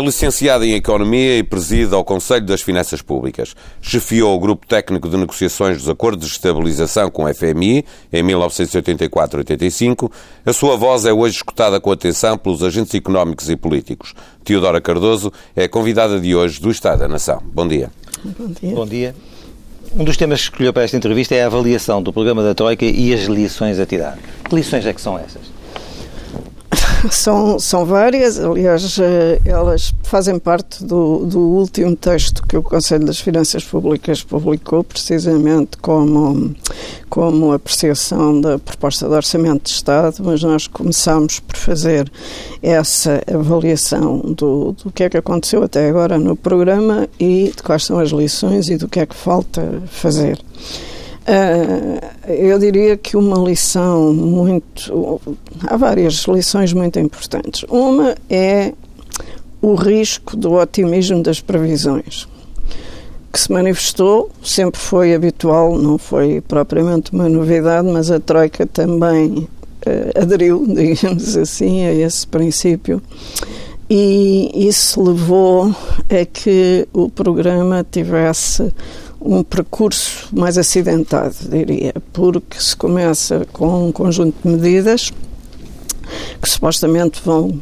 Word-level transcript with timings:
É 0.00 0.02
licenciado 0.02 0.64
em 0.64 0.72
Economia 0.72 1.36
e 1.36 1.42
preside 1.42 1.94
ao 1.94 2.02
Conselho 2.02 2.46
das 2.46 2.62
Finanças 2.62 3.02
Públicas. 3.02 3.54
Chefiou 3.82 4.34
o 4.34 4.38
Grupo 4.40 4.66
Técnico 4.66 5.10
de 5.10 5.16
Negociações 5.18 5.76
dos 5.76 5.90
Acordos 5.90 6.26
de 6.26 6.32
Estabilização 6.32 7.10
com 7.10 7.26
a 7.26 7.34
FMI 7.34 7.84
em 8.10 8.24
1984-85. 8.24 10.10
A 10.46 10.54
sua 10.54 10.74
voz 10.74 11.04
é 11.04 11.12
hoje 11.12 11.36
escutada 11.36 11.78
com 11.78 11.92
atenção 11.92 12.38
pelos 12.38 12.62
agentes 12.62 12.94
económicos 12.94 13.50
e 13.50 13.56
políticos. 13.56 14.14
Teodora 14.42 14.80
Cardoso 14.80 15.30
é 15.54 15.68
convidada 15.68 16.18
de 16.18 16.34
hoje 16.34 16.62
do 16.62 16.70
Estado 16.70 17.00
da 17.00 17.08
Nação. 17.08 17.42
Bom 17.52 17.68
dia. 17.68 17.90
Bom 18.24 18.48
dia. 18.48 18.74
Bom 18.74 18.86
dia. 18.86 19.14
Um 19.94 20.04
dos 20.04 20.16
temas 20.16 20.40
que 20.40 20.44
escolheu 20.44 20.72
para 20.72 20.84
esta 20.84 20.96
entrevista 20.96 21.34
é 21.34 21.42
a 21.42 21.46
avaliação 21.46 22.02
do 22.02 22.10
programa 22.10 22.42
da 22.42 22.54
Troika 22.54 22.86
e 22.86 23.12
as 23.12 23.24
lições 23.24 23.78
a 23.78 23.84
tirar. 23.84 24.16
Que 24.48 24.54
lições 24.54 24.86
é 24.86 24.94
que 24.94 25.00
são 25.00 25.18
essas? 25.18 25.59
São, 27.10 27.58
são 27.58 27.86
várias, 27.86 28.38
aliás, 28.38 28.98
eh, 28.98 29.40
elas 29.44 29.94
fazem 30.02 30.38
parte 30.38 30.84
do, 30.84 31.24
do 31.24 31.40
último 31.40 31.96
texto 31.96 32.46
que 32.46 32.56
o 32.56 32.62
Conselho 32.62 33.06
das 33.06 33.18
Finanças 33.18 33.64
Públicas 33.64 34.22
publicou, 34.22 34.84
precisamente 34.84 35.78
como, 35.78 36.54
como 37.08 37.52
apreciação 37.52 38.38
da 38.40 38.58
proposta 38.58 39.08
de 39.08 39.14
Orçamento 39.14 39.64
de 39.64 39.70
Estado, 39.70 40.16
mas 40.20 40.42
nós 40.42 40.66
começámos 40.66 41.40
por 41.40 41.56
fazer 41.56 42.10
essa 42.62 43.22
avaliação 43.32 44.18
do, 44.18 44.72
do 44.72 44.92
que 44.92 45.04
é 45.04 45.08
que 45.08 45.16
aconteceu 45.16 45.62
até 45.62 45.88
agora 45.88 46.18
no 46.18 46.36
programa 46.36 47.08
e 47.18 47.52
de 47.56 47.62
quais 47.62 47.84
são 47.84 47.98
as 47.98 48.10
lições 48.10 48.68
e 48.68 48.76
do 48.76 48.88
que 48.88 49.00
é 49.00 49.06
que 49.06 49.16
falta 49.16 49.82
fazer. 49.86 50.38
Uh, 51.20 52.32
eu 52.32 52.58
diria 52.58 52.96
que 52.96 53.16
uma 53.16 53.38
lição 53.38 54.12
muito. 54.12 55.20
Há 55.66 55.76
várias 55.76 56.24
lições 56.24 56.72
muito 56.72 56.98
importantes. 56.98 57.64
Uma 57.68 58.14
é 58.28 58.72
o 59.62 59.74
risco 59.74 60.36
do 60.36 60.54
otimismo 60.54 61.22
das 61.22 61.40
previsões, 61.40 62.26
que 63.32 63.38
se 63.38 63.52
manifestou, 63.52 64.30
sempre 64.42 64.80
foi 64.80 65.14
habitual, 65.14 65.78
não 65.78 65.98
foi 65.98 66.40
propriamente 66.40 67.12
uma 67.12 67.28
novidade, 67.28 67.86
mas 67.86 68.10
a 68.10 68.18
Troika 68.18 68.66
também 68.66 69.46
uh, 69.86 70.20
aderiu, 70.20 70.64
digamos 70.66 71.36
assim, 71.36 71.84
a 71.84 71.92
esse 71.92 72.26
princípio. 72.26 73.02
E 73.92 74.68
isso 74.68 75.02
levou 75.02 75.74
a 76.08 76.24
que 76.24 76.86
o 76.92 77.10
programa 77.10 77.84
tivesse 77.90 78.72
um 79.20 79.42
percurso 79.42 80.28
mais 80.32 80.56
acidentado, 80.56 81.34
diria, 81.48 81.94
porque 82.12 82.58
se 82.60 82.74
começa 82.74 83.46
com 83.52 83.88
um 83.88 83.92
conjunto 83.92 84.36
de 84.42 84.48
medidas 84.48 85.12
que 86.40 86.48
supostamente 86.48 87.20
vão 87.24 87.60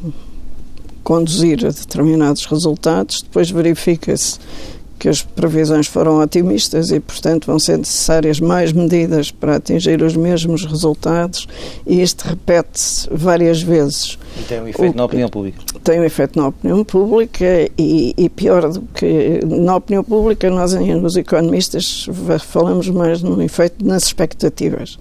conduzir 1.03 1.65
a 1.67 1.71
determinados 1.71 2.45
resultados, 2.45 3.23
depois 3.23 3.51
verifica-se 3.51 4.39
que 4.99 5.09
as 5.09 5.23
previsões 5.23 5.87
foram 5.87 6.21
otimistas 6.21 6.91
e, 6.91 7.01
portanto, 7.01 7.47
vão 7.47 7.59
ser 7.59 7.79
necessárias 7.79 8.41
mais 8.41 8.73
medidas 8.73 9.31
para 9.31 9.57
atingir 9.57 10.03
os 10.03 10.17
mesmos 10.17 10.65
resultados 10.65 11.47
e 11.87 12.03
isto 12.03 12.23
repete-se 12.23 13.09
várias 13.11 13.63
vezes. 13.63 14.19
E 14.39 14.43
tem 14.43 14.61
um 14.61 14.69
efeito 14.69 14.95
o, 14.95 14.97
na 14.97 15.05
opinião 15.05 15.29
pública. 15.29 15.59
Tem 15.83 16.01
um 16.01 16.05
efeito 16.05 16.39
na 16.39 16.49
opinião 16.49 16.85
pública 16.85 17.45
e, 17.79 18.15
e, 18.17 18.29
pior 18.29 18.69
do 18.71 18.83
que 18.95 19.41
na 19.47 19.77
opinião 19.77 20.05
pública, 20.05 20.51
nós, 20.51 20.75
os 20.75 21.17
economistas, 21.17 22.07
falamos 22.41 22.89
mais 22.89 23.23
no 23.23 23.43
efeito 23.43 23.85
nas 23.85 24.05
expectativas. 24.05 24.99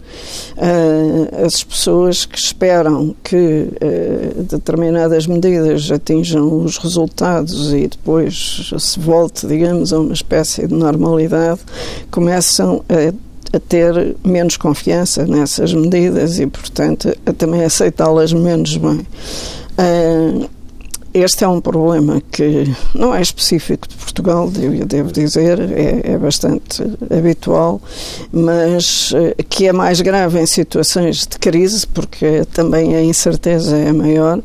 Uh, 0.57 1.45
as 1.45 1.63
pessoas 1.63 2.25
que 2.25 2.38
esperam 2.38 3.16
que 3.23 3.35
uh, 3.35 4.44
determinadas 4.44 5.27
medidas 5.27 5.91
atinjam 5.91 6.63
os 6.63 6.77
resultados 6.77 7.73
e 7.73 7.88
depois 7.88 8.71
se 8.77 9.00
volte, 9.00 9.47
digamos, 9.47 9.86
a 9.93 9.99
uma 9.99 10.13
espécie 10.13 10.67
de 10.67 10.73
normalidade, 10.73 11.59
começam 12.09 12.83
a 12.89 13.13
a 13.53 13.59
ter 13.59 14.15
menos 14.25 14.57
confiança 14.57 15.25
nessas 15.25 15.73
medidas 15.73 16.39
e, 16.39 16.47
portanto, 16.47 17.15
a 17.25 17.33
também 17.33 17.63
aceitá-las 17.63 18.33
menos 18.33 18.75
bem. 18.77 19.07
Uh, 19.79 20.49
este 21.13 21.43
é 21.43 21.47
um 21.47 21.59
problema 21.59 22.21
que 22.31 22.65
não 22.93 23.15
é 23.15 23.21
específico 23.21 23.87
de 23.87 23.95
Portugal, 23.95 24.51
eu 24.55 24.85
devo 24.85 25.11
dizer, 25.11 25.59
é, 25.59 26.13
é 26.13 26.17
bastante 26.17 26.83
habitual, 27.09 27.81
mas 28.31 29.11
uh, 29.11 29.43
que 29.49 29.67
é 29.67 29.73
mais 29.73 30.01
grave 30.01 30.39
em 30.39 30.45
situações 30.45 31.25
de 31.25 31.39
crise, 31.39 31.87
porque 31.87 32.45
também 32.53 32.95
a 32.95 33.01
incerteza 33.01 33.75
é 33.77 33.91
maior, 33.91 34.39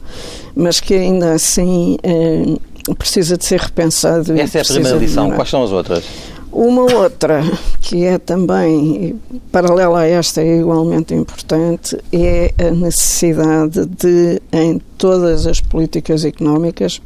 mas 0.54 0.80
que 0.80 0.94
ainda 0.94 1.32
assim 1.32 1.98
uh, 2.04 2.60
precisa 2.98 3.36
de 3.36 3.44
ser 3.44 3.60
repensado. 3.60 4.32
Essa 4.38 4.58
é 4.58 4.60
a 4.62 4.64
primeira 4.64 4.98
lição. 4.98 5.30
Quais 5.30 5.48
são 5.48 5.62
as 5.62 5.70
outras? 5.70 6.04
Uma 6.52 6.82
outra, 6.82 7.42
que 7.80 8.04
é 8.04 8.18
também 8.18 9.18
paralela 9.50 10.00
a 10.00 10.06
esta, 10.06 10.42
é 10.42 10.58
igualmente 10.58 11.14
importante, 11.14 11.96
é 12.12 12.52
a 12.58 12.70
necessidade 12.70 13.86
de, 13.86 14.42
em 14.52 14.78
todas 14.98 15.46
as 15.46 15.60
políticas 15.60 16.26
económicas, 16.26 17.00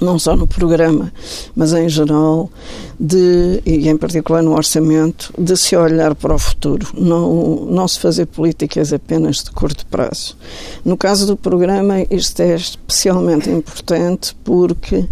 não 0.00 0.18
só 0.18 0.36
no 0.36 0.46
programa, 0.46 1.12
mas 1.54 1.72
em 1.72 1.88
geral, 1.88 2.50
de, 2.98 3.62
e 3.64 3.88
em 3.88 3.96
particular 3.96 4.42
no 4.42 4.54
orçamento, 4.54 5.32
de 5.38 5.56
se 5.56 5.76
olhar 5.76 6.14
para 6.14 6.34
o 6.34 6.38
futuro, 6.38 6.86
não, 6.94 7.66
não 7.66 7.86
se 7.86 7.98
fazer 7.98 8.26
políticas 8.26 8.92
apenas 8.92 9.42
de 9.42 9.50
curto 9.50 9.86
prazo. 9.86 10.36
No 10.84 10.96
caso 10.96 11.26
do 11.26 11.36
programa, 11.36 12.02
isto 12.10 12.40
é 12.40 12.54
especialmente 12.54 13.50
importante 13.50 14.36
porque 14.44 15.06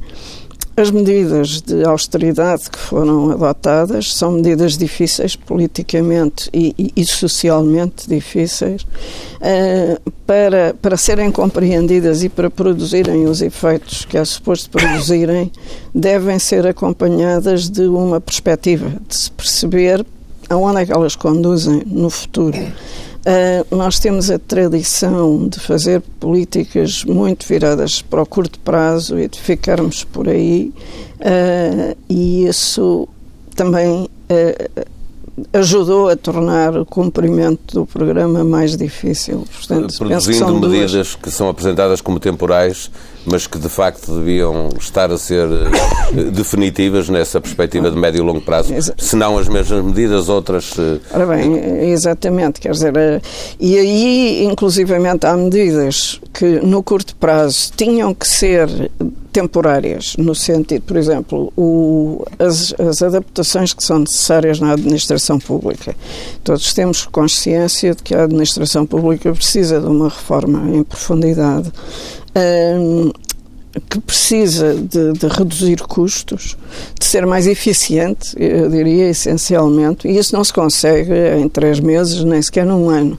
as 0.77 0.91
medidas 0.91 1.61
de 1.61 1.85
austeridade 1.85 2.69
que 2.69 2.79
foram 2.79 3.31
adotadas 3.31 4.12
são 4.12 4.33
medidas 4.33 4.77
difíceis 4.77 5.37
politicamente 5.37 6.51
e, 6.53 6.75
e, 6.77 6.93
e 6.97 7.05
socialmente 7.05 8.09
difíceis 8.09 8.83
uh, 8.83 10.12
para, 10.27 10.75
para 10.83 10.97
serem 10.97 11.31
compreendidas 11.31 12.25
e 12.25 12.29
para 12.29 12.51
produzirem 12.51 13.27
os 13.27 13.41
efeitos 13.41 14.05
que 14.05 14.19
é 14.19 14.25
suposto 14.25 14.69
produzirem, 14.71 15.53
devem 15.95 16.39
ser 16.39 16.67
acompanhadas 16.67 17.71
de 17.71 17.83
uma 17.83 18.21
perspectiva, 18.21 18.93
de 19.09 19.17
se 19.17 19.31
perceber 19.31 20.05
aonde 20.49 20.81
é 20.81 20.87
que 20.87 20.93
elas 20.93 21.15
conduzem 21.15 21.83
no 21.87 22.11
futuro. 22.11 22.59
Uh, 23.27 23.75
nós 23.75 23.99
temos 23.99 24.31
a 24.31 24.39
tradição 24.39 25.49
de 25.49 25.59
fazer 25.59 26.03
políticas 26.21 27.05
muito 27.05 27.47
viradas 27.47 28.03
para 28.03 28.21
o 28.21 28.27
curto 28.27 28.59
prazo 28.61 29.19
e 29.19 29.27
de 29.29 29.41
ficarmos 29.41 30.05
por 30.05 30.29
aí, 30.29 30.71
uh, 31.21 31.97
e 32.07 32.47
isso 32.47 33.09
também 33.57 34.03
uh, 34.05 34.85
ajudou 35.53 36.09
a 36.09 36.17
tornar 36.17 36.77
o 36.77 36.87
cumprimento 36.87 37.75
do 37.75 37.87
programa 37.87 38.45
mais 38.45 38.77
difícil. 38.77 39.45
Portanto, 39.53 39.97
Produzindo 39.99 40.47
que 40.47 40.53
medidas 40.53 40.93
duas... 40.93 41.15
que 41.17 41.31
são 41.31 41.49
apresentadas 41.49 42.00
como 42.00 42.21
temporais, 42.21 42.91
mas 43.27 43.47
que 43.47 43.59
de 43.59 43.69
facto 43.69 44.15
deviam 44.15 44.69
estar 44.78 45.11
a 45.11 45.19
ser 45.19 45.49
eh, 45.49 46.25
definitivas 46.31 47.09
nessa 47.09 47.41
perspectiva 47.41 47.91
de 47.91 47.97
médio 47.97 48.19
e 48.19 48.23
longo 48.23 48.41
prazo, 48.41 48.73
se 48.97 49.17
não 49.17 49.37
as 49.37 49.49
mesmas 49.49 49.84
medidas, 49.84 50.28
outras. 50.28 50.73
Eh, 50.78 51.00
Ora 51.12 51.27
bem, 51.27 51.91
exatamente, 51.91 52.61
quer 52.61 52.73
dizer, 52.73 52.97
eh, 52.97 53.20
e 53.59 53.79
aí, 53.79 54.44
inclusivamente, 54.44 55.26
há 55.26 55.37
medidas 55.37 56.20
que 56.32 56.61
no 56.61 56.82
curto 56.82 57.17
prazo 57.17 57.73
tinham 57.76 58.14
que 58.14 58.29
ser 58.29 58.69
temporárias, 59.35 60.15
no 60.17 60.33
sentido, 60.33 60.83
por 60.83 60.97
exemplo, 60.97 61.53
o, 61.57 62.25
as, 62.39 62.73
as, 62.79 63.03
adaptações 63.03 63.75
que 63.75 63.83
são 63.83 63.99
necessárias 63.99 64.61
na 64.61 64.71
administração 64.71 65.41
pública. 65.41 65.97
Todos 66.45 66.73
temos 66.73 67.05
consciência 67.05 67.97
de 67.97 68.03
que 68.05 68.15
a 68.15 68.23
administração 68.23 68.87
pública 68.87 69.33
precisa 69.33 69.81
de 69.81 69.87
uma 69.87 70.09
reforma 70.09 70.71
em 70.71 70.85
profundidade. 70.85 71.73
Um, 72.37 73.11
que 73.81 73.99
precisa 74.00 74.75
de, 74.75 75.12
de, 75.12 75.26
reduzir 75.26 75.81
custos, 75.82 76.56
de 76.99 77.05
ser 77.05 77.26
mais 77.26 77.47
eficiente, 77.47 78.35
eu 78.38 78.69
diria 78.71 79.09
essencialmente, 79.09 80.06
e 80.06 80.17
isso 80.17 80.35
não 80.35 80.44
se 80.44 80.53
consegue 80.53 81.12
em 81.38 81.49
três 81.49 81.81
meses, 81.81 82.23
nem 82.25 82.41
sequer 82.41 82.65
num 82.65 82.88
ano. 82.88 83.19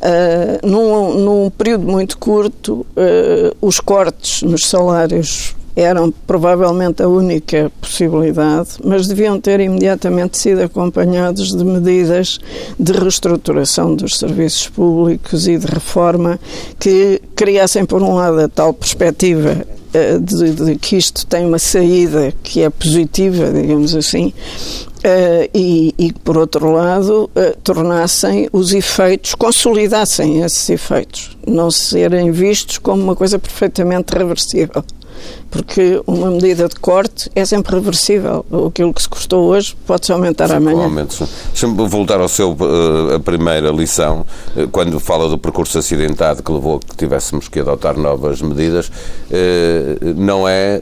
Uh, 0.00 0.66
num, 0.66 1.14
num, 1.14 1.50
período 1.50 1.86
muito 1.86 2.18
curto, 2.18 2.86
uh, 2.96 3.56
os 3.60 3.78
cortes 3.78 4.42
nos 4.42 4.66
salários 4.66 5.54
eram 5.74 6.12
provavelmente 6.26 7.02
a 7.02 7.08
única 7.08 7.70
possibilidade, 7.80 8.70
mas 8.84 9.06
deviam 9.06 9.40
ter 9.40 9.60
imediatamente 9.60 10.38
sido 10.38 10.62
acompanhados 10.62 11.54
de 11.54 11.64
medidas 11.64 12.38
de 12.78 12.92
reestruturação 12.92 13.94
dos 13.94 14.18
serviços 14.18 14.68
públicos 14.68 15.48
e 15.48 15.56
de 15.56 15.66
reforma 15.66 16.38
que 16.78 17.20
criassem, 17.34 17.84
por 17.84 18.02
um 18.02 18.14
lado, 18.14 18.40
a 18.40 18.48
tal 18.48 18.72
perspectiva 18.74 19.66
eh, 19.94 20.18
de, 20.18 20.52
de, 20.52 20.76
que 20.76 20.96
isto 20.96 21.26
tem 21.26 21.44
uma 21.44 21.58
saída 21.58 22.32
que 22.42 22.62
é 22.62 22.70
positiva, 22.70 23.50
digamos 23.52 23.94
assim, 23.94 24.32
Uh, 25.02 25.50
e, 25.52 25.92
e, 25.98 26.12
por 26.12 26.38
outro 26.38 26.70
lado, 26.70 27.28
uh, 27.34 27.56
tornassem 27.64 28.48
os 28.52 28.72
efeitos, 28.72 29.34
consolidassem 29.34 30.42
esses 30.42 30.70
efeitos, 30.70 31.36
não 31.44 31.72
serem 31.72 32.30
vistos 32.30 32.78
como 32.78 33.02
uma 33.02 33.16
coisa 33.16 33.36
perfeitamente 33.36 34.16
reversível. 34.16 34.84
Porque 35.50 36.00
uma 36.06 36.30
medida 36.30 36.66
de 36.68 36.76
corte 36.76 37.30
é 37.34 37.44
sempre 37.44 37.74
reversível. 37.74 38.44
Aquilo 38.68 38.92
que 38.92 39.02
se 39.02 39.08
custou 39.08 39.48
hoje 39.48 39.76
pode-se 39.86 40.12
aumentar 40.12 40.48
Sim, 40.48 40.54
amanhã. 40.54 40.90
Deixa-me 41.50 41.88
voltar 41.88 42.20
ao 42.20 42.28
seu, 42.28 42.52
uh, 42.52 43.16
a 43.16 43.20
primeira 43.20 43.70
lição, 43.70 44.24
uh, 44.56 44.66
quando 44.68 44.98
fala 44.98 45.28
do 45.28 45.36
percurso 45.36 45.78
acidentado 45.78 46.42
que 46.42 46.50
levou 46.50 46.76
a 46.76 46.80
que 46.80 46.96
tivéssemos 46.96 47.48
que 47.48 47.60
adotar 47.60 47.98
novas 47.98 48.40
medidas, 48.40 48.88
uh, 48.88 50.14
não 50.16 50.48
é, 50.48 50.80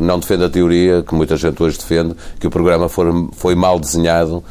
não 0.00 0.18
defende 0.18 0.44
a 0.44 0.48
teoria 0.48 1.02
que 1.06 1.14
muita 1.14 1.36
gente 1.36 1.62
hoje 1.62 1.78
defende, 1.78 2.14
que 2.40 2.46
o 2.46 2.50
programa 2.50 2.88
foi, 2.88 3.06
foi 3.32 3.54
mal 3.54 3.78
desenhado 3.78 4.42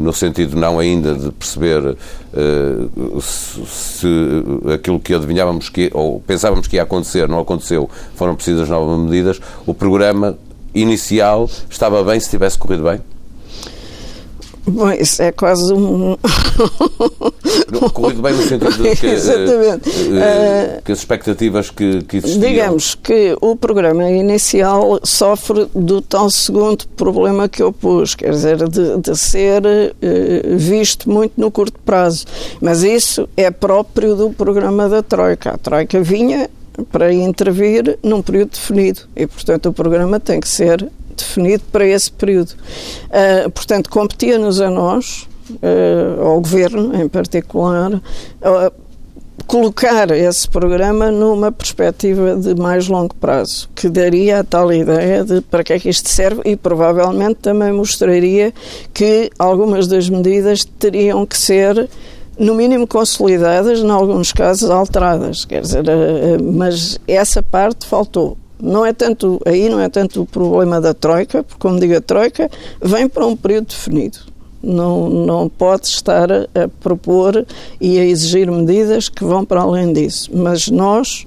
no 0.00 0.12
sentido 0.12 0.56
não 0.56 0.78
ainda 0.78 1.14
de 1.14 1.30
perceber 1.30 1.96
se, 3.20 3.66
se, 3.66 4.08
aquilo 4.72 4.98
que 4.98 5.14
adivinhávamos 5.14 5.68
que, 5.68 5.90
ou 5.92 6.20
pensávamos 6.20 6.66
que 6.66 6.76
ia 6.76 6.82
acontecer, 6.82 7.28
não 7.28 7.38
aconteceu, 7.38 7.88
foram 8.14 8.34
precisas 8.34 8.68
novas 8.68 8.98
medidas, 8.98 9.40
o 9.66 9.74
programa 9.74 10.38
inicial 10.74 11.48
estava 11.70 12.02
bem 12.02 12.18
se 12.18 12.30
tivesse 12.30 12.58
corrido 12.58 12.84
bem? 12.84 13.00
Bom, 14.66 14.90
isso 14.92 15.22
é 15.22 15.30
quase 15.30 15.72
um. 15.74 16.16
Corrido 17.92 18.22
bem 18.22 18.32
no 18.32 18.42
sentido 18.42 18.82
de 18.82 18.96
que, 18.96 19.06
Exatamente. 19.06 19.90
Uh, 19.90 20.82
que 20.82 20.92
as 20.92 20.98
expectativas 20.98 21.70
que, 21.70 22.02
que 22.04 22.16
existiam. 22.16 22.48
Digamos 22.48 22.94
que 22.94 23.36
o 23.42 23.54
programa 23.56 24.10
inicial 24.10 24.98
sofre 25.02 25.66
do 25.74 26.00
tal 26.00 26.30
segundo 26.30 26.86
problema 26.96 27.48
que 27.48 27.62
eu 27.62 27.72
pus, 27.72 28.14
quer 28.14 28.30
dizer, 28.30 28.68
de, 28.68 28.96
de 28.98 29.18
ser 29.18 29.62
uh, 29.66 30.56
visto 30.56 31.10
muito 31.10 31.34
no 31.36 31.50
curto 31.50 31.78
prazo. 31.84 32.24
Mas 32.60 32.82
isso 32.82 33.28
é 33.36 33.50
próprio 33.50 34.16
do 34.16 34.30
programa 34.30 34.88
da 34.88 35.02
Troika. 35.02 35.50
A 35.50 35.58
Troika 35.58 36.00
vinha 36.00 36.48
para 36.90 37.12
intervir 37.12 37.98
num 38.02 38.22
período 38.22 38.50
definido 38.50 39.02
e, 39.14 39.26
portanto, 39.26 39.68
o 39.68 39.72
programa 39.72 40.18
tem 40.18 40.40
que 40.40 40.48
ser 40.48 40.88
definido 41.14 41.62
para 41.70 41.86
esse 41.86 42.10
período. 42.10 42.50
Uh, 42.50 43.50
portanto, 43.50 43.90
competia-nos 43.90 44.60
a 44.60 44.70
nós, 44.70 45.28
uh, 45.50 46.22
ao 46.22 46.40
Governo 46.40 46.94
em 47.00 47.08
particular, 47.08 48.00
colocar 49.46 50.10
esse 50.10 50.48
programa 50.48 51.10
numa 51.10 51.52
perspectiva 51.52 52.36
de 52.36 52.54
mais 52.54 52.88
longo 52.88 53.14
prazo, 53.14 53.68
que 53.74 53.88
daria 53.88 54.40
a 54.40 54.44
tal 54.44 54.72
ideia 54.72 55.24
de 55.24 55.40
para 55.42 55.62
que 55.62 55.72
é 55.72 55.78
que 55.78 55.88
isto 55.88 56.08
serve 56.08 56.42
e 56.44 56.56
provavelmente 56.56 57.36
também 57.36 57.72
mostraria 57.72 58.52
que 58.92 59.30
algumas 59.38 59.86
das 59.86 60.08
medidas 60.08 60.64
teriam 60.64 61.26
que 61.26 61.36
ser 61.36 61.88
no 62.38 62.54
mínimo 62.54 62.86
consolidadas, 62.86 63.78
em 63.80 63.90
alguns 63.90 64.32
casos 64.32 64.68
alteradas, 64.70 65.44
quer 65.44 65.62
dizer, 65.62 65.84
mas 66.42 66.98
essa 67.06 67.42
parte 67.42 67.86
faltou. 67.86 68.36
Não 68.64 68.84
é 68.84 68.94
tanto, 68.94 69.38
aí 69.44 69.68
não 69.68 69.78
é 69.78 69.90
tanto 69.90 70.22
o 70.22 70.26
problema 70.26 70.80
da 70.80 70.94
Troika, 70.94 71.42
porque, 71.42 71.60
como 71.60 71.78
digo, 71.78 71.94
a 71.94 72.00
Troika 72.00 72.50
vem 72.80 73.06
para 73.06 73.26
um 73.26 73.36
período 73.36 73.66
definido. 73.66 74.18
Não, 74.62 75.10
não 75.10 75.48
pode 75.50 75.86
estar 75.86 76.32
a, 76.32 76.68
propor 76.80 77.46
e 77.78 77.98
a 77.98 78.04
exigir 78.04 78.50
medidas 78.50 79.10
que 79.10 79.22
vão 79.22 79.44
para 79.44 79.60
além 79.60 79.92
disso. 79.92 80.30
Mas 80.32 80.68
nós, 80.68 81.26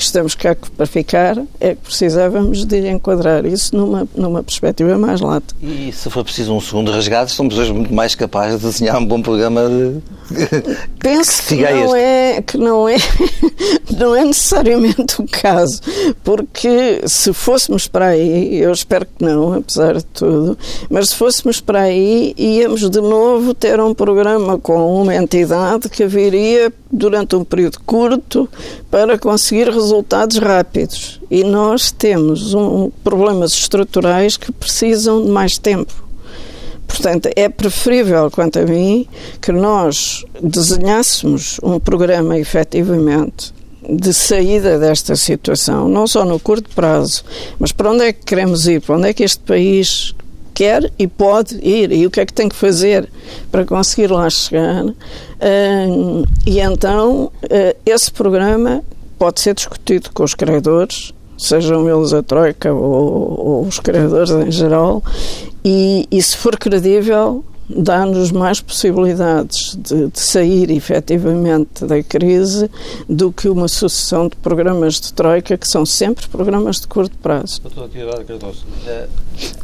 que 0.00 0.06
estamos 0.06 0.34
cá 0.34 0.56
para 0.76 0.86
ficar, 0.86 1.36
é 1.60 1.74
que 1.74 1.82
precisávamos 1.82 2.64
de 2.64 2.88
enquadrar 2.88 3.44
isso 3.44 3.76
numa, 3.76 4.08
numa 4.16 4.42
perspectiva 4.42 4.96
mais 4.96 5.20
lata. 5.20 5.54
E 5.62 5.92
se 5.92 6.08
for 6.08 6.24
preciso 6.24 6.54
um 6.54 6.60
segundo 6.60 6.90
resgate, 6.90 7.32
somos 7.32 7.58
hoje 7.58 7.70
muito 7.70 7.92
mais 7.92 8.14
capazes 8.14 8.58
de 8.58 8.66
desenhar 8.66 8.96
um 8.96 9.04
bom 9.04 9.20
programa 9.20 9.68
de... 9.68 10.00
Penso 10.98 11.42
que, 11.42 11.56
que 11.56 11.62
não, 11.62 11.96
é, 11.96 12.42
que 12.42 12.58
não, 12.58 12.88
é, 12.88 12.96
não 13.98 14.16
é 14.16 14.24
necessariamente 14.24 15.20
o 15.20 15.26
caso, 15.26 15.80
porque 16.24 17.02
se 17.06 17.32
fôssemos 17.34 17.86
para 17.86 18.06
aí, 18.06 18.58
eu 18.58 18.72
espero 18.72 19.04
que 19.04 19.22
não, 19.22 19.52
apesar 19.52 19.96
de 19.96 20.04
tudo, 20.06 20.56
mas 20.88 21.10
se 21.10 21.16
fôssemos 21.16 21.60
para 21.60 21.80
aí, 21.80 22.34
íamos 22.38 22.88
de 22.88 23.00
novo 23.00 23.52
ter 23.52 23.78
um 23.80 23.92
programa 23.92 24.58
com 24.58 25.02
uma 25.02 25.14
entidade 25.14 25.88
que 25.90 26.06
viria 26.06 26.72
durante 26.90 27.36
um 27.36 27.44
período 27.44 27.78
curto 27.84 28.48
para 28.90 29.18
conseguir 29.18 29.68
resultados 29.90 30.38
rápidos. 30.38 31.20
E 31.30 31.42
nós 31.42 31.90
temos 31.90 32.54
um, 32.54 32.90
problemas 33.02 33.52
estruturais 33.52 34.36
que 34.36 34.52
precisam 34.52 35.22
de 35.24 35.28
mais 35.28 35.58
tempo. 35.58 35.92
Portanto, 36.86 37.28
é 37.36 37.48
preferível, 37.48 38.30
quanto 38.30 38.58
a 38.58 38.64
mim, 38.64 39.06
que 39.40 39.52
nós 39.52 40.24
desenhássemos 40.42 41.58
um 41.62 41.78
programa 41.78 42.38
efetivamente 42.38 43.52
de 43.88 44.12
saída 44.12 44.78
desta 44.78 45.16
situação, 45.16 45.88
não 45.88 46.06
só 46.06 46.24
no 46.24 46.38
curto 46.38 46.68
prazo, 46.74 47.24
mas 47.58 47.72
para 47.72 47.90
onde 47.90 48.04
é 48.04 48.12
que 48.12 48.24
queremos 48.24 48.66
ir, 48.66 48.80
para 48.80 48.96
onde 48.96 49.08
é 49.08 49.12
que 49.12 49.22
este 49.22 49.40
país 49.40 50.14
quer 50.52 50.92
e 50.98 51.06
pode 51.06 51.56
ir 51.66 51.90
e 51.90 52.06
o 52.06 52.10
que 52.10 52.20
é 52.20 52.26
que 52.26 52.32
tem 52.32 52.48
que 52.48 52.54
fazer 52.54 53.08
para 53.50 53.64
conseguir 53.64 54.10
lá 54.10 54.28
chegar. 54.28 54.84
E 56.46 56.60
então 56.60 57.32
uh, 57.42 57.76
esse 57.86 58.10
programa 58.10 58.82
pode 59.20 59.38
ser 59.42 59.54
discutido 59.54 60.08
com 60.14 60.24
os 60.24 60.34
credores, 60.34 61.12
sejam 61.36 61.86
eles 61.86 62.14
a 62.14 62.22
Troika 62.22 62.72
ou, 62.72 63.38
ou 63.38 63.66
os 63.66 63.78
credores 63.78 64.30
em 64.30 64.50
geral, 64.50 65.02
e, 65.62 66.08
e 66.10 66.22
se 66.22 66.38
for 66.38 66.56
credível, 66.56 67.44
dá-nos 67.76 68.32
mais 68.32 68.60
possibilidades 68.60 69.76
de, 69.76 70.08
de, 70.08 70.20
sair 70.20 70.70
efetivamente 70.70 71.84
da 71.84 72.02
crise 72.02 72.70
do 73.08 73.32
que 73.32 73.48
uma 73.48 73.68
sucessão 73.68 74.28
de 74.28 74.36
programas 74.36 75.00
de 75.00 75.12
troika 75.12 75.56
que 75.56 75.68
são 75.68 75.86
sempre 75.86 76.26
programas 76.28 76.80
de 76.80 76.88
curto 76.88 77.16
prazo. 77.18 77.60
Eh, 78.86 79.08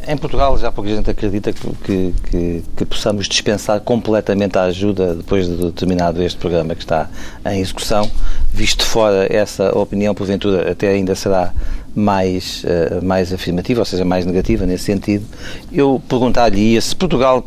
em 0.08 0.16
Portugal 0.16 0.56
já 0.58 0.70
pouca 0.70 0.90
gente 0.90 1.10
acredita 1.10 1.52
que, 1.52 1.68
que, 1.84 2.14
que, 2.30 2.64
que, 2.76 2.84
possamos 2.84 3.26
dispensar 3.28 3.80
completamente 3.80 4.56
a 4.56 4.62
ajuda 4.62 5.14
depois 5.14 5.46
de 5.46 5.72
terminado 5.72 6.22
este 6.22 6.38
programa 6.38 6.74
que 6.74 6.82
está 6.82 7.08
em 7.44 7.60
execução. 7.60 8.10
Visto 8.52 8.84
fora 8.84 9.26
essa 9.30 9.76
opinião, 9.76 10.14
porventura 10.14 10.70
até 10.70 10.88
ainda 10.88 11.14
será 11.14 11.52
mais, 11.94 12.62
uh, 12.64 13.04
mais 13.04 13.32
afirmativa, 13.32 13.80
ou 13.80 13.84
seja, 13.84 14.04
mais 14.04 14.24
negativa 14.24 14.66
nesse 14.66 14.84
sentido. 14.84 15.26
Eu 15.72 16.00
perguntar-lhe 16.08 16.80
se 16.80 16.94
Portugal 16.94 17.44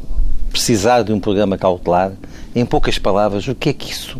precisar 0.49 1.03
de 1.03 1.13
um 1.13 1.19
programa 1.19 1.57
cautelar, 1.57 2.11
em 2.55 2.65
poucas 2.65 2.97
palavras, 2.97 3.47
o 3.47 3.55
que 3.55 3.69
é 3.69 3.73
que 3.73 3.91
isso 3.91 4.19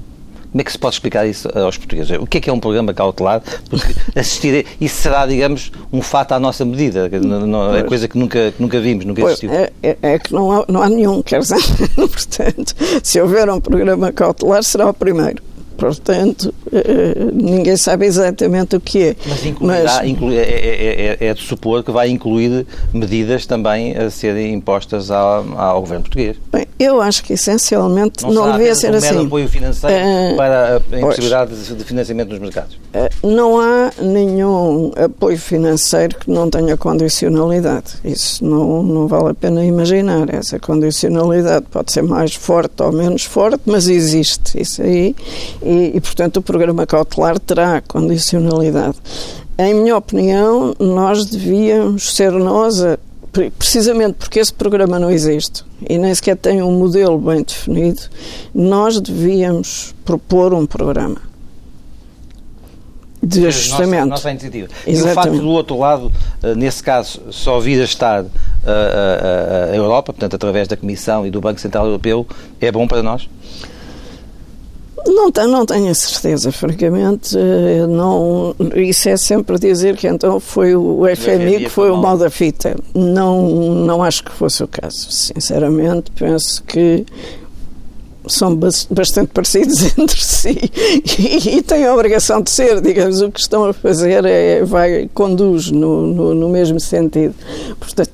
como 0.52 0.62
é 0.62 0.64
que 0.64 0.72
se 0.72 0.80
pode 0.80 0.96
explicar 0.96 1.28
isso 1.28 1.48
aos 1.56 1.78
portugueses? 1.78 2.18
O 2.20 2.26
que 2.26 2.40
é 2.40 2.42
que 2.42 2.50
é 2.50 2.54
um 2.54 2.60
programa 2.60 2.92
cautelar? 2.92 3.42
Porque 3.70 3.94
assistir, 4.16 4.66
isso 4.82 4.96
será, 4.96 5.26
digamos, 5.28 5.72
um 5.94 6.02
fato 6.02 6.32
à 6.32 6.40
nossa 6.40 6.66
medida. 6.66 7.08
Não, 7.20 7.76
é 7.76 7.84
coisa 7.84 8.08
que 8.08 8.18
nunca, 8.18 8.52
que 8.52 8.62
nunca 8.62 8.80
vimos, 8.80 9.06
nunca 9.06 9.22
existiu. 9.22 9.52
É, 9.52 9.72
é, 9.84 9.98
é, 10.02 10.20
que 10.20 10.34
não 10.34 10.52
há, 10.52 10.66
não 10.68 10.82
há 10.82 10.90
nenhum, 10.90 11.22
quer 11.22 11.40
dizer, 11.42 11.60
portanto, 11.96 12.76
se 13.04 13.22
houver 13.22 13.48
um 13.50 13.62
programa 13.62 14.12
cautelar, 14.12 14.64
será 14.64 14.90
o 14.90 14.94
primeiro. 14.94 15.49
Portanto, 15.80 16.54
eh, 16.72 17.30
ninguém 17.34 17.78
sabe 17.78 18.06
exatamente 18.06 18.76
o 18.76 18.80
que 18.80 19.04
é. 19.04 19.16
Mas, 19.26 19.46
incluirá, 19.46 19.84
Mas 19.84 20.08
inclui, 20.08 20.38
é, 20.38 20.42
é, 20.42 21.18
é, 21.22 21.28
é, 21.28 21.34
de 21.34 21.42
supor 21.42 21.84
que 21.84 21.92
vai 21.92 22.10
incluir 22.10 22.66
medidas 22.94 23.46
também 23.46 23.96
a 23.96 24.10
serem 24.10 24.54
impostas 24.54 25.10
ao, 25.10 25.46
ao 25.58 25.80
governo 25.82 26.04
português. 26.04 26.38
Bem, 26.52 26.68
eu 26.80 27.02
acho 27.02 27.24
que 27.24 27.34
essencialmente 27.34 28.24
não, 28.24 28.34
não 28.34 28.52
devia 28.54 28.76
ser 28.76 28.94
um 28.94 28.98
assim. 28.98 29.26
apoio 29.26 29.48
financeiro 29.48 29.96
uh, 29.96 30.36
para 30.36 30.78
a 30.78 30.98
impossibilidade 30.98 31.52
pois, 31.54 31.78
de 31.78 31.84
financiamento 31.84 32.30
nos 32.30 32.40
mercados. 32.40 32.76
Uh, 32.76 33.28
não 33.28 33.60
há 33.60 33.92
nenhum 34.02 34.92
apoio 34.96 35.38
financeiro 35.38 36.18
que 36.18 36.30
não 36.30 36.50
tenha 36.50 36.78
condicionalidade. 36.78 37.96
Isso 38.04 38.44
não, 38.44 38.84
não 38.84 39.08
vale 39.08 39.30
a 39.30 39.34
pena 39.34 39.64
imaginar. 39.64 40.34
Essa 40.34 40.60
condicionalidade 40.60 41.66
pode 41.72 41.92
ser 41.92 42.02
mais 42.02 42.34
forte 42.34 42.82
ou 42.82 42.92
menos 42.92 43.24
forte, 43.24 43.62
mas 43.66 43.88
existe. 43.88 44.60
Isso 44.60 44.82
aí 44.82 45.16
e, 45.70 45.98
e, 45.98 46.02
portanto, 46.02 46.38
o 46.38 46.42
programa 46.42 46.88
cautelar 46.88 47.38
terá 47.40 47.80
condicionalidade. 47.80 48.98
Em 49.56 49.76
minha 49.76 49.96
opinião, 49.96 50.74
nós 50.80 51.26
devíamos 51.26 52.16
ser 52.16 52.32
nós, 52.32 52.84
a, 52.84 52.98
precisamente 53.58 54.14
porque 54.14 54.40
esse 54.40 54.52
programa 54.52 54.98
não 54.98 55.12
existe 55.12 55.64
e 55.88 56.00
nem 56.00 56.14
sequer 56.16 56.38
tem 56.38 56.64
um 56.64 56.72
modelo 56.72 57.20
bem 57.20 57.44
definido, 57.44 58.02
nós 58.52 59.00
devíamos 59.00 59.94
propor 60.04 60.56
um 60.56 60.66
programa 60.66 61.18
de 63.22 63.46
ajustamento. 63.46 64.08
Nossa, 64.08 64.10
nossa 64.10 64.32
iniciativa. 64.32 64.70
Exatamente. 64.88 64.98
E 64.98 65.12
o 65.12 65.14
facto 65.14 65.42
do 65.42 65.50
outro 65.50 65.78
lado, 65.78 66.12
eh, 66.42 66.56
nesse 66.56 66.82
caso, 66.82 67.22
só 67.30 67.60
vir 67.60 67.80
a 67.82 67.84
estar 67.84 68.26
a, 68.66 68.72
a, 68.72 69.72
a 69.72 69.76
Europa, 69.76 70.14
portanto, 70.14 70.36
através 70.36 70.68
da 70.68 70.76
Comissão 70.76 71.28
e 71.28 71.30
do 71.30 71.40
Banco 71.40 71.60
Central 71.60 71.86
Europeu, 71.86 72.26
é 72.60 72.72
bom 72.72 72.88
para 72.88 73.04
nós? 73.04 73.30
Não, 75.06 75.30
não 75.48 75.66
tenho 75.66 75.90
a 75.90 75.94
certeza, 75.94 76.52
francamente. 76.52 77.38
Eh, 77.38 77.86
não, 77.88 78.56
isso 78.76 79.10
é 79.10 79.18
sempre 79.18 79.58
dizer 79.60 79.96
que 79.98 80.08
então 80.08 80.40
foi 80.40 80.76
o 80.76 81.04
FMI 81.16 81.64
que 81.64 81.70
foi 81.70 81.90
o 81.90 81.98
mal 81.98 82.18
da 82.18 82.30
fita. 82.30 82.76
Não, 82.94 83.48
não 83.76 84.04
acho 84.04 84.24
que 84.24 84.32
fosse 84.32 84.64
o 84.64 84.68
caso. 84.68 85.12
Sinceramente, 85.12 86.12
penso 86.12 86.64
que 86.64 87.06
são 88.28 88.56
bastante 88.56 89.32
parecidos 89.34 89.84
entre 89.98 90.24
si 90.24 90.56
e, 91.18 91.58
e, 91.58 91.62
têm 91.62 91.86
a 91.86 91.94
obrigação 91.94 92.42
de 92.42 92.52
ser, 92.52 92.80
digamos, 92.82 93.22
o 93.22 93.32
que 93.32 93.40
estão 93.40 93.66
a 93.66 93.74
fazer 93.74 94.24
é, 94.26 94.64
vai, 94.64 95.10
conduz 95.14 95.72
no, 95.72 96.02
no, 96.08 96.36
no 96.36 96.50
mesmo 96.50 96.80
sentido. 96.80 97.34
Portanto, 97.80 98.12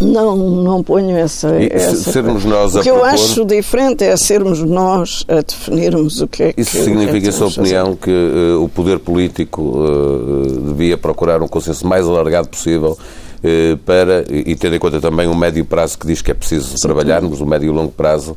não, 0.00 0.36
não 0.36 0.82
ponho 0.82 1.16
essa. 1.16 1.56
E 1.60 1.68
essa 1.70 1.96
sermos 1.96 2.44
nós 2.44 2.76
a 2.76 2.80
o 2.80 2.82
que 2.82 2.90
propor... 2.90 3.06
eu 3.06 3.12
acho 3.12 3.44
diferente 3.44 4.04
é 4.04 4.16
sermos 4.16 4.62
nós 4.62 5.24
a 5.28 5.40
definirmos 5.40 6.20
o 6.20 6.28
que 6.28 6.42
é 6.42 6.52
que. 6.52 6.60
Isso 6.60 6.78
é 6.78 6.82
significa, 6.82 7.28
em 7.28 7.32
sua 7.32 7.48
opinião, 7.48 7.94
que 7.94 8.10
uh, 8.10 8.62
o 8.62 8.68
poder 8.68 8.98
político 8.98 9.62
uh, 9.62 10.72
devia 10.72 10.96
procurar 10.98 11.42
um 11.42 11.48
consenso 11.48 11.86
mais 11.86 12.06
alargado 12.06 12.48
possível 12.48 12.96
uh, 12.98 13.76
para, 13.78 14.24
e 14.30 14.54
tendo 14.56 14.76
em 14.76 14.78
conta 14.78 15.00
também 15.00 15.28
o 15.28 15.34
médio 15.34 15.64
prazo 15.64 15.98
que 15.98 16.06
diz 16.06 16.20
que 16.20 16.30
é 16.30 16.34
preciso 16.34 16.76
Sim, 16.76 16.82
trabalharmos, 16.82 17.40
o 17.40 17.46
médio 17.46 17.72
e 17.72 17.74
longo 17.74 17.92
prazo, 17.92 18.36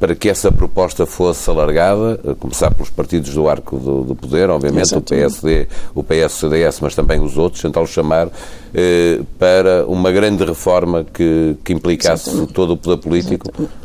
para 0.00 0.14
que 0.14 0.28
essa 0.28 0.50
proposta 0.50 1.06
fosse 1.06 1.48
alargada, 1.48 2.20
a 2.28 2.34
começar 2.34 2.72
pelos 2.72 2.90
partidos 2.90 3.32
do 3.34 3.48
arco 3.48 3.78
do, 3.78 4.02
do 4.02 4.14
poder, 4.14 4.50
obviamente 4.50 4.82
Exatamente. 4.82 5.12
o 5.12 5.16
PSD, 5.16 5.68
o 5.94 6.02
PS-CDS, 6.02 6.80
mas 6.80 6.94
também 6.94 7.20
os 7.20 7.38
outros, 7.38 7.62
tentá-los 7.62 7.90
chamar 7.90 8.28
eh, 8.74 9.20
para 9.38 9.86
uma 9.86 10.10
grande 10.10 10.44
reforma 10.44 11.04
que, 11.04 11.56
que 11.64 11.72
implicasse 11.72 12.30
Exatamente. 12.30 12.52
todo 12.52 12.72
o 12.72 12.76
poder 12.76 12.98
político. 12.98 13.46
Exatamente 13.48 13.83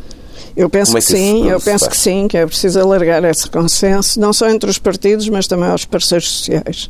eu 0.59 0.69
penso 0.69 0.97
é 0.97 0.99
que, 0.99 1.07
que 1.07 1.13
sim, 1.13 1.49
eu 1.49 1.57
penso 1.57 1.89
que 1.89 1.95
sim, 1.95 2.27
que 2.27 2.37
é 2.37 2.45
preciso 2.45 2.81
alargar 2.81 3.23
esse 3.23 3.49
consenso, 3.49 4.19
não 4.19 4.33
só 4.33 4.49
entre 4.49 4.69
os 4.69 4.77
partidos, 4.77 5.29
mas 5.29 5.47
também 5.47 5.69
aos 5.69 5.85
parceiros 5.85 6.29
sociais. 6.29 6.89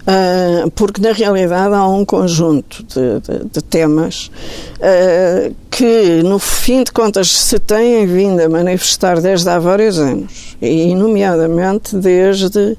Uh, 0.00 0.70
porque, 0.70 1.02
na 1.02 1.12
realidade, 1.12 1.74
há 1.74 1.86
um 1.86 2.02
conjunto 2.02 2.82
de, 2.84 3.20
de, 3.20 3.44
de 3.44 3.62
temas 3.62 4.30
uh, 4.78 5.54
que, 5.70 6.22
no 6.22 6.38
fim 6.38 6.82
de 6.82 6.92
contas, 6.92 7.30
se 7.30 7.58
têm 7.58 8.06
vindo 8.06 8.40
a 8.40 8.48
manifestar 8.48 9.20
desde 9.20 9.50
há 9.50 9.58
vários 9.58 9.98
anos, 9.98 10.56
e, 10.62 10.94
nomeadamente, 10.94 11.96
desde 11.96 12.74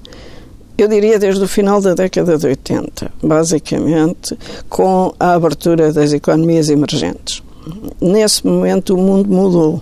eu 0.75 0.88
diria 0.88 1.20
desde 1.20 1.44
o 1.44 1.48
final 1.48 1.79
da 1.79 1.94
década 1.94 2.36
de 2.36 2.48
80, 2.48 3.12
basicamente, 3.22 4.36
com 4.67 5.13
a 5.20 5.34
abertura 5.34 5.94
das 5.94 6.13
economias 6.13 6.67
emergentes. 6.67 7.44
Nesse 8.01 8.46
momento 8.46 8.96
o 8.96 8.98
mundo 8.98 9.29
mudou. 9.29 9.82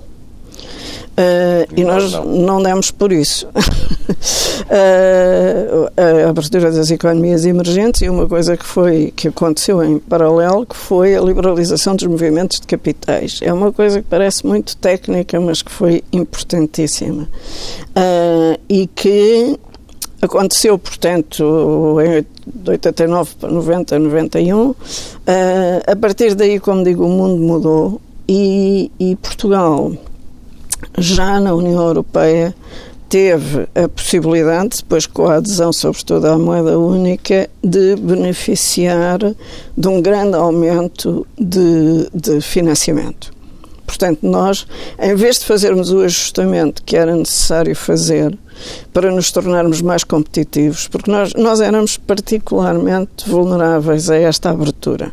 Uh, 1.13 1.69
e 1.77 1.83
nós 1.83 2.11
não. 2.11 2.25
não 2.25 2.63
demos 2.63 2.89
por 2.89 3.11
isso. 3.11 3.45
uh, 3.47 3.51
a 6.25 6.29
abertura 6.29 6.71
das 6.71 6.89
economias 6.89 7.45
emergentes 7.45 8.01
e 8.01 8.09
uma 8.09 8.27
coisa 8.27 8.57
que 8.57 8.65
foi 8.65 9.13
que 9.15 9.27
aconteceu 9.27 9.83
em 9.83 9.99
paralelo 9.99 10.65
que 10.65 10.75
foi 10.75 11.15
a 11.15 11.21
liberalização 11.21 11.95
dos 11.95 12.07
movimentos 12.07 12.59
de 12.59 12.65
capitais. 12.65 13.39
É 13.43 13.53
uma 13.53 13.71
coisa 13.71 14.01
que 14.01 14.07
parece 14.09 14.43
muito 14.45 14.75
técnica, 14.77 15.39
mas 15.39 15.61
que 15.61 15.71
foi 15.71 16.03
importantíssima 16.11 17.29
uh, 17.89 18.59
e 18.67 18.87
que 18.87 19.59
aconteceu, 20.19 20.79
portanto, 20.79 21.97
em 22.01 22.25
de 22.45 22.71
89 22.71 23.35
para 23.39 23.49
90, 23.49 23.99
91. 23.99 24.75
a 25.85 25.95
partir 25.95 26.33
daí, 26.35 26.59
como 26.59 26.83
digo, 26.83 27.05
o 27.05 27.09
mundo 27.09 27.41
mudou 27.41 28.01
e, 28.27 28.91
e 28.99 29.15
Portugal 29.17 29.91
já 30.97 31.39
na 31.39 31.53
União 31.53 31.87
Europeia 31.87 32.55
teve 33.09 33.67
a 33.75 33.87
possibilidade, 33.87 34.77
depois 34.77 35.05
com 35.05 35.27
a 35.27 35.35
adesão, 35.35 35.71
sobretudo 35.71 36.25
à 36.25 36.37
moeda 36.37 36.79
única, 36.79 37.47
de 37.63 37.95
beneficiar 37.95 39.19
de 39.77 39.87
um 39.87 40.01
grande 40.01 40.35
aumento 40.35 41.27
de, 41.37 42.09
de 42.13 42.41
financiamento. 42.41 43.31
Portanto, 43.85 44.19
nós, 44.23 44.65
em 44.99 45.13
vez 45.15 45.37
de 45.37 45.45
fazermos 45.45 45.91
o 45.91 45.99
ajustamento 45.99 46.81
que 46.83 46.97
era 46.97 47.15
necessário 47.15 47.75
fazer 47.75 48.35
para 48.91 49.11
nos 49.11 49.31
tornarmos 49.31 49.81
mais 49.81 50.03
competitivos, 50.03 50.87
porque 50.87 51.11
nós, 51.11 51.33
nós 51.35 51.61
éramos 51.61 51.97
particularmente 51.97 53.29
vulneráveis 53.29 54.09
a 54.09 54.17
esta 54.17 54.49
abertura. 54.49 55.11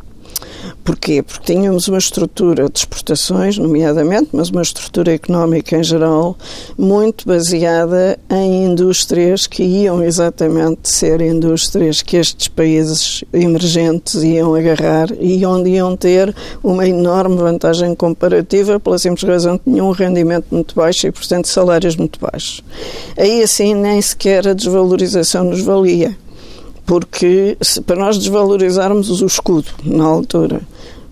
Porquê? 0.85 1.23
Porque 1.23 1.53
tínhamos 1.53 1.89
uma 1.89 1.99
estrutura 1.99 2.69
de 2.69 2.79
exportações, 2.79 3.59
nomeadamente, 3.59 4.31
mas 4.33 4.50
uma 4.50 4.62
estrutura 4.62 5.12
económica 5.12 5.77
em 5.77 5.83
geral, 5.83 6.37
muito 6.77 7.27
baseada 7.27 8.19
em 8.31 8.65
indústrias 8.65 9.47
que 9.47 9.62
iam 9.62 10.03
exatamente 10.03 10.89
ser 10.89 11.21
indústrias 11.21 12.03
que 12.03 12.17
estes 12.17 12.49
países 12.49 13.25
emergentes 13.33 14.15
iam 14.23 14.55
agarrar 14.55 15.09
e 15.21 15.45
onde 15.45 15.71
iam 15.71 15.97
ter 15.97 16.35
uma 16.62 16.87
enorme 16.87 17.37
vantagem 17.37 17.95
comparativa 17.95 18.81
pela 18.81 18.99
simples 18.99 19.29
razão 19.29 19.59
que 19.59 19.71
tinham 19.71 19.89
um 19.89 19.93
rendimento 19.93 20.47
muito 20.50 20.75
baixo 20.75 21.07
e, 21.07 21.12
portanto, 21.12 21.47
salários 21.47 21.97
muito 21.97 22.19
baixos. 22.21 22.62
Aí, 23.17 23.43
assim, 23.43 23.75
nem 23.75 24.00
sequer 24.00 24.49
a 24.49 24.55
desvalorização 24.55 25.45
nos 25.45 25.61
valia 25.62 26.17
porque 26.87 27.57
para 27.87 27.97
nós 27.97 28.19
desvalorizarmos 28.19 29.23
o 29.23 29.27
escudo 29.27 29.71
na 29.85 30.05
altura, 30.05 30.61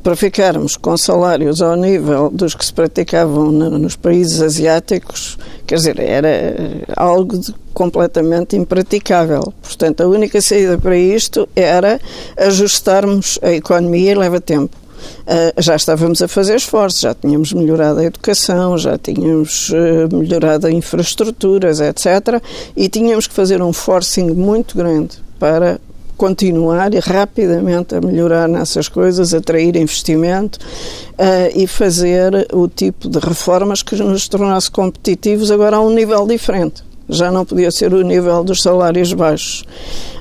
para 0.03 0.17
ficarmos 0.17 0.77
com 0.77 0.97
salários 0.97 1.61
ao 1.61 1.77
nível 1.77 2.31
dos 2.31 2.55
que 2.55 2.65
se 2.65 2.73
praticavam 2.73 3.51
no, 3.51 3.79
nos 3.79 3.97
países 3.97 4.41
asiáticos, 4.41 5.39
quer 5.67 5.75
dizer, 5.75 6.01
era 6.01 6.57
algo 6.97 7.39
completamente 7.75 8.57
impraticável. 8.57 9.53
Portanto, 9.63 10.03
a 10.03 10.07
única 10.07 10.41
saída 10.41 10.79
para 10.79 10.97
isto 10.97 11.49
era 11.55 12.01
ajustarmos 12.37 13.39
a 13.43 13.53
economia 13.53 14.13
e 14.13 14.15
leva 14.15 14.41
tempo. 14.41 14.77
Uh, 14.99 15.61
já 15.61 15.77
estávamos 15.77 16.23
a 16.23 16.27
fazer 16.27 16.57
esforços, 16.57 17.03
já 17.03 17.15
tínhamos 17.15 17.53
melhorado 17.53 18.01
a 18.01 18.05
educação, 18.05 18.77
já 18.79 18.99
tínhamos 18.99 19.71
uh, 19.71 20.17
melhorado 20.17 20.67
a 20.67 20.73
infraestruturas, 20.73 21.81
etc. 21.81 22.43
E 22.77 22.89
tínhamos 22.89 23.27
que 23.27 23.35
fazer 23.35 23.63
um 23.63 23.73
forcing 23.73 24.31
muito 24.31 24.77
grande 24.77 25.28
para 25.39 25.81
continuar 26.19 26.93
e 26.93 26.99
rapidamente 26.99 27.95
a 27.95 28.01
melhorar 28.01 28.49
nessas 28.49 28.89
coisas, 28.89 29.33
atrair 29.33 29.77
investimento 29.77 30.59
uh, 30.59 31.51
e 31.55 31.67
fazer 31.67 32.49
o 32.53 32.67
tipo 32.67 33.09
de 33.09 33.21
reformas 33.21 33.83
que 33.83 33.95
nos 33.97 34.29
tornasse 34.29 34.71
competitivos 34.71 35.51
agora 35.51 35.77
a 35.77 35.81
um 35.81 35.91
nível 35.91 36.27
diferente. 36.27 36.83
Já 37.09 37.31
não 37.31 37.45
podia 37.45 37.71
ser 37.71 37.95
o 37.95 38.03
nível 38.03 38.43
dos 38.43 38.61
salários 38.61 39.13
baixos. 39.13 39.65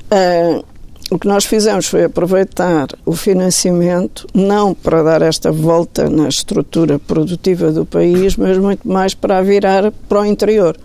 Uh, 0.04 0.64
o 1.10 1.18
que 1.18 1.26
nós 1.26 1.46
fizemos 1.46 1.86
foi 1.86 2.04
aproveitar 2.04 2.88
o 3.04 3.14
financiamento 3.14 4.26
não 4.34 4.74
para 4.74 5.02
dar 5.02 5.22
esta 5.22 5.50
volta 5.50 6.08
na 6.08 6.28
estrutura 6.28 6.98
produtiva 6.98 7.72
do 7.72 7.84
país, 7.86 8.36
mas 8.36 8.58
muito 8.58 8.86
mais 8.86 9.14
para 9.14 9.40
virar 9.40 9.90
para 10.06 10.20
o 10.20 10.24
interior. 10.24 10.76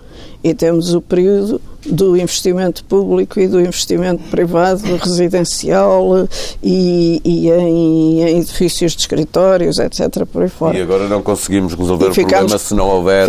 E 0.41 0.53
temos 0.53 0.93
o 0.93 1.01
período 1.01 1.61
do 1.85 2.15
investimento 2.17 2.83
público 2.85 3.39
e 3.39 3.47
do 3.47 3.59
investimento 3.59 4.23
privado 4.29 4.95
residencial 4.97 6.27
e, 6.61 7.21
e 7.23 7.49
em, 7.49 8.21
em, 8.21 8.39
edifícios 8.39 8.93
de 8.93 9.01
escritórios, 9.01 9.77
etc. 9.79 10.25
por 10.25 10.43
aí 10.43 10.49
fora. 10.49 10.77
E 10.77 10.81
agora 10.81 11.07
não 11.07 11.21
conseguimos 11.21 11.73
resolver 11.73 12.13
ficamos, 12.13 12.25
o 12.25 12.29
problema 12.29 12.57
se 12.57 12.73
não 12.73 12.87
houver 12.89 13.27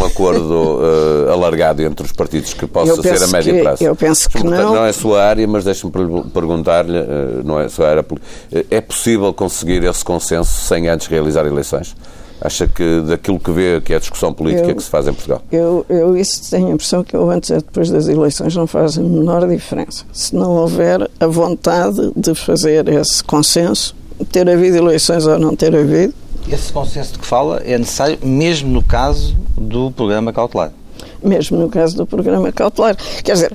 um 0.00 0.04
acordo 0.04 0.80
uh, 0.80 1.32
alargado 1.32 1.82
entre 1.82 2.04
os 2.04 2.12
partidos 2.12 2.52
que 2.52 2.66
possa 2.66 3.00
ser 3.02 3.22
a 3.22 3.26
médio 3.28 3.54
que, 3.54 3.62
prazo. 3.62 3.84
Eu 3.84 3.96
penso 3.96 4.28
que 4.28 4.40
Portanto, 4.40 4.62
não. 4.62 4.74
Não 4.74 4.84
é 4.84 4.90
a 4.90 4.92
sua 4.92 5.22
área, 5.22 5.46
mas 5.46 5.64
deixe-me 5.64 5.92
perguntar-lhe, 6.32 6.98
uh, 6.98 7.42
não 7.44 7.60
é 7.60 7.64
a 7.64 7.68
sua 7.68 7.88
área, 7.88 8.02
uh, 8.02 8.66
é 8.70 8.80
possível 8.80 9.32
conseguir 9.32 9.82
esse 9.84 10.04
consenso 10.04 10.50
sem 10.66 10.88
antes 10.88 11.06
realizar 11.06 11.46
eleições? 11.46 11.94
Acha 12.40 12.66
que 12.66 13.02
daquilo 13.02 13.38
que 13.38 13.50
vê 13.50 13.80
que 13.80 13.92
é 13.92 13.96
a 13.96 13.98
discussão 13.98 14.32
política 14.32 14.68
eu, 14.68 14.76
que 14.76 14.82
se 14.82 14.90
faz 14.90 15.06
em 15.06 15.12
Portugal? 15.12 15.42
Eu, 15.50 15.84
eu 15.88 16.16
isso 16.16 16.50
tenho 16.50 16.68
a 16.68 16.70
impressão 16.70 17.02
que 17.02 17.14
eu 17.14 17.30
antes 17.30 17.50
e 17.50 17.54
depois 17.54 17.90
das 17.90 18.08
eleições 18.08 18.54
não 18.54 18.66
faz 18.66 18.98
a 18.98 19.02
menor 19.02 19.46
diferença. 19.48 20.04
Se 20.12 20.34
não 20.34 20.52
houver 20.52 21.08
a 21.18 21.26
vontade 21.26 22.12
de 22.16 22.34
fazer 22.34 22.88
esse 22.88 23.22
consenso, 23.24 23.94
ter 24.30 24.48
havido 24.48 24.76
eleições 24.76 25.26
ou 25.26 25.38
não 25.38 25.54
ter 25.54 25.74
havido. 25.74 26.14
Esse 26.50 26.72
consenso 26.72 27.12
de 27.12 27.18
que 27.18 27.26
fala 27.26 27.58
é 27.64 27.76
necessário 27.76 28.18
mesmo 28.22 28.70
no 28.70 28.82
caso 28.82 29.36
do 29.56 29.90
programa 29.90 30.32
cautelar 30.32 30.72
mesmo 31.22 31.58
no 31.58 31.68
caso 31.68 31.96
do 31.96 32.06
programa 32.06 32.52
cautelar. 32.52 32.96
Quer 33.22 33.32
dizer, 33.32 33.52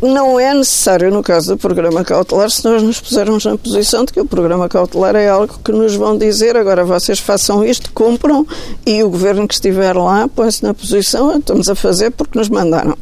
não 0.00 0.38
é 0.38 0.54
necessário 0.54 1.10
no 1.10 1.22
caso 1.22 1.54
do 1.54 1.58
programa 1.58 2.04
cautelar 2.04 2.50
se 2.50 2.64
nós 2.64 2.82
nos 2.82 3.00
pusermos 3.00 3.44
na 3.44 3.56
posição 3.56 4.04
de 4.04 4.12
que 4.12 4.20
o 4.20 4.26
programa 4.26 4.68
cautelar 4.68 5.16
é 5.16 5.28
algo 5.28 5.58
que 5.64 5.72
nos 5.72 5.94
vão 5.94 6.16
dizer 6.16 6.56
agora 6.56 6.84
vocês 6.84 7.18
façam 7.18 7.64
isto, 7.64 7.92
cumpram 7.92 8.46
e 8.86 9.02
o 9.02 9.10
governo 9.10 9.46
que 9.46 9.54
estiver 9.54 9.96
lá 9.96 10.28
põe-se 10.28 10.62
na 10.62 10.74
posição 10.74 11.36
estamos 11.38 11.68
a 11.68 11.74
fazer 11.74 12.10
porque 12.10 12.38
nos 12.38 12.48
mandaram. 12.48 12.96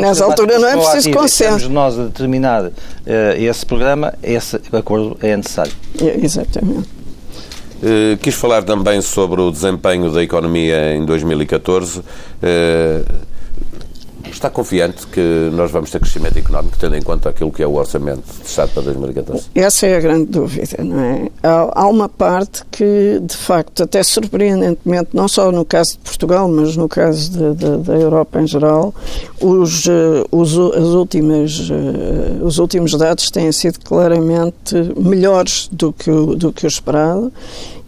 Nessa 0.00 0.24
altura 0.24 0.58
não 0.58 0.68
é 0.68 0.76
preciso 0.76 1.10
consenso. 1.10 1.68
nós 1.68 1.98
a 1.98 2.04
determinar 2.04 2.64
uh, 2.64 2.72
esse 3.36 3.64
programa, 3.64 4.14
esse 4.22 4.60
acordo 4.72 5.16
é 5.22 5.36
necessário. 5.36 5.72
É, 6.00 6.24
exatamente. 6.24 7.01
Uh, 7.82 8.16
quis 8.18 8.34
falar 8.34 8.62
também 8.62 9.00
sobre 9.00 9.40
o 9.40 9.50
desempenho 9.50 10.08
da 10.08 10.22
economia 10.22 10.94
em 10.94 11.04
2014. 11.04 11.98
Uh, 11.98 13.31
Está 14.32 14.48
confiante 14.48 15.06
que 15.06 15.50
nós 15.52 15.70
vamos 15.70 15.90
ter 15.90 16.00
crescimento 16.00 16.38
económico, 16.38 16.76
tendo 16.78 16.96
em 16.96 17.02
conta 17.02 17.28
aquilo 17.28 17.52
que 17.52 17.62
é 17.62 17.66
o 17.66 17.74
orçamento 17.74 18.22
de 18.40 18.48
Estado 18.48 18.70
para 18.72 18.82
2014? 18.82 19.44
Essa 19.54 19.86
é 19.86 19.96
a 19.96 20.00
grande 20.00 20.24
dúvida, 20.26 20.82
não 20.82 20.98
é? 20.98 21.28
Há, 21.42 21.86
uma 21.86 22.08
parte 22.08 22.64
que, 22.70 23.20
de 23.22 23.36
facto, 23.36 23.82
até 23.82 24.02
surpreendentemente, 24.02 25.10
não 25.12 25.28
só 25.28 25.52
no 25.52 25.64
caso 25.64 25.92
de 25.92 25.98
Portugal, 25.98 26.48
mas 26.48 26.76
no 26.76 26.88
caso 26.88 27.30
de, 27.30 27.54
de, 27.54 27.76
da 27.78 27.94
Europa 27.94 28.40
em 28.40 28.46
geral, 28.46 28.94
os, 29.40 29.86
eh, 29.86 30.24
os, 30.30 30.58
as 30.58 30.88
últimas, 30.88 31.68
eh, 31.70 32.42
os 32.42 32.58
últimos 32.58 32.92
dados 32.92 33.30
têm 33.30 33.52
sido 33.52 33.80
claramente 33.80 34.74
melhores 34.96 35.68
do 35.70 35.92
que 35.92 36.10
o, 36.10 36.34
do 36.34 36.52
que 36.52 36.64
o 36.64 36.68
esperado 36.68 37.30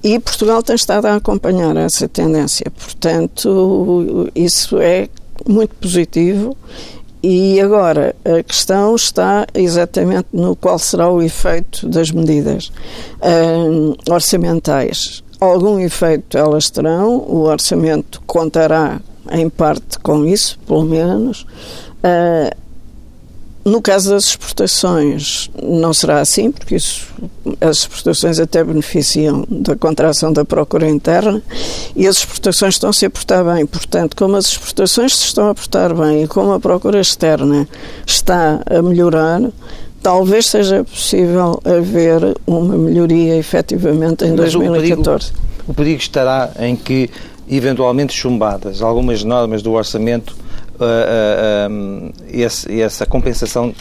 e 0.05 0.19
Portugal 0.19 0.63
tem 0.63 0.77
estado 0.77 1.07
a 1.07 1.17
acompanhar 1.17 1.75
essa 1.79 2.07
tendência. 2.07 2.71
Portanto, 2.71 4.31
isso 4.35 4.79
é 4.79 5.09
muito 5.49 5.75
positivo. 5.77 6.57
E 7.23 7.59
agora, 7.59 8.15
a 8.23 8.43
questão 8.43 8.95
está 8.95 9.47
exatamente 9.55 10.27
no 10.31 10.55
qual 10.55 10.79
será 10.79 11.11
o 11.11 11.23
efeito 11.23 11.89
das 11.89 12.11
medidas 12.11 12.71
uh, 13.21 13.97
orçamentais. 14.13 15.23
Algum 15.41 15.79
efeito 15.79 16.37
elas 16.37 16.69
terão, 16.69 17.17
o 17.17 17.45
orçamento 17.45 18.21
contará 18.27 19.01
em 19.33 19.49
parte 19.49 19.99
com 20.01 20.27
isso, 20.27 20.59
pelo 20.67 20.85
menos. 20.85 21.47
Uh, 22.03 22.63
no 23.64 23.80
caso 23.80 24.11
das 24.11 24.25
exportações, 24.25 25.50
não 25.62 25.94
será 25.94 26.21
assim, 26.21 26.50
porque 26.50 26.76
isso, 26.76 27.06
as 27.61 27.78
exportações 27.78 28.38
até 28.38 28.62
beneficiam 28.62 29.47
da 29.49 29.75
contração 29.75 30.30
da 30.33 30.44
procura 30.44 30.88
interna 30.88 31.42
e 31.97 32.06
as 32.06 32.18
exportações 32.18 32.75
estão-se 32.75 33.06
a 33.06 33.11
portar 33.11 33.42
bem. 33.42 33.64
Portanto, 33.64 34.14
como 34.16 34.37
as 34.37 34.47
exportações 34.47 35.16
se 35.16 35.25
estão 35.25 35.49
a 35.49 35.54
portar 35.54 35.94
bem 35.94 36.25
e 36.25 36.28
como 36.28 36.52
a 36.52 36.61
procura 36.61 37.00
externa 37.00 37.66
está 38.06 38.61
a 38.66 38.83
melhorar, 38.83 39.40
talvez 40.02 40.47
seja 40.47 40.85
possível 40.85 41.59
haver 41.64 42.37
uma 42.47 42.76
melhoria 42.76 43.37
efetivamente 43.37 44.26
em 44.26 44.33
Mas 44.33 44.52
2014. 44.52 45.30
O 45.30 45.33
perigo, 45.33 45.42
o 45.68 45.75
perigo 45.75 46.00
estará 46.00 46.50
em 46.59 46.76
que, 46.76 47.09
eventualmente 47.49 48.12
chumbadas, 48.12 48.83
algumas 48.83 49.25
normas 49.25 49.62
do 49.62 49.73
orçamento 49.73 50.44
uh, 50.85 51.71
uh, 51.71 52.12
esse, 52.29 52.81
essa 52.81 53.07
compensação 53.07 53.75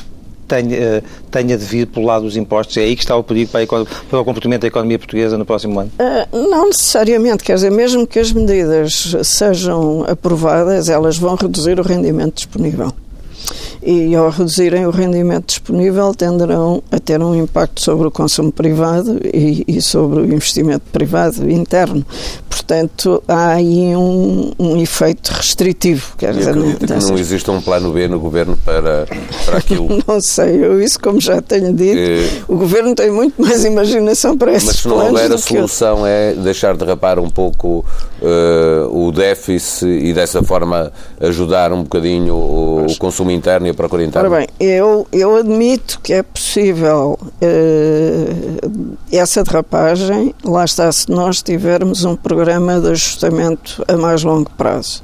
tenha, 0.48 1.00
uh, 1.00 1.04
tenha 1.32 1.58
de 1.58 1.66
vir 1.66 1.88
pelo 1.88 2.06
lado 2.06 2.26
dos 2.26 2.38
impostos? 2.38 2.78
É 2.78 2.82
aí 2.82 2.96
que 2.96 3.04
está 3.04 3.16
o 3.16 3.24
perigo 3.24 3.52
para, 3.52 3.66
para 3.66 4.20
o 4.20 4.26
comportamento 4.26 4.62
da 4.62 4.68
economia 4.68 4.98
portuguesa 4.98 5.38
no 5.38 5.46
próximo 5.46 5.80
ano? 5.80 5.92
Uh, 6.00 6.50
não 6.50 6.68
necessariamente, 6.68 7.44
quer 7.44 7.56
dizer, 7.56 7.72
mesmo 7.72 8.06
que 8.08 8.20
as 8.20 8.32
medidas 8.32 9.16
sejam 9.24 10.04
aprovadas, 10.08 10.90
elas 10.90 11.18
vão 11.18 11.36
reduzir 11.36 11.80
o 11.80 11.84
rendimento 11.84 12.36
disponível 12.36 12.94
e 13.86 14.16
ao 14.16 14.30
reduzirem 14.30 14.86
o 14.86 14.92
rendimento 14.92 15.48
disponível 15.48 16.14
tenderão 16.14 16.82
a 16.92 17.00
ter 17.00 17.22
um 17.22 17.36
impacto 17.36 17.82
sobre 17.82 18.08
o 18.08 18.12
consumo 18.12 18.52
privado 18.52 19.20
e, 19.34 19.64
e 19.68 19.82
sobre 19.82 20.22
o 20.22 20.26
investimento 20.26 20.84
privado 20.92 21.50
interno. 21.50 22.06
Portanto, 22.50 23.22
há 23.28 23.50
aí 23.50 23.96
um, 23.96 24.52
um 24.58 24.78
efeito 24.82 25.30
restritivo. 25.30 26.16
Quer 26.18 26.34
dizer, 26.34 26.56
não, 26.56 26.74
que 26.76 26.86
não 26.86 27.18
existe 27.18 27.50
um 27.52 27.60
plano 27.60 27.92
B 27.92 28.08
no 28.08 28.20
governo 28.20 28.58
para, 28.64 29.06
para 29.46 29.58
aquilo. 29.58 29.90
não 30.08 30.22
sei, 30.22 30.64
eu 30.64 30.82
isso 30.82 31.00
como 31.00 31.20
já 31.20 31.42
tenho 31.42 31.74
dito, 31.74 31.98
é... 31.98 32.44
o 32.48 32.56
governo 32.56 32.96
tem 32.96 33.12
muito 33.12 33.42
mais 33.42 33.66
imaginação 33.66 34.38
para 34.38 34.54
esses 34.54 34.68
Mas 34.68 34.76
se 34.78 34.88
não 34.88 35.08
houver 35.08 35.32
a 35.32 35.38
solução 35.38 36.00
eu... 36.00 36.06
é 36.06 36.34
deixar 36.34 36.78
de 36.78 36.86
rapar 36.86 37.20
um 37.20 37.30
pouco 37.30 37.84
uh, 38.22 39.08
o 39.08 39.12
déficit 39.12 39.86
e 39.86 40.14
dessa 40.14 40.42
forma 40.44 40.92
ajudar 41.20 41.74
um 41.74 41.84
bocadinho 41.84 42.36
o, 42.36 42.86
o 42.86 42.98
consumo 42.98 43.32
interno 43.32 43.68
e 43.68 43.73
a 43.74 43.78
procura 43.78 44.04
interna? 44.04 44.30
Ora 44.30 44.38
bem, 44.38 44.48
eu, 44.60 45.08
eu 45.12 45.36
admito 45.36 46.00
que 46.02 46.14
é 46.14 46.24
possível 46.24 47.18
uh, 47.22 48.98
essa 49.12 49.44
derrapagem, 49.44 50.34
lá 50.44 50.66
está, 50.66 50.92
se 50.92 51.10
nós 51.10 51.42
tivermos 51.42 52.04
um 52.04 52.16
programa 52.16 52.80
de 52.80 52.90
ajustamento 52.90 53.84
a 53.88 53.98
mais 53.98 54.24
longo 54.24 54.50
prazo. 54.52 55.04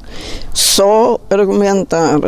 Só 0.53 1.19
argumentar 1.29 2.19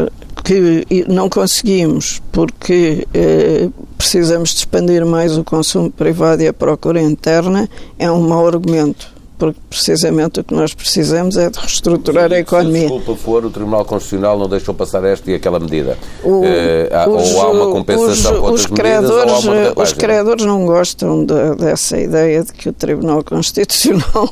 que 0.43 1.06
não 1.08 1.30
conseguimos 1.30 2.21
porque 2.32 3.08
eh, 3.13 3.69
precisamos 3.97 4.49
de 4.49 4.58
expandir 4.58 5.06
mais 5.06 5.38
o 5.38 5.43
consumo 5.43 5.91
privado 5.91 6.41
e 6.41 6.47
a 6.47 6.54
procura 6.54 7.01
interna 7.01 7.69
é 7.99 8.12
um 8.12 8.21
mau 8.27 8.47
argumento 8.47 9.20
porque 9.41 9.60
precisamente 9.67 10.39
o 10.39 10.43
que 10.43 10.54
nós 10.54 10.71
precisamos 10.71 11.36
é 11.36 11.49
de 11.49 11.58
reestruturar 11.58 12.32
a 12.32 12.38
economia. 12.38 12.88
Se 12.88 12.93
desculpa 12.93 13.15
for, 13.15 13.43
o 13.43 13.49
Tribunal 13.49 13.84
Constitucional 13.84 14.38
não 14.38 14.47
deixou 14.47 14.71
passar 14.71 15.04
esta 15.04 15.32
e 15.32 15.34
aquela 15.34 15.60
medida. 15.60 15.97
O, 16.23 16.43
eh, 16.45 16.88
os, 17.08 17.32
ou 17.32 17.41
há 17.41 17.49
uma 17.49 17.71
compensação 17.71 18.34
os, 18.34 18.39
com 18.39 18.45
outras 18.45 18.60
os 18.60 18.65
credores, 18.67 19.43
medidas, 19.45 19.73
Os 19.77 19.93
credores 19.93 20.45
não 20.45 20.63
gostam 20.67 21.25
de, 21.25 21.56
dessa 21.56 21.99
ideia 21.99 22.43
de 22.43 22.54
que 22.54 22.69
o 22.69 22.73
Tribunal 22.73 23.23
Constitucional 23.25 24.30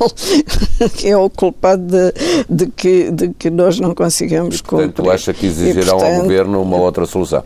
é 1.03 1.17
o 1.17 1.27
culpado 1.27 1.81
de, 1.81 2.13
de, 2.47 2.67
que, 2.67 3.09
de 3.09 3.29
que 3.29 3.49
nós 3.49 3.79
não 3.79 3.95
consigamos 3.95 4.59
e, 4.59 4.63
portanto, 4.63 4.97
cumprir. 4.97 5.11
acha 5.11 5.33
que 5.33 5.47
exigirão 5.47 5.97
portanto, 5.97 6.17
ao 6.17 6.21
Governo 6.21 6.61
uma 6.61 6.77
outra 6.77 7.07
solução? 7.07 7.43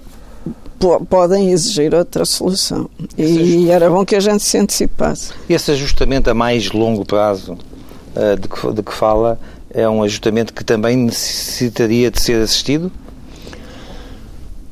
Podem 1.09 1.51
exigir 1.51 1.93
outra 1.93 2.25
solução. 2.25 2.89
E 3.17 3.69
era 3.69 3.89
bom 3.89 4.05
que 4.05 4.15
a 4.15 4.19
gente 4.19 4.43
se 4.43 4.57
antecipasse. 4.57 5.31
Esse 5.49 5.71
ajustamento 5.71 6.29
a 6.29 6.33
mais 6.33 6.71
longo 6.71 7.05
prazo 7.05 7.53
uh, 7.53 8.39
de, 8.39 8.47
que, 8.47 8.73
de 8.73 8.83
que 8.83 8.93
fala 8.93 9.39
é 9.73 9.89
um 9.89 10.03
ajustamento 10.03 10.53
que 10.53 10.63
também 10.63 10.95
necessitaria 10.95 12.11
de 12.11 12.21
ser 12.21 12.41
assistido? 12.41 12.91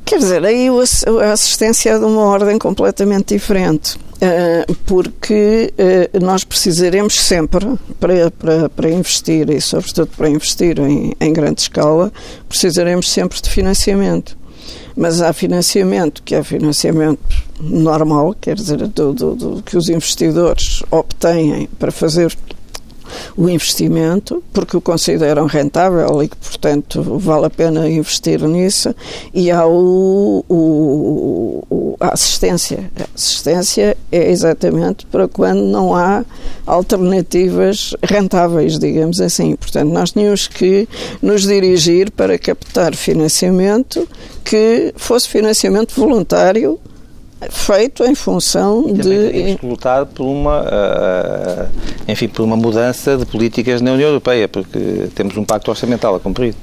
Quer 0.05 0.19
dizer, 0.19 0.45
aí 0.45 0.67
a 0.67 1.31
assistência 1.31 1.91
é 1.91 1.97
de 1.97 2.05
uma 2.05 2.23
ordem 2.23 2.59
completamente 2.59 3.33
diferente, 3.33 3.97
eh, 4.19 4.65
porque 4.85 5.73
eh, 5.77 6.09
nós 6.21 6.43
precisaremos 6.43 7.15
sempre, 7.15 7.65
para, 7.97 8.29
para, 8.29 8.69
para 8.69 8.89
investir, 8.89 9.49
e 9.49 9.61
sobretudo 9.61 10.07
para 10.07 10.29
investir 10.29 10.77
em, 10.79 11.13
em 11.17 11.33
grande 11.33 11.61
escala, 11.61 12.11
precisaremos 12.49 13.09
sempre 13.09 13.41
de 13.41 13.49
financiamento. 13.49 14.37
Mas 14.95 15.21
há 15.21 15.31
financiamento, 15.33 16.21
que 16.23 16.35
é 16.35 16.43
financiamento 16.43 17.19
normal, 17.59 18.35
quer 18.39 18.55
dizer, 18.55 18.87
do, 18.87 19.13
do, 19.13 19.35
do 19.35 19.63
que 19.63 19.77
os 19.77 19.89
investidores 19.89 20.83
obtêm 20.91 21.69
para 21.79 21.91
fazer 21.91 22.35
o 23.35 23.49
investimento, 23.49 24.43
porque 24.53 24.75
o 24.75 24.81
consideram 24.81 25.45
rentável 25.45 26.21
e 26.23 26.27
que, 26.27 26.37
portanto, 26.37 27.01
vale 27.19 27.45
a 27.45 27.49
pena 27.49 27.89
investir 27.89 28.41
nisso, 28.47 28.93
e 29.33 29.51
há 29.51 29.65
o, 29.65 30.45
o, 30.47 30.55
a 32.01 32.13
assistência. 32.13 32.91
A 32.99 33.05
assistência 33.15 33.95
é 34.11 34.31
exatamente 34.31 35.05
para 35.05 35.27
quando 35.27 35.61
não 35.61 35.95
há 35.95 36.25
alternativas 36.65 37.95
rentáveis, 38.03 38.79
digamos 38.79 39.21
assim. 39.21 39.55
Portanto, 39.55 39.91
nós 39.91 40.11
tínhamos 40.11 40.47
que 40.47 40.87
nos 41.21 41.43
dirigir 41.43 42.11
para 42.11 42.37
captar 42.37 42.95
financiamento 42.95 44.07
que 44.43 44.93
fosse 44.97 45.29
financiamento 45.29 45.93
voluntário 45.95 46.79
feito 47.49 48.03
em 48.03 48.13
função 48.13 48.85
e 48.87 48.93
de 48.93 49.59
lutar 49.65 50.05
por 50.05 50.25
uma 50.25 50.61
uh, 50.61 51.67
enfim 52.07 52.27
por 52.27 52.43
uma 52.43 52.55
mudança 52.55 53.17
de 53.17 53.25
políticas 53.25 53.81
na 53.81 53.93
União 53.93 54.09
Europeia 54.09 54.47
porque 54.47 55.09
temos 55.15 55.35
um 55.37 55.43
pacto 55.43 55.71
orçamental 55.71 56.13
a 56.13 56.19
cumprir 56.19 56.53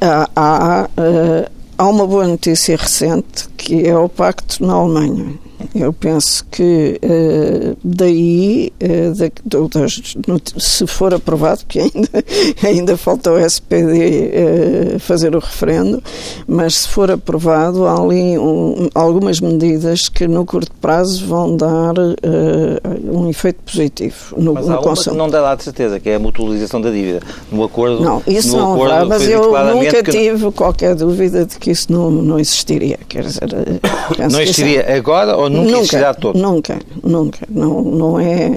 há, 0.00 0.28
há, 0.36 0.88
uh, 0.96 1.57
há 1.78 1.86
uma 1.86 2.04
boa 2.04 2.26
notícia 2.26 2.76
recente 2.76 3.48
que 3.56 3.86
é 3.86 3.96
o 3.96 4.08
pacto 4.08 4.66
na 4.66 4.74
Alemanha 4.74 5.38
eu 5.74 5.92
penso 5.92 6.44
que 6.50 7.00
uh, 7.02 7.76
daí, 7.82 8.72
uh, 8.82 9.14
da, 9.14 9.30
do, 9.44 9.68
das, 9.68 10.16
no, 10.26 10.40
se 10.56 10.86
for 10.86 11.12
aprovado, 11.12 11.62
que 11.66 11.80
ainda, 11.80 12.24
ainda 12.62 12.96
falta 12.96 13.32
o 13.32 13.38
SPD 13.38 13.92
uh, 13.92 14.94
eh, 14.94 14.98
fazer 14.98 15.34
o 15.34 15.40
referendo, 15.40 16.02
mas 16.46 16.74
se 16.76 16.88
for 16.88 17.10
aprovado, 17.10 17.86
há 17.86 18.00
ali 18.00 18.38
um, 18.38 18.88
algumas 18.94 19.40
medidas 19.40 20.08
que 20.08 20.28
no 20.28 20.44
curto 20.44 20.72
prazo 20.80 21.26
vão 21.26 21.56
dar 21.56 21.94
um 23.10 23.28
efeito 23.28 23.60
positivo 23.64 24.36
no, 24.36 24.54
mas 24.54 24.68
há 24.68 24.76
no 24.76 24.82
consumo. 24.82 25.16
não 25.16 25.28
dá 25.28 25.40
lá 25.40 25.54
de 25.54 25.64
certeza, 25.64 25.98
que 25.98 26.08
é 26.08 26.14
a 26.14 26.18
mutualização 26.18 26.80
da 26.80 26.90
dívida. 26.90 27.20
No 27.50 27.64
acordo. 27.64 28.00
Não, 28.00 28.22
isso 28.26 28.56
não 28.56 28.74
acordo 28.74 28.94
dá, 28.94 29.04
mas 29.04 29.28
eu 29.28 29.74
nunca 29.74 30.02
que... 30.02 30.10
tive 30.10 30.50
qualquer 30.52 30.94
dúvida 30.94 31.44
de 31.44 31.58
que 31.58 31.70
isso 31.70 31.92
não, 31.92 32.10
não 32.10 32.38
existiria. 32.38 32.98
Quer 33.08 33.24
dizer, 33.24 33.48
não 34.30 34.40
existiria 34.40 34.82
é... 34.82 34.96
agora 34.96 35.36
ou 35.36 35.47
nunca, 35.48 35.70
nunca 35.70 36.14
todo? 36.14 36.38
Nunca, 36.38 36.78
nunca. 37.02 37.38
Não, 37.48 37.82
não 37.82 38.20
é, 38.20 38.48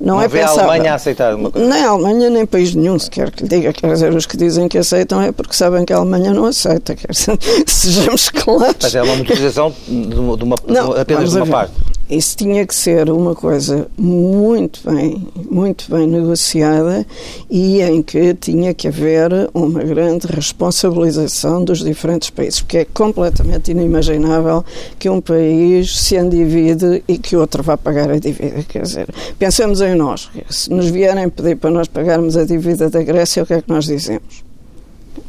não, 0.00 0.16
não 0.16 0.22
é 0.22 0.28
pensável. 0.28 0.60
a 0.60 0.64
Alemanha 0.64 0.92
a 0.92 0.94
aceitar 0.94 1.34
uma 1.34 1.50
coisa? 1.50 1.68
Nem 1.68 1.84
a 1.84 1.90
Alemanha, 1.90 2.30
nem 2.30 2.46
país 2.46 2.74
nenhum 2.74 2.98
sequer 2.98 3.30
que 3.30 3.42
lhe 3.42 3.48
diga. 3.48 3.72
Quer 3.72 3.92
dizer, 3.92 4.14
os 4.14 4.26
que 4.26 4.36
dizem 4.36 4.68
que 4.68 4.78
aceitam 4.78 5.20
é 5.20 5.32
porque 5.32 5.54
sabem 5.54 5.84
que 5.84 5.92
a 5.92 5.96
Alemanha 5.96 6.32
não 6.32 6.46
aceita. 6.46 6.94
Quer 6.94 7.10
dizer, 7.10 7.38
sejamos 7.66 8.28
claros. 8.28 8.76
Mas 8.82 8.94
é 8.94 9.02
uma 9.02 9.16
motorização 9.16 9.74
de 9.86 10.18
uma, 10.18 10.36
de 10.36 10.44
uma, 10.44 10.56
não, 10.66 10.92
apenas 10.92 11.30
de 11.30 11.36
uma 11.36 11.46
parte. 11.46 11.72
Isso 12.08 12.36
tinha 12.36 12.64
que 12.66 12.74
ser 12.74 13.10
uma 13.10 13.34
coisa 13.34 13.88
muito 13.98 14.80
bem, 14.88 15.26
muito 15.50 15.90
bem 15.90 16.06
negociada 16.06 17.04
e 17.50 17.82
em 17.82 18.02
que 18.02 18.32
tinha 18.34 18.72
que 18.72 18.88
haver 18.88 19.50
uma 19.52 19.82
grande 19.82 20.26
responsabilização 20.28 21.64
dos 21.64 21.80
diferentes 21.80 22.30
países, 22.30 22.60
porque 22.60 22.78
é 22.78 22.84
completamente 22.84 23.72
inimaginável 23.72 24.64
que 24.98 25.10
um 25.10 25.20
país 25.20 25.98
se 25.98 26.16
endivide 26.16 27.02
e 27.08 27.18
que 27.18 27.36
outro 27.36 27.62
vá 27.62 27.76
pagar 27.76 28.10
a 28.10 28.18
dívida. 28.18 28.62
Quer 28.68 28.82
dizer, 28.82 29.08
pensamos 29.38 29.80
em 29.80 29.94
nós. 29.94 30.30
Se 30.48 30.70
nos 30.70 30.88
vierem 30.88 31.28
pedir 31.28 31.56
para 31.56 31.70
nós 31.70 31.88
pagarmos 31.88 32.36
a 32.36 32.44
dívida 32.44 32.88
da 32.88 33.02
Grécia, 33.02 33.42
o 33.42 33.46
que 33.46 33.54
é 33.54 33.62
que 33.62 33.68
nós 33.68 33.84
dizemos? 33.86 34.45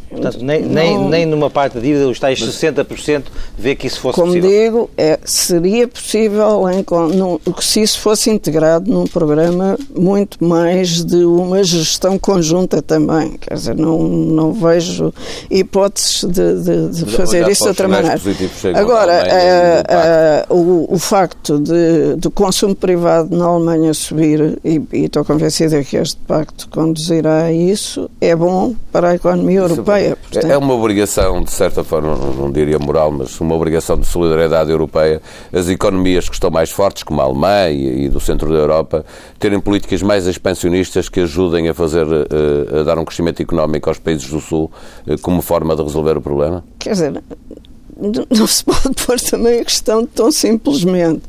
Portanto, 0.10 0.40
nem, 0.42 0.62
não, 0.62 0.70
nem, 0.70 1.10
nem 1.10 1.26
numa 1.26 1.50
parte 1.50 1.74
da 1.74 1.82
dívida, 1.82 2.08
os 2.08 2.18
tais 2.18 2.40
60%, 2.40 3.24
vê 3.58 3.76
que 3.76 3.88
isso 3.88 4.00
fosse 4.00 4.16
como 4.16 4.28
possível. 4.28 4.50
Como 4.50 4.64
digo, 4.64 4.90
é, 4.98 5.20
seria 5.26 5.88
possível 5.88 6.70
em, 6.70 6.86
num, 7.16 7.40
se 7.60 7.82
isso 7.82 8.00
fosse 8.00 8.30
integrado 8.30 8.90
num 8.90 9.06
programa 9.06 9.78
muito 9.94 10.44
mais 10.44 11.04
de 11.04 11.26
uma 11.26 11.62
gestão 11.64 12.18
conjunta 12.18 12.82
também. 12.82 13.38
Quer 13.38 13.56
dizer, 13.56 13.76
não, 13.76 14.00
não 14.00 14.54
vejo 14.54 15.14
hipóteses 15.52 16.24
de, 16.24 16.62
de, 16.62 16.90
de 16.90 17.12
fazer 17.12 17.48
isso 17.50 17.64
de 17.64 17.70
outra 17.70 17.88
maneira. 17.90 18.20
Agora, 18.76 19.14
é, 19.28 19.84
é, 19.90 20.46
o, 20.50 20.88
o 20.90 20.98
facto 20.98 21.60
de, 21.60 22.16
do 22.16 22.32
consumo 22.32 22.76
privado 22.76 23.36
na 23.36 23.46
Alemanha 23.46 23.94
subir, 23.94 24.58
e, 24.64 24.82
e 24.94 25.06
estou 25.06 25.26
convencida 25.26 25.84
que 25.84 25.98
este 25.98 26.18
pacto 26.26 26.70
conduzirá 26.70 27.44
a 27.44 27.52
isso, 27.52 28.10
é 28.22 28.34
bom 28.34 28.74
para 28.92 29.10
a 29.10 29.16
economia 29.16 29.66
isso 29.66 29.74
europeia 29.74 29.97
Europeia. 30.00 30.16
Portanto... 30.16 30.52
É 30.52 30.58
uma 30.58 30.74
obrigação, 30.74 31.42
de 31.42 31.52
certa 31.52 31.84
forma, 31.84 32.16
não 32.16 32.52
diria 32.52 32.80
moral, 32.80 33.12
mas 33.12 33.40
uma 33.40 33.56
obrigação 33.56 33.98
de 33.98 34.06
solidariedade 34.06 34.72
europeia, 34.72 35.22
as 35.52 35.70
economias 35.70 36.28
que 36.28 36.36
estão 36.36 36.50
mais 36.50 36.72
fortes, 36.72 37.04
como 37.04 37.22
a 37.22 37.26
Alemanha 37.26 38.06
e 38.06 38.10
do 38.10 38.20
centro 38.20 38.52
da 38.52 38.60
Europa, 38.60 39.06
terem 39.40 39.60
políticas 39.60 40.02
mais 40.02 40.28
expansionistas 40.28 41.10
que 41.10 41.22
ajudem 41.22 41.70
a 41.70 41.74
fazer, 41.74 42.06
eh, 42.08 42.80
a 42.80 42.84
dar 42.84 42.98
um 42.98 43.06
crescimento 43.06 43.42
económico 43.42 43.90
aos 43.90 44.00
países 44.00 44.30
do 44.30 44.40
Sul 44.40 44.72
eh, 45.08 45.16
como 45.22 45.42
forma 45.42 45.76
de 45.76 45.84
resolver 45.84 46.18
o 46.18 46.22
problema? 46.22 46.64
Quer 46.80 46.92
dizer, 46.92 47.24
não 48.30 48.48
se 48.48 48.64
pode 48.64 48.94
pôr 49.06 49.20
também 49.20 49.60
a 49.60 49.66
questão 49.66 50.06
tão 50.06 50.32
simplesmente, 50.32 51.24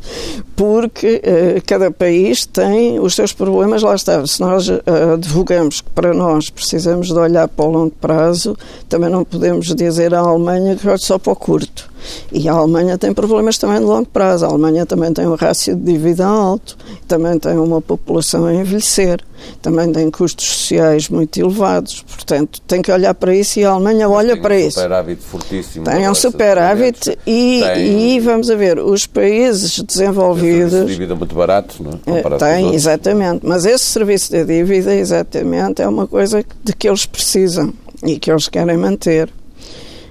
porque 0.55 1.23
uh, 1.25 1.63
cada 1.67 1.91
país 1.91 2.45
tem 2.45 3.01
os 3.01 3.15
seus 3.15 3.33
problemas, 3.33 3.83
lá 3.83 3.95
está. 3.95 4.27
Se 4.27 4.41
nós 4.41 4.69
uh, 4.69 4.83
divulgamos 5.19 5.81
que 5.81 5.91
para 5.91 6.13
nós 6.13 6.51
precisamos 6.51 7.09
de 7.09 7.15
olhar 7.15 7.49
para 7.49 7.65
o 7.65 7.71
longo 7.71 7.95
prazo, 8.01 8.57
também 8.89 9.11
não 9.11 9.25
podemos 9.25 9.75
dizer 9.75 10.15
à 10.15 10.21
Alemanha 10.21 10.77
que 10.77 10.89
olhe 10.89 10.99
só 10.99 11.19
para 11.19 11.33
o 11.33 11.37
curto. 11.37 11.89
E 12.33 12.49
a 12.49 12.53
Alemanha 12.53 12.99
tem 12.99 13.13
problemas 13.13 13.59
também 13.59 13.79
de 13.79 13.85
longo 13.85 14.07
prazo. 14.07 14.45
A 14.45 14.49
Alemanha 14.49 14.85
também 14.87 15.13
tem 15.13 15.27
um 15.27 15.35
rácio 15.35 15.75
de 15.75 15.93
dívida 15.93 16.27
alto, 16.27 16.77
também 17.07 17.39
tem 17.39 17.57
uma 17.59 17.81
população 17.81 18.47
a 18.47 18.55
envelhecer, 18.55 19.21
também 19.63 19.91
tem 19.93 20.11
custos 20.11 20.47
sociais 20.47 21.09
muito 21.09 21.39
elevados. 21.39 22.03
Portanto, 22.03 22.61
tem 22.67 22.83
que 22.83 22.91
olhar 22.93 23.15
para 23.15 23.35
isso 23.35 23.61
e 23.61 23.65
a 23.65 23.71
Alemanha 23.71 24.09
olha 24.09 24.41
para 24.41 24.55
um 24.55 24.59
isso. 24.59 24.77
Tem 24.77 24.85
um 24.85 24.89
superávit 24.89 25.23
fortíssimo. 25.23 25.85
Tem 25.85 26.09
um 26.09 26.15
superávit 26.15 27.19
e, 27.27 27.63
tem... 27.63 28.17
e, 28.17 28.21
vamos 28.21 28.51
a 28.51 28.57
ver, 28.57 28.79
os 28.79 29.07
países 29.07 29.81
desenvolvidos. 29.83 30.73
Tem 30.73 30.87
de 30.87 30.93
dívida 30.93 31.15
muito 31.15 31.35
barato, 31.35 31.83
não 31.83 31.93
é? 32.15 32.21
Eh, 32.21 32.39
tem, 32.39 32.75
exatamente. 32.75 33.47
Mas 33.47 33.65
esse 33.65 33.85
serviço 33.85 34.33
de 34.33 34.45
dívida, 34.45 34.95
exatamente, 34.95 35.83
é 35.83 35.89
uma 35.89 36.07
coisa 36.07 36.45
de 36.63 36.73
que 36.73 36.89
eles 36.89 37.07
precisam 37.07 37.73
e 38.03 38.19
que 38.19 38.31
eles 38.31 38.49
querem 38.49 38.77
manter 38.77 39.29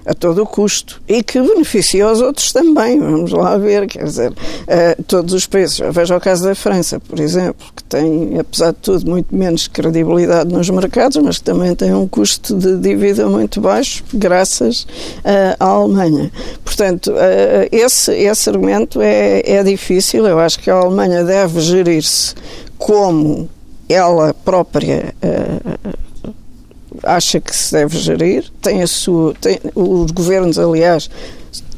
a 0.08 0.14
todo 0.14 0.42
o 0.42 0.46
custo 0.46 1.02
e 1.08 1.22
que 1.22 1.40
beneficia 1.42 2.10
os 2.10 2.22
outros 2.22 2.52
também. 2.54 3.00
Vamos 3.00 3.32
lá 3.32 3.58
ver, 3.58 3.88
quer 3.88 4.06
dizer, 4.06 4.32
uh, 4.32 5.04
todos 5.04 5.34
os 5.34 5.46
países. 5.46 5.80
Veja 5.92 6.16
o 6.16 6.22
caso 6.22 6.46
da 6.46 6.56
França, 6.56 7.00
por 7.00 7.20
exemplo, 7.20 7.68
que 7.76 7.84
tem, 7.84 8.40
apesar 8.40 8.72
de 8.72 8.78
tudo, 8.78 9.10
muito 9.10 9.36
menos 9.36 9.68
credibilidade 9.68 10.52
nos 10.52 10.70
mercados, 10.70 11.18
mas 11.18 11.38
que 11.38 11.44
também 11.44 11.76
tem 11.76 11.94
um 11.94 12.08
custo 12.08 12.56
de 12.56 12.78
dívida 12.78 13.28
muito 13.28 13.60
baixo, 13.60 14.04
graças 14.14 14.84
uh, 14.84 15.56
à 15.60 15.66
Alemanha. 15.66 16.32
Portanto, 16.64 17.12
uh, 17.12 17.68
esse, 17.70 18.14
esse 18.14 18.50
argumento 18.50 19.02
é, 19.02 19.42
é 19.46 19.64
difícil. 19.64 20.26
Eu 20.26 20.40
acho 20.40 20.60
que 20.60 20.72
a 20.72 20.76
Alemanha 20.76 21.24
deve 21.24 21.60
gerir-se 21.60 22.34
como 22.78 23.50
ela 23.90 24.34
própria 24.34 25.14
acha 27.04 27.40
que 27.40 27.56
se 27.56 27.72
deve 27.74 27.98
gerir, 27.98 28.46
tem 28.62 28.82
a 28.82 28.88
sua, 28.88 29.34
tem, 29.36 29.60
os 29.76 30.12
governos, 30.12 30.58
aliás, 30.58 31.10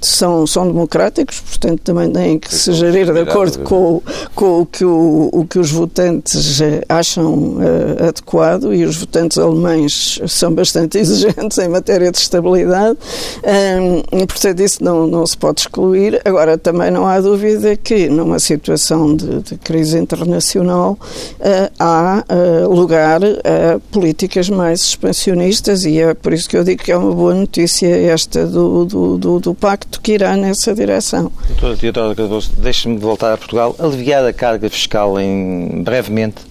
são, 0.07 0.45
são 0.45 0.67
democráticos, 0.67 1.39
portanto 1.39 1.81
também 1.81 2.12
têm 2.12 2.39
que 2.39 2.53
se 2.53 2.71
gerir 2.73 3.12
de 3.12 3.19
acordo 3.19 3.59
com, 3.59 4.01
com 4.35 4.62
o, 4.62 4.65
que 4.65 4.85
o, 4.85 5.29
o 5.31 5.45
que 5.45 5.59
os 5.59 5.71
votantes 5.71 6.62
acham 6.88 7.57
uh, 7.57 8.07
adequado 8.07 8.73
e 8.73 8.83
os 8.83 8.97
votantes 8.97 9.38
alemães 9.38 10.19
são 10.27 10.53
bastante 10.53 10.97
exigentes 10.99 11.57
em 11.57 11.67
matéria 11.67 12.12
de 12.12 12.17
estabilidade 12.17 12.97
um, 13.43 14.17
e 14.17 14.25
portanto 14.25 14.59
isso 14.59 14.83
não, 14.83 15.07
não 15.07 15.25
se 15.25 15.38
pode 15.38 15.62
excluir. 15.62 16.21
Agora 16.25 16.57
também 16.57 16.91
não 16.91 17.07
há 17.07 17.19
dúvida 17.19 17.75
que 17.75 18.09
numa 18.09 18.39
situação 18.39 19.15
de, 19.15 19.41
de 19.41 19.57
crise 19.57 19.97
internacional 19.97 20.97
uh, 21.39 21.71
há 21.79 22.23
uh, 22.29 22.73
lugar 22.73 23.21
a 23.23 23.79
políticas 23.91 24.49
mais 24.49 24.81
expansionistas 24.81 25.85
e 25.85 25.99
é 25.99 26.13
por 26.13 26.33
isso 26.33 26.49
que 26.49 26.57
eu 26.57 26.63
digo 26.63 26.83
que 26.83 26.91
é 26.91 26.97
uma 26.97 27.13
boa 27.13 27.33
notícia 27.33 27.88
esta 27.88 28.45
do, 28.45 28.85
do, 28.85 29.17
do, 29.17 29.39
do 29.39 29.53
pacto 29.53 29.88
que 29.97 30.13
irá 30.13 30.36
nessa 30.36 30.73
direção. 30.73 31.32
Doutora 31.60 32.15
Cardoso, 32.15 32.52
deixe-me 32.58 32.97
voltar 32.97 33.34
a 33.34 33.38
Portugal. 33.38 33.75
Aliviar 33.80 34.25
a 34.25 34.34
carga 34.34 34.69
fiscal 34.69 35.19
em, 35.19 35.82
brevemente 35.84 36.41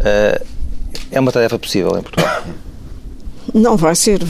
uh, 0.00 0.44
é 1.10 1.20
uma 1.20 1.32
tarefa 1.32 1.58
possível 1.58 1.98
em 1.98 2.02
Portugal? 2.02 2.42
Não 3.54 3.76
vai 3.76 3.94
ser 3.94 4.20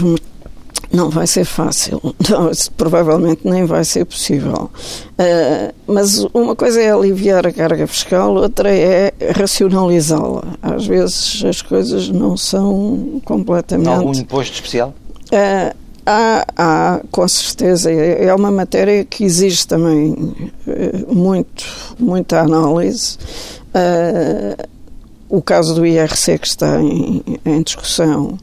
não 0.93 1.11
vai 1.11 1.27
ser 1.27 1.45
fácil, 1.45 2.01
não, 2.31 2.51
provavelmente 2.77 3.41
nem 3.45 3.65
vai 3.65 3.85
ser 3.85 4.05
possível. 4.05 4.71
Uh, 5.19 5.75
mas 5.87 6.25
uma 6.33 6.55
coisa 6.55 6.81
é 6.81 6.91
aliviar 6.91 7.47
a 7.47 7.53
carga 7.53 7.87
fiscal, 7.87 8.35
outra 8.35 8.71
é 8.71 9.13
racionalizá-la. 9.37 10.45
Às 10.63 10.87
vezes 10.87 11.45
as 11.45 11.61
coisas 11.61 12.09
não 12.09 12.37
são 12.37 13.21
completamente. 13.25 13.89
Algum 13.89 14.13
imposto 14.13 14.55
especial? 14.55 14.95
Uh, 15.33 15.77
Há, 16.07 16.47
há, 16.57 17.01
com 17.11 17.27
certeza, 17.27 17.91
é, 17.91 18.27
é 18.27 18.35
uma 18.35 18.51
matéria 18.51 19.05
que 19.05 19.25
exige 19.25 19.67
também 19.67 20.35
eh, 20.69 21.05
muito, 21.09 21.65
muita 21.99 22.41
análise. 22.41 23.19
Uh, 23.75 24.67
o 25.29 25.43
caso 25.43 25.75
do 25.75 25.85
IRC 25.85 26.39
que 26.39 26.47
está 26.47 26.81
em, 26.81 27.23
em 27.45 27.63
discussão 27.63 28.39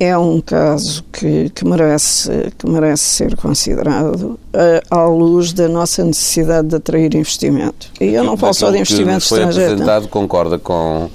é 0.00 0.16
um 0.18 0.40
caso 0.40 1.04
que, 1.12 1.50
que, 1.50 1.64
merece, 1.64 2.30
que 2.58 2.68
merece 2.68 3.04
ser 3.04 3.36
considerado 3.36 4.38
uh, 4.52 4.82
à 4.90 5.04
luz 5.06 5.52
da 5.52 5.68
nossa 5.68 6.04
necessidade 6.04 6.68
de 6.68 6.76
atrair 6.76 7.14
investimento. 7.14 7.88
E 8.00 8.06
eu 8.06 8.24
não 8.24 8.36
falo 8.36 8.54
só 8.54 8.70
de 8.70 8.78
investimento 8.78 9.22
estrangeiro. 9.22 9.72
apresentado 9.72 10.08
concorda 10.08 10.58
com 10.58 11.08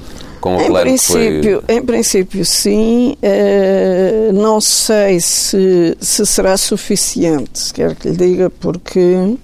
com 0.47 0.57
o 0.57 0.79
em 0.79 0.81
princípio, 0.81 1.63
foi... 1.65 1.75
Em 1.75 1.81
princípio, 1.81 2.45
sim. 2.45 3.17
Uh, 3.21 4.33
não 4.33 4.61
sei 4.61 5.19
se, 5.19 5.97
se 5.99 6.25
será 6.25 6.55
suficiente, 6.55 7.59
se 7.59 7.73
quer 7.73 7.95
que 7.95 8.09
lhe 8.09 8.15
diga, 8.15 8.49
porque 8.49 9.37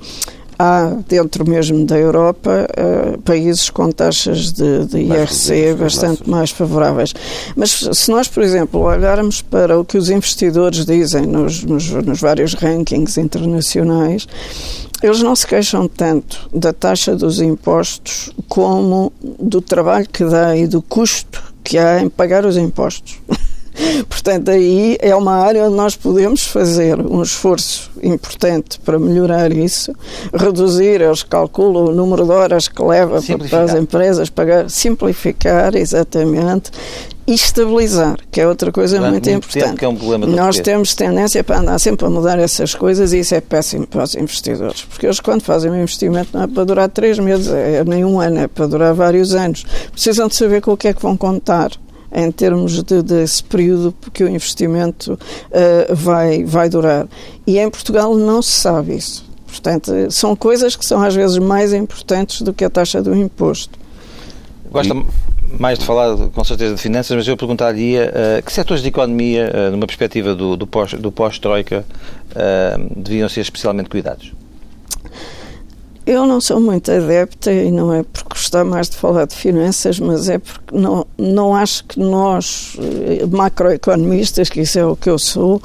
há 0.58 0.96
dentro 1.08 1.48
mesmo 1.50 1.86
da 1.86 1.98
Europa 1.98 2.68
uh, 2.78 3.18
países 3.22 3.70
com 3.70 3.92
taxas 3.92 4.52
de, 4.52 4.86
de 4.86 5.00
IRC 5.00 5.76
bastante 5.76 6.30
mais 6.30 6.52
favoráveis. 6.52 7.13
Mas 7.56 7.72
se 7.72 8.12
nós, 8.12 8.28
por 8.28 8.44
exemplo, 8.44 8.82
olharmos 8.82 9.42
para 9.42 9.78
o 9.80 9.84
que 9.84 9.98
os 9.98 10.10
investidores 10.10 10.86
dizem 10.86 11.26
nos, 11.26 11.63
nos, 11.63 11.89
nos 11.89 12.20
vários 12.20 12.54
rankings 12.54 13.20
internacionais, 13.20 14.28
eles 15.04 15.22
não 15.22 15.36
se 15.36 15.46
queixam 15.46 15.88
tanto 15.88 16.50
da 16.54 16.72
taxa 16.72 17.13
dos 17.16 17.42
impostos 17.42 18.32
como 18.48 19.12
do 19.22 19.62
trabalho 19.62 20.08
que 20.08 20.24
dá 20.24 20.56
e 20.56 20.66
do 20.66 20.82
custo 20.82 21.44
que 21.62 21.78
há 21.78 22.02
em 22.02 22.10
pagar 22.10 22.46
os 22.46 22.56
impostos. 22.56 23.20
Portanto, 24.08 24.52
aí 24.52 24.98
é 25.00 25.16
uma 25.16 25.34
área 25.34 25.66
onde 25.66 25.76
nós 25.76 25.96
podemos 25.96 26.46
fazer 26.46 27.00
um 27.00 27.22
esforço 27.22 27.92
importante 28.02 28.80
para 28.80 29.00
melhorar 29.00 29.52
isso, 29.52 29.94
reduzir, 30.34 31.02
eles 31.02 31.24
calculam 31.24 31.86
o 31.86 31.92
número 31.92 32.26
de 32.26 32.32
horas 32.32 32.68
que 32.68 32.82
leva 32.82 33.22
para 33.50 33.64
as 33.64 33.74
empresas 33.74 34.30
pagar, 34.30 34.70
simplificar, 34.70 35.76
exatamente, 35.76 36.72
e 37.26 37.34
estabilizar, 37.34 38.18
que 38.30 38.42
é 38.42 38.48
outra 38.48 38.72
coisa 38.72 38.98
Durante 38.98 39.12
muito, 39.14 39.30
muito 39.30 39.46
importante. 39.46 39.80
que 39.80 39.86
é 39.86 39.88
um 39.88 39.96
problema 39.96 40.28
Nós 40.28 40.60
temos 40.60 40.94
tendência 40.94 41.44
para 41.44 41.60
andar 41.60 41.80
sempre 41.80 42.06
a 42.06 42.10
mudar 42.10 42.38
essas 42.38 42.76
coisas 42.76 43.14
e 43.14 43.20
isso 43.20 43.34
é 43.34 43.42
péssimo 43.42 43.88
para 43.88 44.04
os 44.04 44.14
investidores, 44.16 44.84
porque 44.84 45.06
eles 45.06 45.20
quando 45.20 45.42
fazem 45.42 45.72
um 45.72 45.76
investimento 45.76 46.30
não 46.34 46.44
é 46.44 46.48
para 46.48 46.64
durar 46.66 46.90
três 46.90 47.18
meses, 47.20 47.48
é 47.48 47.84
nem 47.86 48.04
um 48.04 48.20
ano, 48.20 48.40
é 48.40 48.48
para 48.48 48.68
durar 48.68 48.94
vários 48.94 49.34
anos. 49.34 49.66
Precisam 49.92 50.28
de 50.28 50.36
saber 50.36 50.62
com 50.62 50.74
o 50.74 50.78
que 50.78 50.90
é 50.90 50.94
que 50.94 51.02
vão 51.02 51.16
contar 51.16 51.72
em 52.13 52.32
termos 52.32 52.84
de, 52.84 53.02
desse 53.02 53.43
período 53.43 53.93
que 54.13 54.23
o 54.23 54.30
investimento 54.30 55.13
uh, 55.13 55.95
vai, 55.95 56.43
vai 56.43 56.69
durar. 56.69 57.08
E 57.45 57.58
em 57.58 57.69
Portugal 57.69 58.15
não 58.15 58.41
se 58.41 58.52
sabe 58.52 58.95
isso. 58.95 59.26
Portanto, 59.47 59.91
são 60.10 60.36
coisas 60.36 60.76
que 60.76 60.86
são 60.86 61.02
às 61.02 61.13
vezes 61.13 61.38
mais 61.38 61.73
importantes 61.73 62.41
do 62.41 62.54
que 62.54 62.65
a 62.65 62.69
taxa 62.69 63.02
do 63.02 63.15
imposto. 63.15 63.78
Gosta 64.71 64.95
mais 65.60 65.78
de 65.78 65.86
falar, 65.86 66.17
com 66.30 66.43
certeza, 66.43 66.73
de 66.73 66.82
finanças, 66.82 67.15
mas 67.15 67.28
eu 67.28 67.38
perguntaria 67.38 68.12
uh, 68.12 68.43
que 68.43 68.52
setores 68.52 68.82
de 68.82 68.89
economia, 68.89 69.52
uh, 69.54 69.71
numa 69.71 69.86
perspectiva 69.86 70.34
do, 70.34 70.58
do 70.58 70.65
pós-Troika, 71.12 71.86
uh, 72.32 72.99
deviam 72.99 73.30
ser 73.30 73.41
especialmente 73.41 73.89
cuidados? 73.89 74.34
Eu 76.06 76.26
não 76.26 76.42
sou 76.42 76.60
muito 76.60 76.92
adepta 76.92 77.52
e 77.52 77.72
não 77.72 77.94
é 77.94 78.04
por 78.04 78.24
gostar 78.24 78.66
mais 78.66 78.89
de 78.89 78.98
falar 78.98 79.26
de 79.26 79.36
finanças, 79.36 80.00
mas 80.00 80.28
é 80.28 80.38
porque 80.38 80.76
não, 80.76 81.08
não 81.18 81.56
acho 81.56 81.86
que 81.86 81.98
nós, 81.98 82.76
eh, 82.78 83.26
macroeconomistas, 83.26 84.50
que 84.50 84.62
isso 84.62 84.78
é 84.78 84.86
o 84.86 84.98
que 84.98 85.10
eu 85.10 85.18
sou, 85.18 85.62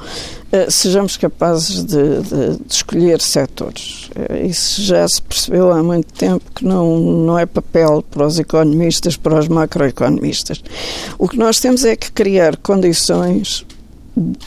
eh, 0.53 0.69
sejamos 0.69 1.17
capazes 1.17 1.83
de, 1.83 2.21
de, 2.21 2.57
de, 2.57 2.73
escolher 2.73 3.19
setores. 3.19 4.09
Eh, 4.15 4.47
isso 4.47 4.81
já 4.81 5.05
se 5.05 5.21
percebeu 5.21 5.73
há 5.73 5.83
muito 5.83 6.13
tempo 6.13 6.45
que 6.55 6.63
não, 6.63 6.97
não 6.97 7.37
é 7.37 7.45
papel 7.45 8.01
para 8.09 8.25
os 8.25 8.39
economistas, 8.39 9.17
para 9.17 9.37
os 9.37 9.49
macroeconomistas. 9.49 10.63
O 11.17 11.27
que 11.27 11.37
nós 11.37 11.59
temos 11.59 11.83
é 11.83 11.97
que 11.97 12.13
criar 12.13 12.55
condições 12.55 13.65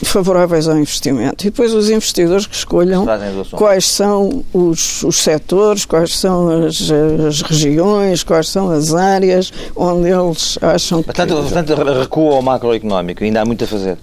favoráveis 0.03 0.67
ao 0.67 0.77
investimento. 0.77 1.45
E 1.45 1.49
depois 1.49 1.73
os 1.73 1.89
investidores 1.89 2.45
que 2.45 2.55
escolham 2.55 3.05
quais 3.51 3.85
são 3.85 4.43
os, 4.53 5.03
os 5.03 5.17
setores, 5.17 5.85
quais 5.85 6.17
são 6.17 6.65
as, 6.65 6.89
as, 7.27 7.41
regiões, 7.41 8.23
quais 8.23 8.49
são 8.49 8.69
as 8.71 8.93
áreas 8.93 9.51
onde 9.75 10.09
eles 10.09 10.57
acham 10.61 11.01
portanto, 11.03 11.35
que... 11.35 11.41
Portanto, 11.41 11.75
recua 11.99 12.35
ao 12.35 12.41
macroeconómico, 12.41 13.23
ainda 13.23 13.41
há 13.41 13.45
muito 13.45 13.63
a 13.63 13.67
fazer. 13.67 13.97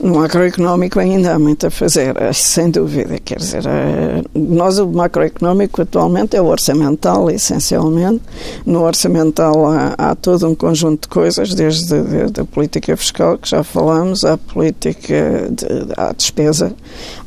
No 0.00 0.16
macroeconómico 0.16 0.98
ainda 0.98 1.34
há 1.34 1.38
muito 1.38 1.68
a 1.68 1.70
fazer, 1.70 2.20
eh, 2.20 2.32
sem 2.32 2.68
dúvida. 2.68 3.16
Quer 3.24 3.38
dizer, 3.38 3.64
eh, 3.64 4.22
nós 4.34 4.78
o 4.78 4.88
macroeconómico 4.88 5.82
atualmente 5.82 6.36
é 6.36 6.42
o 6.42 6.46
orçamental, 6.46 7.30
essencialmente. 7.30 8.20
No 8.66 8.82
orçamental 8.82 9.66
há, 9.66 9.94
há 9.96 10.14
todo 10.16 10.48
um 10.48 10.54
conjunto 10.54 11.02
de 11.02 11.08
coisas, 11.08 11.54
desde 11.54 11.94
a 12.40 12.44
política 12.44 12.96
fiscal, 12.96 13.38
que 13.38 13.48
já 13.48 13.62
falamos, 13.62 14.24
à 14.24 14.36
política, 14.36 15.48
de, 15.50 15.92
à 15.96 16.12
despesa. 16.12 16.74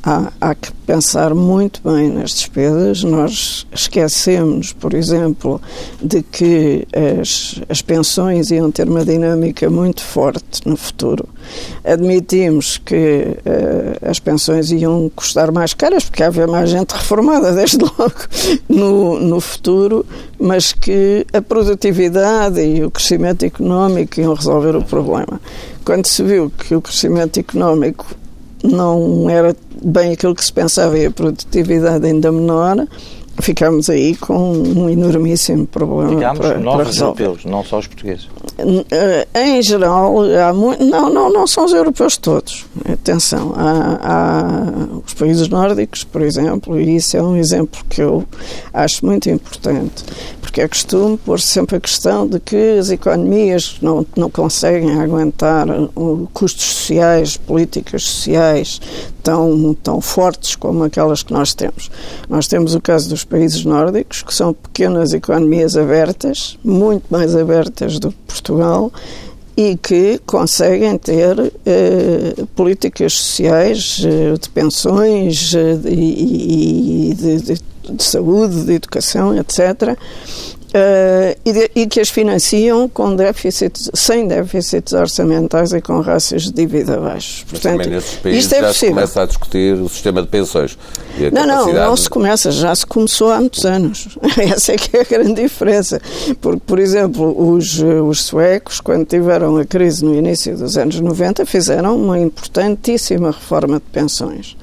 Há, 0.04 0.32
há 0.40 0.54
que 0.54 0.72
pensar 0.86 1.34
muito 1.34 1.82
bem 1.84 2.10
nas 2.10 2.32
despesas. 2.32 3.02
Nós 3.02 3.66
esquecemos, 3.72 4.74
por 4.74 4.94
exemplo, 4.94 5.62
de 6.02 6.22
que 6.22 6.86
as, 7.22 7.62
as 7.70 7.82
pensões 7.82 8.52
iam 8.52 8.70
ter 8.72 8.90
uma 8.90 9.06
dinâmica 9.06 9.70
muito 9.70 10.02
forte 10.04 10.68
no 10.68 10.76
futuro. 10.76 11.30
Admitimos 11.84 12.78
que 12.78 12.96
uh, 12.96 14.10
as 14.10 14.20
pensões 14.20 14.72
iam 14.72 15.10
custar 15.16 15.52
mais 15.52 15.74
caras, 15.74 16.06
porque 16.06 16.24
havia 16.24 16.48
mais 16.48 16.70
gente 16.70 16.92
reformada, 16.92 17.54
desde 17.56 17.78
logo, 17.78 18.14
no, 18.68 19.20
no 19.20 19.40
futuro, 19.40 20.06
mas 20.40 20.74
que 20.74 21.26
a 21.34 21.42
produtividade 21.42 22.62
e 22.62 22.84
o 22.84 22.92
crescimento 22.92 23.44
económico 23.44 24.20
iam 24.20 24.34
resolver 24.34 24.76
o 24.76 24.84
problema. 24.84 25.40
Quando 25.86 26.06
se 26.06 26.24
viu 26.24 26.50
que 26.50 26.76
o 26.76 26.82
crescimento 26.82 27.40
económico 27.40 28.06
não 28.64 29.30
era 29.30 29.56
bem 29.84 30.14
aquilo 30.14 30.36
que 30.36 30.44
se 30.44 30.52
pensava 30.52 30.98
e 30.98 31.06
a 31.06 31.12
produtividade 31.12 32.06
ainda 32.06 32.32
menor, 32.32 32.88
ficámos 33.40 33.90
aí 33.90 34.16
com 34.16 34.52
um 34.54 34.90
enormíssimo 34.90 35.68
problema 35.68 36.16
Ficámos 36.16 36.40
para, 36.40 36.60
novos 36.60 36.78
para 36.78 36.92
resolver. 36.92 37.24
europeus, 37.24 37.46
não 37.46 37.64
só 37.64 37.80
os 37.80 37.88
portugueses. 37.88 38.28
Eh, 38.90 39.28
em 39.36 39.62
geral, 39.62 40.16
há 40.24 40.54
muito, 40.54 40.84
não, 40.84 41.10
não, 41.10 41.32
não 41.32 41.46
são 41.46 41.66
os 41.66 41.74
europeus 41.74 42.18
todos. 42.18 42.66
Atenção, 42.92 43.54
há, 43.56 44.00
há, 44.02 44.98
os 45.06 45.14
países 45.14 45.48
nórdicos, 45.48 46.04
por 46.04 46.22
exemplo, 46.22 46.80
e 46.80 46.96
isso 46.96 47.16
é 47.16 47.22
um 47.22 47.36
exemplo 47.36 47.80
que 47.90 48.02
eu 48.02 48.26
acho 48.74 49.06
muito 49.06 49.30
importante, 49.30 50.04
porque 50.42 50.62
é 50.62 50.68
costume 50.68 51.18
pôr 51.18 51.40
sempre 51.40 51.78
a 51.78 51.80
questão 51.80 52.28
de 52.28 52.40
que 52.40 52.78
as 52.80 52.90
economias 52.90 53.78
não, 53.82 54.06
não 54.16 54.30
conseguem 54.30 55.00
aguentar 55.00 55.68
custos 56.34 56.66
sociais, 56.66 57.38
políticas 57.38 58.04
sociais 58.04 58.80
tão, 59.28 59.74
tão 59.84 60.00
fortes 60.00 60.56
como 60.56 60.86
aquelas 60.86 61.22
que 61.22 61.34
nós 61.34 61.54
temos. 61.54 61.92
Nós 62.30 62.48
temos 62.48 62.74
o 62.74 62.80
caso 62.80 63.10
dos 63.10 63.26
países 63.26 63.66
nórdicos, 63.66 64.22
que 64.22 64.34
são 64.34 64.54
pequenas 64.54 65.12
economias 65.12 65.76
abertas, 65.76 66.58
muito 66.64 67.04
mais 67.10 67.36
abertas 67.36 68.00
do 68.00 68.10
que 68.10 68.18
Portugal, 68.26 68.90
e 69.58 69.76
que 69.76 70.22
conseguem 70.26 70.98
ter 70.98 71.52
eh, 71.66 72.36
políticas 72.56 73.12
sociais 73.12 74.02
eh, 74.06 74.38
de 74.40 74.50
pensões 74.50 75.54
eh, 75.54 75.78
e, 75.90 77.10
e 77.10 77.14
de, 77.14 77.42
de, 77.42 77.62
de, 77.90 78.04
saúde, 78.04 78.64
de 78.64 78.74
educação, 78.76 79.36
etc., 79.36 79.98
Uh, 80.68 81.38
e, 81.46 81.54
de, 81.54 81.72
e, 81.76 81.88
que 81.88 82.02
as 82.02 82.10
financiam 82.10 82.90
com 82.90 83.16
déficits, 83.16 83.90
sem 83.94 84.28
déficits 84.28 84.92
orçamentais 84.92 85.72
e 85.72 85.80
com 85.80 86.02
rácios 86.02 86.44
de 86.44 86.52
dívida 86.52 86.98
baixos. 87.00 87.46
Portanto, 87.50 87.78
Mas 87.78 87.88
nesses 87.88 88.16
países 88.16 88.44
isto 88.44 88.54
é 88.54 88.62
já 88.62 88.68
possível. 88.68 88.90
se 88.90 88.94
começa 88.96 89.22
a 89.22 89.26
discutir 89.26 89.74
o 89.76 89.88
sistema 89.88 90.22
de 90.22 90.28
pensões. 90.28 90.78
não, 91.32 91.46
não, 91.46 91.74
não 91.74 91.96
se 91.96 92.10
começa, 92.10 92.52
já 92.52 92.76
se 92.76 92.86
começou 92.86 93.32
há 93.32 93.40
muitos 93.40 93.66
anos. 93.66 94.18
Essa 94.38 94.74
é 94.74 94.76
que 94.76 94.98
é 94.98 95.02
a 95.02 95.04
grande 95.06 95.42
diferença. 95.42 96.02
Porque, 96.42 96.62
por 96.66 96.80
exemplo, 96.80 97.50
os, 97.54 97.80
os 97.80 98.24
suecos, 98.24 98.82
quando 98.82 99.06
tiveram 99.06 99.56
a 99.56 99.66
crise 99.66 100.04
no 100.04 100.14
início 100.14 100.58
dos 100.58 100.78
anos 100.78 101.00
90, 101.00 101.46
fizeram 101.46 101.96
uma 101.96 102.20
importantíssima 102.20 103.32
reforma 103.32 103.76
de 103.76 103.86
pensões, 103.92 104.58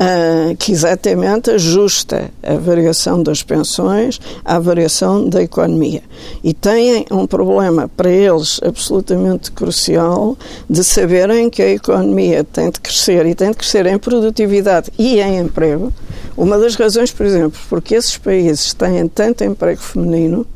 uh, 0.00 0.56
que 0.56 0.72
exatamente 0.72 1.50
ajusta 1.50 2.30
a 2.42 2.54
variação 2.54 3.22
das 3.22 3.42
pensões 3.42 4.18
à 4.44 4.58
variação 4.58 5.28
da 5.28 5.41
economia. 5.42 6.02
E 6.42 6.54
têm 6.54 7.06
um 7.10 7.26
problema 7.26 7.88
para 7.96 8.10
eles 8.10 8.60
absolutamente 8.62 9.50
crucial 9.52 10.36
de 10.68 10.82
saberem 10.82 11.50
que 11.50 11.62
a 11.62 11.70
economia 11.70 12.44
tem 12.44 12.70
de 12.70 12.80
crescer 12.80 13.26
e 13.26 13.34
tem 13.34 13.50
de 13.50 13.56
crescer 13.56 13.86
em 13.86 13.98
produtividade 13.98 14.90
e 14.98 15.20
em 15.20 15.38
emprego. 15.38 15.92
Uma 16.36 16.58
das 16.58 16.74
razões, 16.74 17.10
por 17.10 17.26
exemplo, 17.26 17.58
porque 17.68 17.94
esses 17.94 18.16
países 18.16 18.72
têm 18.72 19.06
tanto 19.08 19.44
emprego 19.44 19.80
feminino 19.80 20.46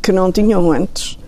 que 0.00 0.12
não 0.12 0.30
tinham 0.30 0.70
antes 0.70 1.19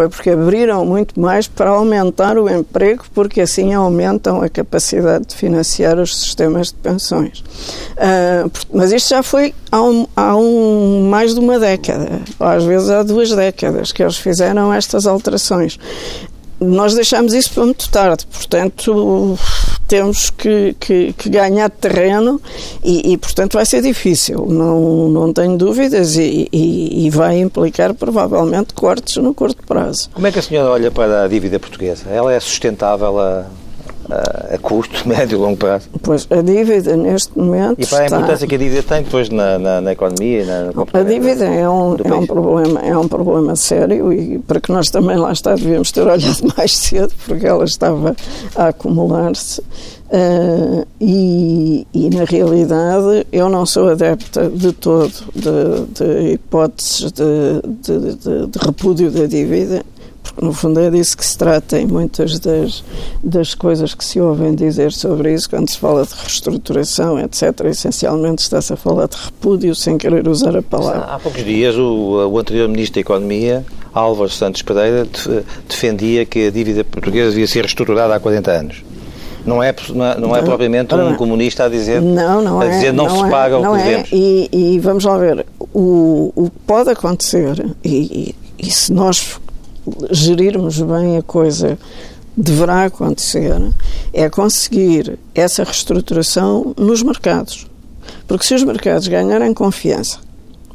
foi 0.00 0.08
porque 0.08 0.30
abriram 0.30 0.82
muito 0.86 1.20
mais 1.20 1.46
para 1.46 1.68
aumentar 1.68 2.38
o 2.38 2.48
emprego, 2.48 3.04
porque 3.12 3.42
assim 3.42 3.74
aumentam 3.74 4.40
a 4.40 4.48
capacidade 4.48 5.26
de 5.26 5.34
financiar 5.34 5.98
os 5.98 6.18
sistemas 6.18 6.68
de 6.68 6.74
pensões. 6.74 7.40
Uh, 7.40 8.50
mas 8.72 8.92
isto 8.92 9.10
já 9.10 9.22
foi 9.22 9.54
há, 9.70 9.82
um, 9.82 10.06
há 10.16 10.34
um, 10.34 11.06
mais 11.10 11.34
de 11.34 11.40
uma 11.40 11.58
década, 11.58 12.22
ou 12.38 12.46
às 12.46 12.64
vezes 12.64 12.88
há 12.88 13.02
duas 13.02 13.30
décadas, 13.30 13.92
que 13.92 14.02
eles 14.02 14.16
fizeram 14.16 14.72
estas 14.72 15.06
alterações 15.06 15.78
nós 16.62 16.94
deixamos 16.94 17.32
isso 17.32 17.54
para 17.54 17.64
muito 17.64 17.88
tarde, 17.88 18.26
portanto 18.26 19.38
temos 19.90 20.30
que, 20.30 20.76
que, 20.78 21.12
que 21.14 21.28
ganhar 21.28 21.68
terreno 21.68 22.40
e, 22.84 23.12
e, 23.12 23.18
portanto 23.18 23.54
vai 23.54 23.66
ser 23.66 23.82
difícil, 23.82 24.46
não, 24.46 25.08
não 25.08 25.32
tenho 25.32 25.56
dúvidas 25.56 26.14
e, 26.16 26.48
e, 26.52 27.06
e, 27.06 27.10
vai 27.10 27.40
implicar 27.40 27.92
provavelmente 27.92 28.72
cortes 28.72 29.16
no 29.16 29.34
curto 29.34 29.66
prazo. 29.66 30.08
Como 30.14 30.28
é 30.28 30.30
que 30.30 30.38
a 30.38 30.42
senhora 30.42 30.70
olha 30.70 30.92
para 30.92 31.24
a 31.24 31.28
dívida 31.28 31.58
portuguesa? 31.58 32.08
Ela 32.08 32.32
é 32.32 32.38
sustentável 32.38 33.18
a, 33.18 33.46
a, 34.10 34.58
custo, 34.58 35.06
médio 35.08 35.36
e 35.36 35.40
longo 35.40 35.56
prazo? 35.56 35.88
Pois, 36.02 36.26
a 36.30 36.42
dívida 36.42 36.96
neste 36.96 37.38
momento. 37.38 37.80
E 37.80 37.86
para 37.86 38.04
a 38.04 38.06
importância 38.06 38.46
que 38.46 38.54
a 38.54 38.58
dívida 38.58 38.82
tem 38.82 39.02
depois 39.02 39.28
na, 39.28 39.58
na, 39.58 39.80
na 39.80 39.92
economia 39.92 40.42
e 40.42 40.46
na, 40.46 40.70
A 40.92 41.02
dívida 41.02 41.44
é 41.44 41.68
um, 41.68 41.96
é, 42.04 42.14
um 42.14 42.26
problema, 42.26 42.80
é 42.80 42.96
um 42.96 43.08
problema 43.08 43.56
sério 43.56 44.12
e 44.12 44.38
para 44.38 44.60
que 44.60 44.72
nós 44.72 44.90
também 44.90 45.16
lá 45.16 45.32
está 45.32 45.54
devíamos 45.54 45.90
ter 45.92 46.02
olhado 46.06 46.54
mais 46.56 46.76
cedo, 46.76 47.12
porque 47.26 47.46
ela 47.46 47.64
estava 47.64 48.16
a 48.56 48.68
acumular-se. 48.68 49.62
Uh, 50.10 50.84
e, 51.00 51.86
e, 51.94 52.10
na 52.10 52.24
realidade 52.24 53.24
eu 53.30 53.48
não 53.48 53.64
sou 53.64 53.90
adepta 53.90 54.48
de 54.48 54.72
todo 54.72 55.12
de, 55.36 55.86
de 55.94 56.32
hipóteses 56.32 57.12
de, 57.12 57.62
de, 57.80 58.16
de, 58.48 58.58
repúdio 58.58 59.08
da 59.08 59.26
dívida 59.26 59.84
no 60.40 60.52
fundo 60.52 60.80
é 60.80 60.90
disso 60.90 61.16
que 61.16 61.24
se 61.24 61.36
trata 61.36 61.78
em 61.78 61.86
muitas 61.86 62.38
das, 62.38 62.84
das 63.22 63.54
coisas 63.54 63.94
que 63.94 64.04
se 64.04 64.20
ouvem 64.20 64.54
dizer 64.54 64.92
sobre 64.92 65.32
isso, 65.32 65.48
quando 65.48 65.68
se 65.68 65.78
fala 65.78 66.04
de 66.04 66.14
reestruturação, 66.14 67.18
etc. 67.18 67.64
Essencialmente 67.64 68.42
está-se 68.42 68.72
a 68.72 68.76
falar 68.76 69.08
de 69.08 69.16
repúdio 69.16 69.74
sem 69.74 69.98
querer 69.98 70.28
usar 70.28 70.56
a 70.56 70.62
palavra. 70.62 71.04
Há 71.04 71.18
poucos 71.18 71.44
dias 71.44 71.76
o, 71.76 72.28
o 72.28 72.38
anterior 72.38 72.68
Ministro 72.68 72.94
da 72.94 73.00
Economia, 73.00 73.64
Álvaro 73.92 74.30
Santos 74.30 74.62
Pereira, 74.62 75.06
defendia 75.68 76.24
que 76.24 76.46
a 76.46 76.50
dívida 76.50 76.84
portuguesa 76.84 77.30
devia 77.30 77.46
ser 77.46 77.60
reestruturada 77.60 78.14
há 78.14 78.20
40 78.20 78.50
anos. 78.50 78.82
Não 79.44 79.62
é, 79.62 79.74
não 79.88 80.04
é, 80.04 80.18
não 80.18 80.36
é 80.36 80.42
propriamente 80.42 80.94
um 80.94 81.14
comunista 81.16 81.64
a 81.64 81.68
dizer 81.68 82.00
não, 82.02 82.42
não 82.42 82.60
a 82.60 82.66
dizer 82.66 82.88
é, 82.88 82.92
não, 82.92 83.06
não 83.06 83.20
se 83.20 83.24
é, 83.24 83.30
paga 83.30 83.58
o 83.58 83.74
que 83.74 83.88
é. 83.88 84.04
E, 84.12 84.48
e, 84.52 84.78
vamos 84.78 85.04
lá 85.04 85.16
ver, 85.16 85.46
o, 85.72 86.30
o 86.36 86.50
que 86.50 86.58
pode 86.66 86.90
acontecer, 86.90 87.64
e, 87.82 88.34
e, 88.58 88.66
e 88.66 88.70
se 88.70 88.92
nós 88.92 89.40
gerirmos 90.10 90.80
bem 90.80 91.16
a 91.16 91.22
coisa 91.22 91.78
deverá 92.36 92.84
acontecer 92.84 93.54
é 94.12 94.28
conseguir 94.28 95.18
essa 95.34 95.64
reestruturação 95.64 96.74
nos 96.78 97.02
mercados. 97.02 97.66
Porque 98.26 98.44
se 98.44 98.54
os 98.54 98.64
mercados 98.64 99.08
ganharem 99.08 99.52
confiança 99.52 100.18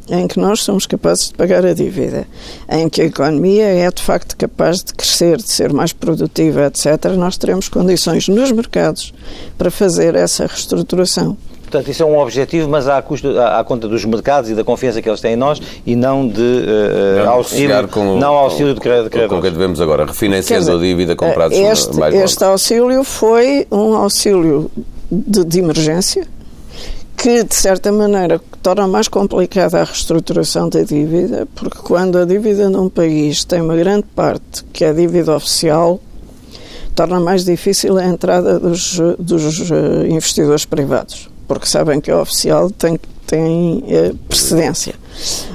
em 0.10 0.28
que 0.28 0.39
nós 0.39 0.62
somos 0.62 0.86
capazes 0.86 1.30
de 1.30 1.34
pagar 1.34 1.65
a 1.65 1.74
dívida, 1.74 2.28
em 2.70 2.88
que 2.88 3.02
a 3.02 3.06
economia 3.06 3.65
é 3.65 3.89
de 3.89 4.02
facto 4.02 4.38
capaz 4.38 4.84
de 4.84 4.94
crescer, 4.94 5.38
de 5.38 5.50
ser 5.50 5.74
mais 5.74 5.94
produtiva, 5.94 6.68
etc., 6.68 7.12
nós 7.18 7.38
teremos 7.38 7.70
condições 7.70 8.28
nos 8.28 8.52
mercados 8.52 9.13
para 9.58 9.72
fazer 9.72 10.15
essa 10.15 10.46
reestruturação. 10.46 11.36
Portanto, 11.65 11.89
isso 11.89 12.04
é 12.04 12.06
um 12.06 12.17
objetivo, 12.17 12.69
mas 12.69 12.88
à, 12.88 13.01
custo, 13.01 13.38
à, 13.39 13.60
à, 13.60 13.63
conta 13.63 13.88
dos 13.88 14.06
mercados 14.06 14.49
e 14.49 14.54
da 14.54 14.63
confiança 14.63 15.01
que 15.01 15.10
eles 15.10 15.19
têm 15.19 15.34
em 15.34 15.36
nós 15.36 15.60
e 15.86 15.95
não 15.95 16.28
de 16.28 16.41
uh, 16.41 17.25
não 17.25 17.32
auxílio, 17.34 17.88
com, 17.88 18.17
não 18.17 18.34
auxílio 18.36 18.73
de 18.75 18.80
credores. 18.80 19.28
Com 19.28 19.41
que 19.41 19.49
devemos 19.49 19.82
agora, 19.82 20.06
refinanciando 20.06 20.65
dizer, 20.65 20.78
a 20.78 20.80
dívida 20.80 21.15
comprados 21.15 21.58
este, 21.58 21.97
mais 21.97 22.13
Este 22.13 22.43
auxílio 22.43 23.04
foi 23.04 23.67
um 23.71 23.95
auxílio 23.95 24.69
de, 25.12 25.43
de 25.43 25.60
emergência 25.60 26.28
que, 27.17 27.43
de 27.43 27.56
certa 27.56 27.91
maneira, 27.91 28.39
torna 28.62 28.88
mais 28.88 29.08
complicada 29.08 29.82
a 29.82 29.84
reestruturação 29.84 30.69
da 30.69 30.84
dívida, 30.84 31.47
porque 31.56 31.80
quando 31.80 32.19
a 32.19 32.25
dívida 32.25 32.69
num 32.69 32.89
país 32.89 33.43
tem 33.43 33.62
uma 33.62 33.75
grande 33.75 34.06
parte 34.15 34.63
que 34.71 34.86
é 34.86 34.93
dívida 34.93 35.36
oficial, 35.36 35.99
torna 36.93 37.19
mais 37.19 37.43
difícil 37.43 37.97
a 37.97 38.06
entrada 38.06 38.60
dos, 38.60 38.99
dos 39.17 39.71
eh, 39.71 40.08
investidores 40.10 40.65
privados 40.65 41.35
porque 41.48 41.68
sabem 41.68 42.02
que 42.02 42.12
a 42.12 42.22
oficial 42.22 42.70
tem, 42.72 43.00
tem 43.28 43.84
uh, 43.88 44.16
precedência. 44.28 44.96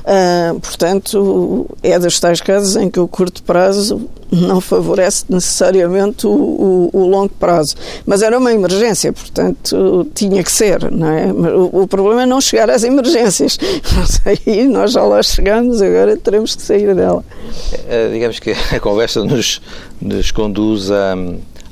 Uh, 0.00 0.59
portanto, 0.61 1.66
é 1.83 1.98
das 1.98 2.18
tais 2.18 2.40
casos 2.40 2.76
em 2.76 2.90
que 2.90 2.98
o 2.98 3.07
curto 3.07 3.42
prazo 3.42 4.09
não 4.31 4.61
favorece 4.61 5.24
necessariamente 5.29 6.26
o, 6.26 6.31
o, 6.31 6.90
o, 6.92 7.07
longo 7.07 7.31
prazo. 7.31 7.74
Mas 8.07 8.22
era 8.22 8.38
uma 8.38 8.53
emergência, 8.53 9.12
portanto, 9.12 10.09
tinha 10.14 10.42
que 10.42 10.50
ser, 10.50 10.90
não 10.90 11.11
é? 11.11 11.26
O, 11.33 11.83
o 11.83 11.88
problema 11.88 12.22
é 12.22 12.26
não 12.26 12.40
chegar 12.40 12.70
às 12.70 12.85
emergências. 12.85 13.59
Aí 14.24 14.66
nós 14.66 14.92
já 14.92 15.03
lá 15.03 15.22
chegamos, 15.22 15.83
agora 15.83 16.16
teremos 16.16 16.55
que 16.55 16.62
sair 16.62 16.94
dela. 16.94 17.24
Uh, 17.72 18.12
digamos 18.12 18.38
que 18.38 18.53
a 18.53 18.81
conversa 18.81 19.24
nos, 19.24 19.61
nos 20.00 20.31
conduz 20.31 20.90
a 20.90 21.16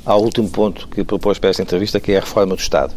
ao 0.09 0.23
último 0.23 0.49
ponto 0.49 0.87
que 0.87 1.03
propôs 1.03 1.37
para 1.37 1.51
esta 1.51 1.61
entrevista, 1.61 1.99
que 1.99 2.13
é 2.13 2.17
a 2.17 2.21
reforma 2.21 2.55
do 2.55 2.59
Estado. 2.59 2.91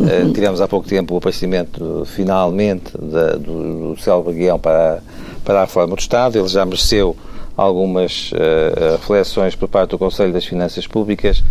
Uh, 0.00 0.32
tivemos 0.32 0.62
há 0.62 0.66
pouco 0.66 0.88
tempo 0.88 1.12
o 1.12 1.18
aparecimento, 1.18 2.04
finalmente, 2.06 2.90
da, 2.96 3.32
do, 3.32 3.92
do 3.92 4.00
célebre 4.00 4.32
guião 4.32 4.58
para, 4.58 5.02
para 5.44 5.58
a 5.58 5.64
reforma 5.64 5.94
do 5.94 6.00
Estado. 6.00 6.38
Ele 6.38 6.48
já 6.48 6.64
mereceu 6.64 7.14
algumas 7.54 8.32
uh, 8.32 8.92
reflexões 8.92 9.54
por 9.54 9.68
parte 9.68 9.90
do 9.90 9.98
Conselho 9.98 10.32
das 10.32 10.46
Finanças 10.46 10.86
Públicas, 10.86 11.44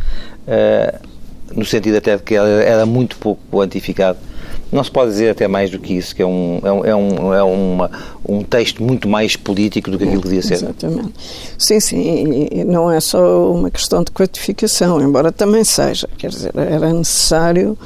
uh, 0.47 1.07
no 1.55 1.63
sentido 1.63 1.97
até 1.97 2.17
de 2.17 2.23
que 2.23 2.33
era, 2.33 2.63
era 2.63 2.85
muito 2.87 3.15
pouco 3.17 3.39
quantificado 3.51 4.17
não 4.73 4.83
se 4.83 4.91
pode 4.91 5.11
dizer 5.11 5.29
até 5.29 5.47
mais 5.47 5.69
do 5.69 5.79
que 5.79 5.93
isso, 5.93 6.15
que 6.15 6.21
é 6.21 6.25
um, 6.25 6.59
é 6.63 6.71
um, 6.71 6.85
é 6.85 6.95
um, 6.95 7.33
é 7.33 7.43
uma, 7.43 7.91
um 8.27 8.43
texto 8.43 8.83
muito 8.83 9.07
mais 9.07 9.35
político 9.35 9.91
do 9.91 9.97
que 9.97 10.03
aquilo 10.03 10.21
que 10.21 10.27
devia 10.27 10.41
ser. 10.41 10.55
Exatamente. 10.55 11.13
Sim, 11.57 11.79
sim, 11.79 12.47
e 12.51 12.63
não 12.63 12.91
é 12.91 12.99
só 12.99 13.51
uma 13.51 13.69
questão 13.69 14.03
de 14.03 14.11
quantificação, 14.11 14.99
embora 15.01 15.31
também 15.31 15.63
seja. 15.63 16.09
Quer 16.17 16.29
dizer, 16.29 16.51
era 16.55 16.91
necessário 16.91 17.77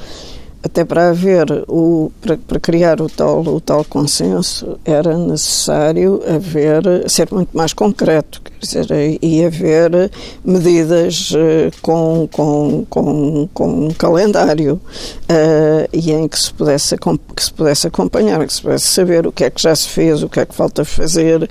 até 0.68 0.84
para 0.84 1.10
haver 1.10 1.48
o 1.68 2.12
para, 2.22 2.38
para, 2.38 2.60
criar 2.60 3.02
o 3.02 3.10
tal 3.10 3.40
o 3.42 3.60
tal 3.60 3.84
consenso 3.86 4.78
era 4.84 5.18
necessário 5.18 6.22
haver 6.28 7.10
ser 7.10 7.28
muito 7.32 7.56
mais 7.56 7.74
concreto 7.74 8.42
quer 8.42 8.54
dizer 8.60 9.20
e 9.22 9.46
haver 9.46 10.12
medidas 10.44 11.32
uh, 11.32 11.72
com, 11.82 12.28
com, 12.32 12.86
com, 12.90 13.50
com 13.54 13.88
um 13.88 13.92
calendário 13.92 14.74
uh, 14.76 15.88
e 15.94 16.12
em 16.12 16.28
que 16.28 16.38
se 16.38 16.54
pudesse 16.54 16.96
que 16.98 17.44
se 17.44 17.54
pudesse 17.54 17.88
acompanhar 17.88 18.46
que 18.46 18.54
se 18.54 18.62
pudesse 18.62 18.88
saber 18.88 19.26
o 19.26 19.32
que 19.32 19.46
é 19.46 19.50
que 19.50 19.62
já 19.62 19.76
se 19.76 19.88
fez 19.88 20.22
o 20.22 20.30
que 20.30 20.42
é 20.42 20.46
que 20.46 20.54
falta 20.54 20.84
fazer 20.84 21.44
uh, 21.44 21.48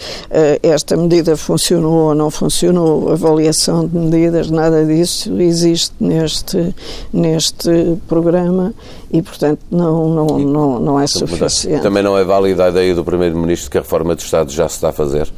esta 0.63 0.97
medida 0.97 1.37
funcionou 1.37 2.09
ou 2.09 2.15
não 2.15 2.31
funcionou 2.31 3.11
avaliação 3.11 3.87
de 3.87 3.97
medidas 3.97 4.51
nada 4.51 4.85
disso 4.85 5.41
existe 5.41 5.95
neste 6.01 6.75
neste 7.13 7.97
programa 8.07 8.75
e, 9.11 9.23
portanto, 9.23 9.61
não, 9.71 10.09
não, 10.09 10.39
não, 10.39 10.81
não 10.81 11.01
é 11.01 11.07
suficiente. 11.07 11.83
Também 11.83 12.03
não 12.03 12.19
é 12.19 12.25
válida 12.25 12.65
a 12.65 12.69
ideia 12.71 12.95
do 12.95 13.05
Primeiro-Ministro 13.05 13.71
que 13.71 13.79
a 13.79 13.81
reforma 13.81 14.15
do 14.15 14.21
Estado 14.21 14.51
já 14.51 14.69
se 14.69 14.77
está 14.77 14.89
a 14.89 14.93
fazer? 14.93 15.29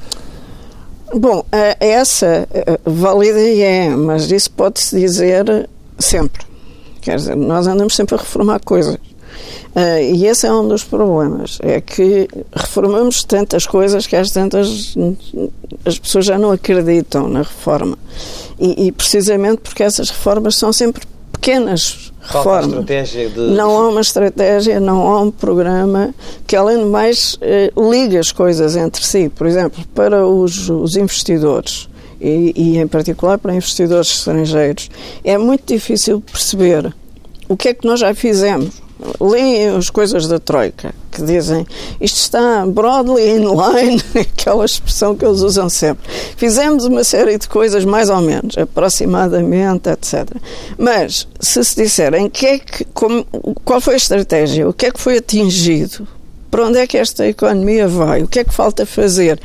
Bom, 1.15 1.45
essa 1.81 2.47
válida 2.85 3.41
é, 3.41 3.89
mas 3.91 4.31
isso 4.31 4.51
pode-se 4.51 4.99
dizer 4.99 5.69
sempre. 5.99 6.43
Quer 7.01 7.17
dizer, 7.17 7.37
nós 7.37 7.67
andamos 7.67 7.95
sempre 7.95 8.15
a 8.15 8.19
reformar 8.19 8.61
coisas. 8.61 8.99
Uh, 9.75 10.01
e 10.15 10.27
esse 10.27 10.47
é 10.47 10.53
um 10.53 10.67
dos 10.67 10.83
problemas, 10.83 11.59
é 11.63 11.81
que 11.81 12.29
reformamos 12.53 13.23
tantas 13.23 13.67
coisas 13.67 14.07
que 14.07 14.17
às 14.17 14.31
tantas 14.31 14.97
as 15.85 15.99
pessoas 15.99 16.25
já 16.25 16.39
não 16.39 16.51
acreditam 16.51 17.29
na 17.29 17.41
reforma. 17.41 17.97
E, 18.59 18.87
e 18.87 18.93
precisamente 18.93 19.61
porque 19.61 19.83
essas 19.83 20.11
reformas 20.11 20.57
são 20.57 20.73
sempre 20.73 21.03
pequenas 21.31 22.13
reformas. 22.29 22.85
De... 23.11 23.31
Não 23.37 23.77
há 23.77 23.89
uma 23.89 24.01
estratégia, 24.01 24.79
não 24.79 25.09
há 25.09 25.21
um 25.23 25.31
programa 25.31 26.15
que, 26.47 26.55
além 26.55 26.79
de 26.79 26.85
mais, 26.85 27.37
eh, 27.41 27.73
liga 27.77 28.21
as 28.21 28.31
coisas 28.31 28.77
entre 28.77 29.05
si. 29.05 29.29
Por 29.29 29.47
exemplo, 29.47 29.85
para 29.95 30.27
os, 30.27 30.69
os 30.69 30.97
investidores, 30.97 31.89
e, 32.21 32.53
e, 32.57 32.79
em 32.79 32.87
particular 32.87 33.39
para 33.39 33.55
investidores 33.55 34.11
estrangeiros, 34.11 34.91
é 35.25 35.39
muito 35.39 35.73
difícil 35.73 36.21
perceber 36.21 36.93
o 37.49 37.57
que 37.57 37.69
é 37.69 37.75
que 37.75 37.87
nós 37.87 38.01
já 38.01 38.15
fizemos 38.15 38.83
leem 39.21 39.69
as 39.69 39.91
coisas 39.91 40.27
da 40.27 40.39
Troika, 40.39 40.95
que 41.11 41.23
dizem 41.23 41.67
isto 42.01 42.17
está 42.17 42.67
broadly 42.67 43.31
in 43.31 43.45
line, 43.45 44.03
aquela 44.19 44.65
expressão 44.65 45.15
que 45.17 45.25
eles 45.25 45.41
usam 45.41 45.69
sempre. 45.69 46.11
Fizemos 46.37 46.85
uma 46.85 47.05
série 47.05 47.39
de 47.39 47.49
coisas 47.49 47.85
mais 47.85 48.11
ou 48.11 48.21
menos, 48.21 48.59
aproximadamente, 48.59 49.89
etc. 49.89 50.29
Mas, 50.77 51.29
se 51.41 51.63
se 51.65 51.77
disserem 51.77 52.29
que 52.29 52.47
é 52.47 52.59
que, 52.59 52.85
como, 52.87 53.25
qual 53.65 53.81
foi 53.81 53.95
a 53.95 53.99
estratégia, 53.99 54.69
o 54.69 54.73
que 54.73 54.87
é 54.87 54.91
que 54.91 55.01
foi 55.01 55.19
atingido, 55.19 56.07
para 56.51 56.67
onde 56.67 56.79
é 56.79 56.87
que 56.87 56.97
esta 56.97 57.27
economia 57.27 57.87
vai, 57.87 58.23
o 58.23 58.29
que 58.29 58.41
é 58.41 58.45
que 58.45 58.53
falta 58.53 58.85
fazer, 58.87 59.41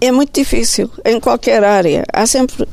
é 0.00 0.10
muito 0.10 0.32
difícil, 0.32 0.90
em 1.04 1.20
qualquer 1.20 1.62
área. 1.62 2.04
Há 2.12 2.26
sempre 2.26 2.66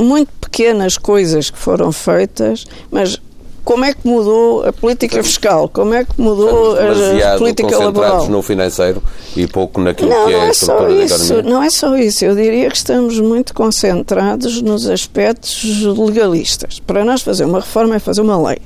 muito 0.00 0.30
pequenas 0.40 0.98
coisas 0.98 1.50
que 1.50 1.58
foram 1.58 1.92
feitas, 1.92 2.66
mas 2.90 3.20
como 3.64 3.84
é 3.84 3.94
que 3.94 4.06
mudou 4.06 4.64
a 4.66 4.72
política 4.72 5.22
fiscal, 5.22 5.68
como 5.68 5.94
é 5.94 6.04
que 6.04 6.20
mudou 6.20 6.76
a 6.76 7.38
política 7.38 7.78
laboral. 7.78 8.28
no 8.28 8.42
financeiro 8.42 9.02
e 9.34 9.46
pouco 9.46 9.80
naquilo 9.80 10.10
não, 10.10 10.26
que 10.26 10.34
é, 10.34 10.36
é 10.36 10.40
a 10.42 10.50
estrutura 10.50 10.94
da 10.94 11.04
economia. 11.04 11.42
Não 11.42 11.62
é 11.62 11.70
só 11.70 11.96
isso, 11.96 12.24
eu 12.24 12.34
diria 12.36 12.70
que 12.70 12.76
estamos 12.76 13.18
muito 13.18 13.54
concentrados 13.54 14.60
nos 14.60 14.86
aspectos 14.86 15.82
legalistas. 15.82 16.78
Para 16.78 17.04
nós 17.04 17.22
fazer 17.22 17.44
uma 17.44 17.60
reforma 17.60 17.96
é 17.96 17.98
fazer 17.98 18.20
uma 18.20 18.36
lei. 18.48 18.58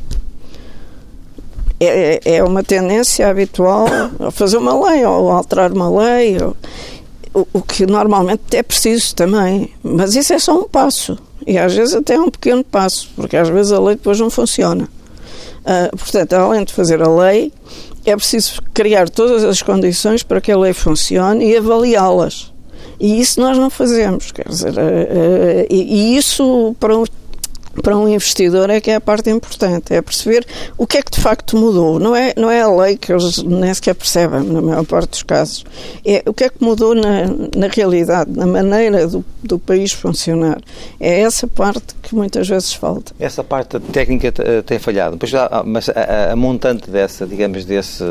É, 1.80 2.20
é, 2.24 2.37
é 2.38 2.44
uma 2.44 2.64
tendência 2.64 3.28
habitual 3.28 3.87
a 4.18 4.32
fazer 4.32 4.56
uma 4.56 4.90
lei 4.90 5.04
ou 5.04 5.30
alterar 5.30 5.72
uma 5.72 5.88
lei, 5.88 6.37
ou, 6.42 6.56
o, 7.32 7.46
o 7.52 7.62
que 7.62 7.87
normalmente 7.87 8.56
é 8.56 8.64
preciso 8.64 9.14
também. 9.14 9.70
Mas 9.80 10.16
isso 10.16 10.32
é 10.32 10.40
só 10.40 10.58
um 10.58 10.68
passo. 10.68 11.16
E 11.48 11.56
às 11.56 11.74
vezes 11.74 11.94
até 11.94 12.14
é 12.14 12.20
um 12.20 12.30
pequeno 12.30 12.62
passo, 12.62 13.08
porque 13.16 13.34
às 13.34 13.48
vezes 13.48 13.72
a 13.72 13.80
lei 13.80 13.96
depois 13.96 14.20
não 14.20 14.28
funciona. 14.28 14.87
Uh, 15.61 15.96
portanto, 15.96 16.34
além 16.34 16.62
de 16.62 16.74
fazer 16.74 17.00
a 17.00 17.08
lei, 17.08 17.50
é 18.04 18.14
preciso 18.14 18.61
criar 18.74 19.08
todas 19.08 19.42
as 19.44 19.62
condições 19.62 20.22
para 20.22 20.42
que 20.42 20.52
a 20.52 20.58
lei 20.58 20.74
funcione 20.74 21.50
e 21.50 21.56
avaliá-las. 21.56 22.52
E 23.00 23.18
isso 23.18 23.40
nós 23.40 23.56
não 23.56 23.70
fazemos, 23.70 24.30
quer 24.30 24.46
dizer, 24.46 24.74
uh, 24.74 24.76
uh, 24.76 25.66
e, 25.70 26.18
isso 26.18 26.76
para 26.78 26.94
um 26.94 27.04
para 27.82 27.96
um 27.96 28.08
investidor 28.08 28.70
é 28.70 28.80
que 28.80 28.90
é 28.90 28.96
a 28.96 29.00
parte 29.00 29.30
importante, 29.30 29.94
é 29.94 30.02
perceber 30.02 30.46
o 30.76 30.86
que 30.86 30.98
é 30.98 31.02
que 31.02 31.10
de 31.10 31.20
facto 31.20 31.56
mudou. 31.56 31.98
Não 31.98 32.14
é, 32.14 32.32
não 32.36 32.50
é 32.50 32.60
a 32.60 32.70
lei 32.70 32.96
que 32.96 33.12
eles 33.12 33.42
nem 33.42 33.72
sequer 33.72 33.94
percebem, 33.94 34.42
na 34.42 34.60
maior 34.60 34.84
parte 34.84 35.10
dos 35.10 35.22
casos. 35.22 35.64
É 36.04 36.22
o 36.26 36.32
que 36.32 36.44
é 36.44 36.48
que 36.48 36.62
mudou 36.62 36.94
na, 36.94 37.26
na 37.56 37.68
realidade, 37.68 38.31
na 38.31 38.46
maneira 38.46 39.06
do, 39.06 39.24
do 39.42 39.58
país 39.58 39.92
funcionar. 39.92 40.60
É 41.00 41.20
essa 41.20 41.46
parte 41.46 41.94
que 42.02 42.14
muitas 42.14 42.48
vezes 42.48 42.72
falta. 42.72 43.12
Essa 43.18 43.44
parte 43.44 43.79
técnica 43.81 44.33
tem 44.64 44.79
falhado. 44.79 45.16
Pois, 45.18 45.33
mas 45.64 45.88
a, 45.88 46.33
a, 46.33 46.37
montante 46.37 46.90
dessa, 46.90 47.26
digamos, 47.26 47.64
desse 47.64 48.04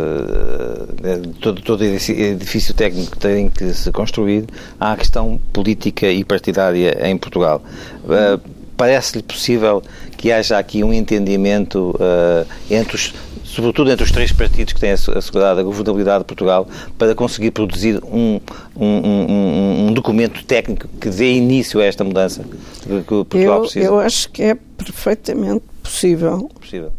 de 1.02 1.28
todo, 1.40 1.62
todo 1.62 1.84
edifício 1.84 2.74
técnico 2.74 3.12
que 3.12 3.18
tem 3.18 3.50
que 3.50 3.74
se 3.74 3.92
construir, 3.92 4.46
há 4.80 4.94
a 4.94 4.98
questão 4.98 5.40
política 5.52 6.08
e 6.08 6.24
partidária 6.24 7.08
em 7.08 7.18
Portugal. 7.18 7.62
Uh, 8.04 8.57
parece-lhe 8.78 9.24
possível 9.24 9.82
que 10.16 10.32
haja 10.32 10.58
aqui 10.58 10.84
um 10.84 10.94
entendimento 10.94 11.96
uh, 12.00 12.48
entre 12.70 12.96
os 12.96 13.14
sobretudo 13.48 13.90
entre 13.90 14.04
os 14.04 14.12
três 14.12 14.32
partidos 14.32 14.74
que 14.74 14.80
têm 14.80 14.92
assegurado 14.92 15.60
a 15.60 15.64
governabilidade 15.64 16.20
de 16.20 16.26
Portugal, 16.26 16.68
para 16.98 17.16
conseguir 17.16 17.52
produzir 17.52 18.00
um, 18.04 18.40
um, 18.76 18.86
um, 18.86 19.88
um 19.88 19.94
documento 19.94 20.44
técnico 20.44 20.88
que 21.00 21.10
dê 21.10 21.34
início 21.34 21.80
a 21.80 21.86
esta 21.86 22.04
mudança 22.04 22.44
que 22.44 23.02
Portugal 23.04 23.56
eu, 23.56 23.62
precisa? 23.62 23.86
Eu 23.86 24.00
acho 24.00 24.30
que 24.30 24.44
é 24.44 24.56
perfeitamente 24.78 25.64
possível. 25.82 26.50
Possível. 26.60 26.92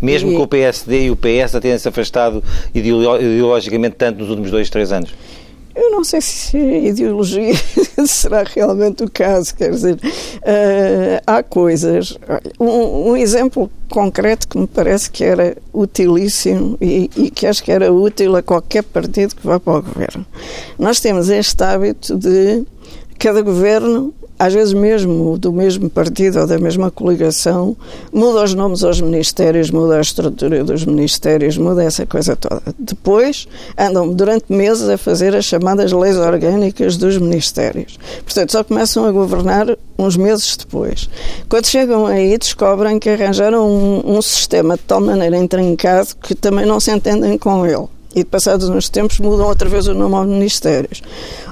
Mesmo 0.00 0.30
e... 0.30 0.36
que 0.36 0.42
o 0.42 0.46
PSD 0.46 1.06
e 1.06 1.10
o 1.10 1.16
PS 1.16 1.54
a 1.54 1.60
tenham 1.60 1.78
se 1.78 1.88
afastado 1.88 2.44
ideologicamente 2.74 3.96
tanto 3.96 4.20
nos 4.20 4.28
últimos 4.28 4.50
dois, 4.50 4.68
três 4.68 4.92
anos. 4.92 5.14
Eu 5.76 5.90
não 5.90 6.02
sei 6.02 6.22
se 6.22 6.56
a 6.56 6.78
ideologia 6.78 7.52
será 8.06 8.42
realmente 8.42 9.04
o 9.04 9.10
caso, 9.10 9.54
quer 9.54 9.70
dizer, 9.70 9.96
uh, 9.96 11.22
há 11.26 11.42
coisas. 11.42 12.16
Um, 12.58 13.10
um, 13.10 13.16
exemplo 13.16 13.70
concreto 13.90 14.48
que 14.48 14.56
me 14.56 14.66
parece 14.66 15.10
que 15.10 15.22
era 15.22 15.54
utilíssimo 15.74 16.78
e, 16.80 17.10
e, 17.14 17.30
que 17.30 17.46
acho 17.46 17.62
que 17.62 17.70
era 17.70 17.92
útil 17.92 18.34
a 18.36 18.42
qualquer 18.42 18.84
partido 18.84 19.36
que 19.36 19.46
vá 19.46 19.60
para 19.60 19.78
o 19.78 19.82
governo. 19.82 20.24
Nós 20.78 20.98
temos 20.98 21.28
este 21.28 21.62
hábito 21.62 22.16
de 22.16 22.64
cada 23.18 23.42
governo 23.42 24.14
às 24.38 24.52
vezes 24.52 24.74
mesmo 24.74 25.38
do 25.38 25.52
mesmo 25.52 25.88
partido 25.88 26.40
ou 26.40 26.46
da 26.46 26.58
mesma 26.58 26.90
coligação, 26.90 27.76
muda 28.12 28.44
os 28.44 28.54
nomes 28.54 28.84
aos 28.84 29.00
ministérios, 29.00 29.70
muda 29.70 29.96
a 29.96 30.00
estrutura 30.00 30.62
dos 30.62 30.84
ministérios, 30.84 31.56
muda 31.56 31.82
essa 31.82 32.04
coisa 32.06 32.36
toda. 32.36 32.62
Depois 32.78 33.48
andam 33.78 34.12
durante 34.12 34.52
meses 34.52 34.88
a 34.88 34.98
fazer 34.98 35.34
as 35.34 35.44
chamadas 35.44 35.92
leis 35.92 36.16
orgânicas 36.16 36.96
dos 36.96 37.18
ministérios. 37.18 37.98
Portanto, 38.24 38.52
só 38.52 38.62
começam 38.62 39.04
a 39.06 39.12
governar 39.12 39.66
uns 39.98 40.16
meses 40.16 40.56
depois. 40.56 41.08
Quando 41.48 41.66
chegam 41.66 42.06
aí, 42.06 42.36
descobrem 42.36 42.98
que 42.98 43.10
arranjaram 43.10 43.66
um, 43.66 44.16
um 44.16 44.22
sistema 44.22 44.76
de 44.76 44.82
tal 44.82 45.00
maneira 45.00 45.36
intrincado 45.36 46.08
que 46.22 46.34
também 46.34 46.66
não 46.66 46.78
se 46.78 46.90
entendem 46.90 47.38
com 47.38 47.66
ele 47.66 47.86
e 48.16 48.24
passados 48.24 48.70
uns 48.70 48.88
tempos 48.88 49.20
mudam 49.20 49.46
outra 49.46 49.68
vez 49.68 49.86
o 49.86 49.94
nome 49.94 50.14
aos 50.14 50.26
ministérios. 50.26 51.02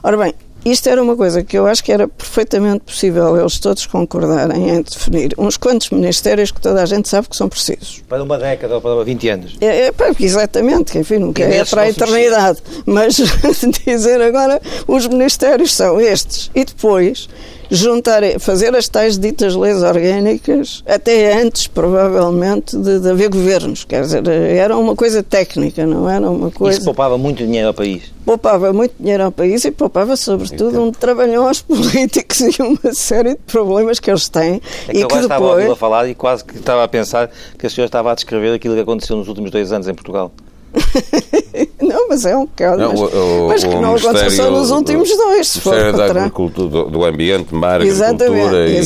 Ora 0.02 0.16
bem, 0.16 0.34
isto 0.64 0.88
era 0.88 1.02
uma 1.02 1.16
coisa 1.16 1.42
que 1.42 1.58
eu 1.58 1.66
acho 1.66 1.84
que 1.84 1.92
era 1.92 2.08
perfeitamente 2.08 2.80
possível 2.80 3.36
eles 3.38 3.58
todos 3.58 3.86
concordarem 3.86 4.70
em 4.70 4.82
definir 4.82 5.34
uns 5.36 5.56
quantos 5.56 5.90
ministérios 5.90 6.50
que 6.50 6.60
toda 6.60 6.82
a 6.82 6.86
gente 6.86 7.08
sabe 7.08 7.28
que 7.28 7.36
são 7.36 7.48
precisos. 7.48 8.02
Para 8.08 8.22
uma 8.22 8.38
década 8.38 8.74
ou 8.76 8.80
para 8.80 9.04
20 9.04 9.28
anos. 9.28 9.56
É, 9.60 9.88
é 9.88 9.92
exatamente, 10.20 10.98
enfim, 10.98 11.18
nunca 11.18 11.42
é 11.42 11.64
para 11.64 11.82
a 11.82 11.88
eternidade. 11.88 12.58
Mas 12.86 13.16
dizer 13.86 14.20
agora 14.20 14.60
os 14.86 15.06
ministérios 15.06 15.74
são 15.74 16.00
estes. 16.00 16.50
E 16.54 16.64
depois 16.64 17.28
juntar, 17.70 18.22
fazer 18.38 18.74
as 18.74 18.88
tais 18.88 19.18
ditas 19.18 19.54
leis 19.54 19.82
orgânicas 19.82 20.82
até 20.86 21.40
antes, 21.40 21.66
provavelmente, 21.66 22.76
de, 22.76 23.00
de 23.00 23.10
haver 23.10 23.28
governos. 23.28 23.84
Quer 23.84 24.02
dizer, 24.02 24.26
era 24.28 24.76
uma 24.76 24.94
coisa 24.94 25.22
técnica, 25.22 25.86
não 25.86 26.08
era 26.08 26.28
uma 26.30 26.50
coisa. 26.50 26.78
Isso 26.78 26.84
poupava 26.84 27.18
muito 27.18 27.44
dinheiro 27.44 27.68
ao 27.68 27.74
país. 27.74 28.12
Poupava 28.24 28.72
muito 28.72 28.94
dinheiro 28.98 29.24
ao 29.24 29.32
país 29.32 29.64
e 29.64 29.70
poupava, 29.70 30.16
sobretudo, 30.16 30.82
um 30.82 30.90
trabalhão 30.90 31.46
aos 31.46 31.60
políticos 31.62 32.40
e 32.40 32.62
uma 32.62 32.94
série 32.94 33.30
de 33.30 33.40
problemas 33.46 34.00
que 34.00 34.10
eles 34.10 34.28
têm. 34.28 34.60
É 34.88 34.92
que 34.92 34.98
e 35.00 35.06
que 35.06 35.14
estava 35.16 35.56
depois... 35.56 35.70
a 35.70 35.76
falar 35.76 36.08
e 36.08 36.14
quase 36.14 36.44
que 36.44 36.56
estava 36.56 36.84
a 36.84 36.88
pensar 36.88 37.30
que 37.58 37.66
a 37.66 37.70
senhora 37.70 37.88
estava 37.88 38.12
a 38.12 38.14
descrever 38.14 38.54
aquilo 38.54 38.74
que 38.74 38.80
aconteceu 38.80 39.16
nos 39.16 39.28
últimos 39.28 39.50
dois 39.50 39.72
anos 39.72 39.88
em 39.88 39.94
Portugal. 39.94 40.32
não, 41.80 42.08
mas 42.08 42.26
é 42.26 42.36
um 42.36 42.46
bocado. 42.46 42.78
Não, 42.78 42.92
mas, 42.92 43.00
o, 43.00 43.48
mas 43.48 43.64
que 43.64 43.74
não 43.74 43.94
aconteceu 43.94 44.30
só 44.30 44.50
nos 44.50 44.70
últimos 44.70 45.08
dois. 45.16 45.48
Se 45.48 45.68
o 45.68 45.70
Ministério 45.70 45.96
da 45.96 46.04
Agricultura, 46.04 46.68
do, 46.68 46.90
do 46.90 47.04
Ambiente, 47.04 47.54
Mar, 47.54 47.80
Agricultura 47.80 48.68
e, 48.68 48.80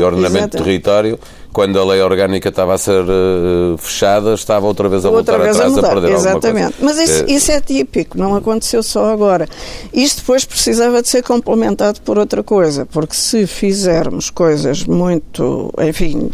e 0.00 0.04
Ordenamento 0.04 0.56
do 0.56 0.64
Território 0.64 1.18
quando 1.52 1.78
a 1.78 1.84
lei 1.84 2.00
orgânica 2.00 2.48
estava 2.48 2.74
a 2.74 2.78
ser 2.78 3.02
uh, 3.02 3.76
fechada, 3.78 4.34
estava 4.34 4.66
outra 4.66 4.88
vez 4.88 5.04
a 5.04 5.10
outra 5.10 5.38
voltar 5.38 5.44
vez 5.44 5.56
atrás 5.56 5.72
a, 5.72 5.76
mudar. 5.76 5.88
a 5.88 5.92
perder 5.92 6.12
Exatamente. 6.14 6.74
Mas 6.80 6.98
isso, 6.98 7.24
é... 7.24 7.32
isso, 7.32 7.52
é 7.52 7.60
típico, 7.60 8.18
não 8.18 8.34
aconteceu 8.34 8.82
só 8.82 9.12
agora. 9.12 9.48
Isto 9.92 10.20
depois 10.20 10.44
precisava 10.44 11.02
de 11.02 11.08
ser 11.08 11.22
complementado 11.22 12.00
por 12.02 12.18
outra 12.18 12.42
coisa, 12.42 12.86
porque 12.86 13.14
se 13.14 13.46
fizermos 13.46 14.30
coisas 14.30 14.84
muito, 14.84 15.72
enfim, 15.80 16.30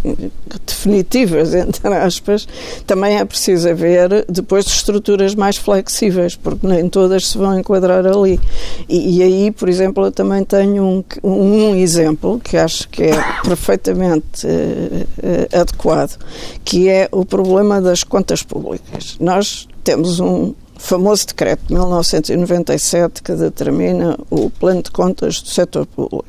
definitivas, 0.67 1.55
entre 1.55 1.95
aspas, 1.95 2.47
também 2.87 3.19
é 3.19 3.25
preciso 3.25 3.69
haver 3.69 4.25
depois 4.29 4.67
estruturas 4.67 5.35
mais 5.35 5.57
flexíveis, 5.57 6.35
porque 6.35 6.67
nem 6.67 6.89
todas 6.89 7.29
se 7.29 7.39
vão 7.39 7.59
enquadrar 7.59 8.07
ali. 8.07 8.41
E, 8.89 9.19
e 9.19 9.23
aí, 9.23 9.51
por 9.51 9.69
exemplo, 9.69 10.07
eu 10.07 10.13
também 10.13 10.45
tenho 10.45 10.83
um, 10.83 11.05
um 11.23 11.75
exemplo 11.75 12.41
que 12.43 12.57
acho 12.57 12.89
que 12.89 13.05
é 13.05 13.25
perfeitamente 13.45 14.47
uh, 15.19 15.61
adequado, 15.61 16.19
que 16.65 16.89
é 16.89 17.09
o 17.13 17.25
problema 17.25 17.81
das 17.81 18.05
contas 18.05 18.43
públicas. 18.43 19.17
Nós 19.21 19.69
temos 19.83 20.21
um 20.21 20.55
famoso 20.77 21.27
decreto 21.29 21.67
de 21.67 21.75
1997 21.75 23.23
que 23.23 23.33
determina 23.33 24.19
o 24.31 24.51
plano 24.51 24.83
de 24.83 24.91
contas 24.91 25.41
do 25.41 25.49
setor 25.49 25.87
público. 25.87 26.27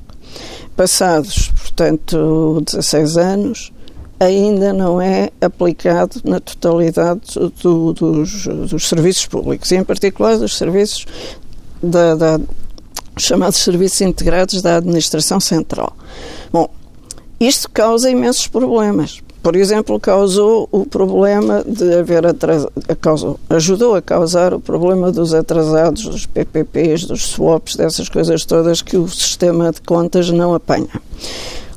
Passados, 0.76 1.52
portanto, 1.52 2.62
16 2.66 3.18
anos, 3.18 3.72
ainda 4.20 4.74
não 4.74 5.02
é 5.02 5.30
aplicado 5.42 6.22
na 6.24 6.40
totalidade 6.40 7.22
do, 7.62 7.94
dos, 7.94 8.46
dos, 8.46 8.88
serviços 8.88 9.26
públicos, 9.26 9.72
e 9.72 9.76
em 9.76 9.84
particular 9.84 10.38
dos 10.38 10.58
serviços 10.58 11.06
da, 11.82 12.16
da, 12.16 12.40
chamados 13.18 13.58
serviços 13.58 14.02
integrados 14.02 14.62
da 14.62 14.78
administração 14.78 15.40
central. 15.40 15.96
Bom, 16.52 16.70
isto 17.40 17.70
causa 17.70 18.10
imensos 18.10 18.48
problemas. 18.48 19.22
Por 19.46 19.56
exemplo, 19.56 20.00
causou 20.00 20.68
o 20.72 20.88
problema 20.88 21.64
de 21.64 21.94
haver 21.94 22.26
atrasado, 22.26 22.72
ajudou 23.48 23.94
a 23.94 24.02
causar 24.02 24.56
o 24.56 24.60
problema 24.60 25.12
dos 25.12 25.36
atrasados, 25.36 26.08
dos 26.08 26.26
PPPs, 26.26 27.06
dos 27.06 27.28
swaps, 27.28 27.76
dessas 27.76 28.10
coisas 28.10 28.44
todas 28.44 28.82
que 28.82 28.98
o 28.98 29.08
sistema 29.08 29.72
de 29.72 29.82
contas 29.82 30.32
não 30.32 30.56
apanha. 30.56 31.00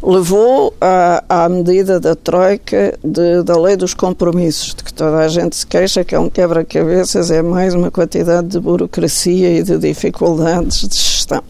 Levou 0.03 0.73
à, 0.81 1.23
à 1.29 1.47
medida 1.47 2.01
da 2.01 2.15
Troika 2.15 2.99
de, 3.05 3.43
da 3.43 3.61
lei 3.61 3.77
dos 3.77 3.93
compromissos, 3.93 4.75
de 4.75 4.85
que 4.85 4.95
toda 4.95 5.19
a 5.19 5.29
gente 5.29 5.55
se 5.55 5.67
queixa 5.67 6.03
que 6.03 6.15
é 6.15 6.19
um 6.19 6.31
quebra-cabeças, 6.31 7.31
é 7.31 7.43
mais 7.43 7.75
uma 7.75 7.91
quantidade 7.91 8.49
de 8.49 8.59
burocracia 8.59 9.59
e 9.59 9.63
de 9.63 9.77
dificuldades 9.77 10.89
de 10.89 10.97
gestão 10.97 11.43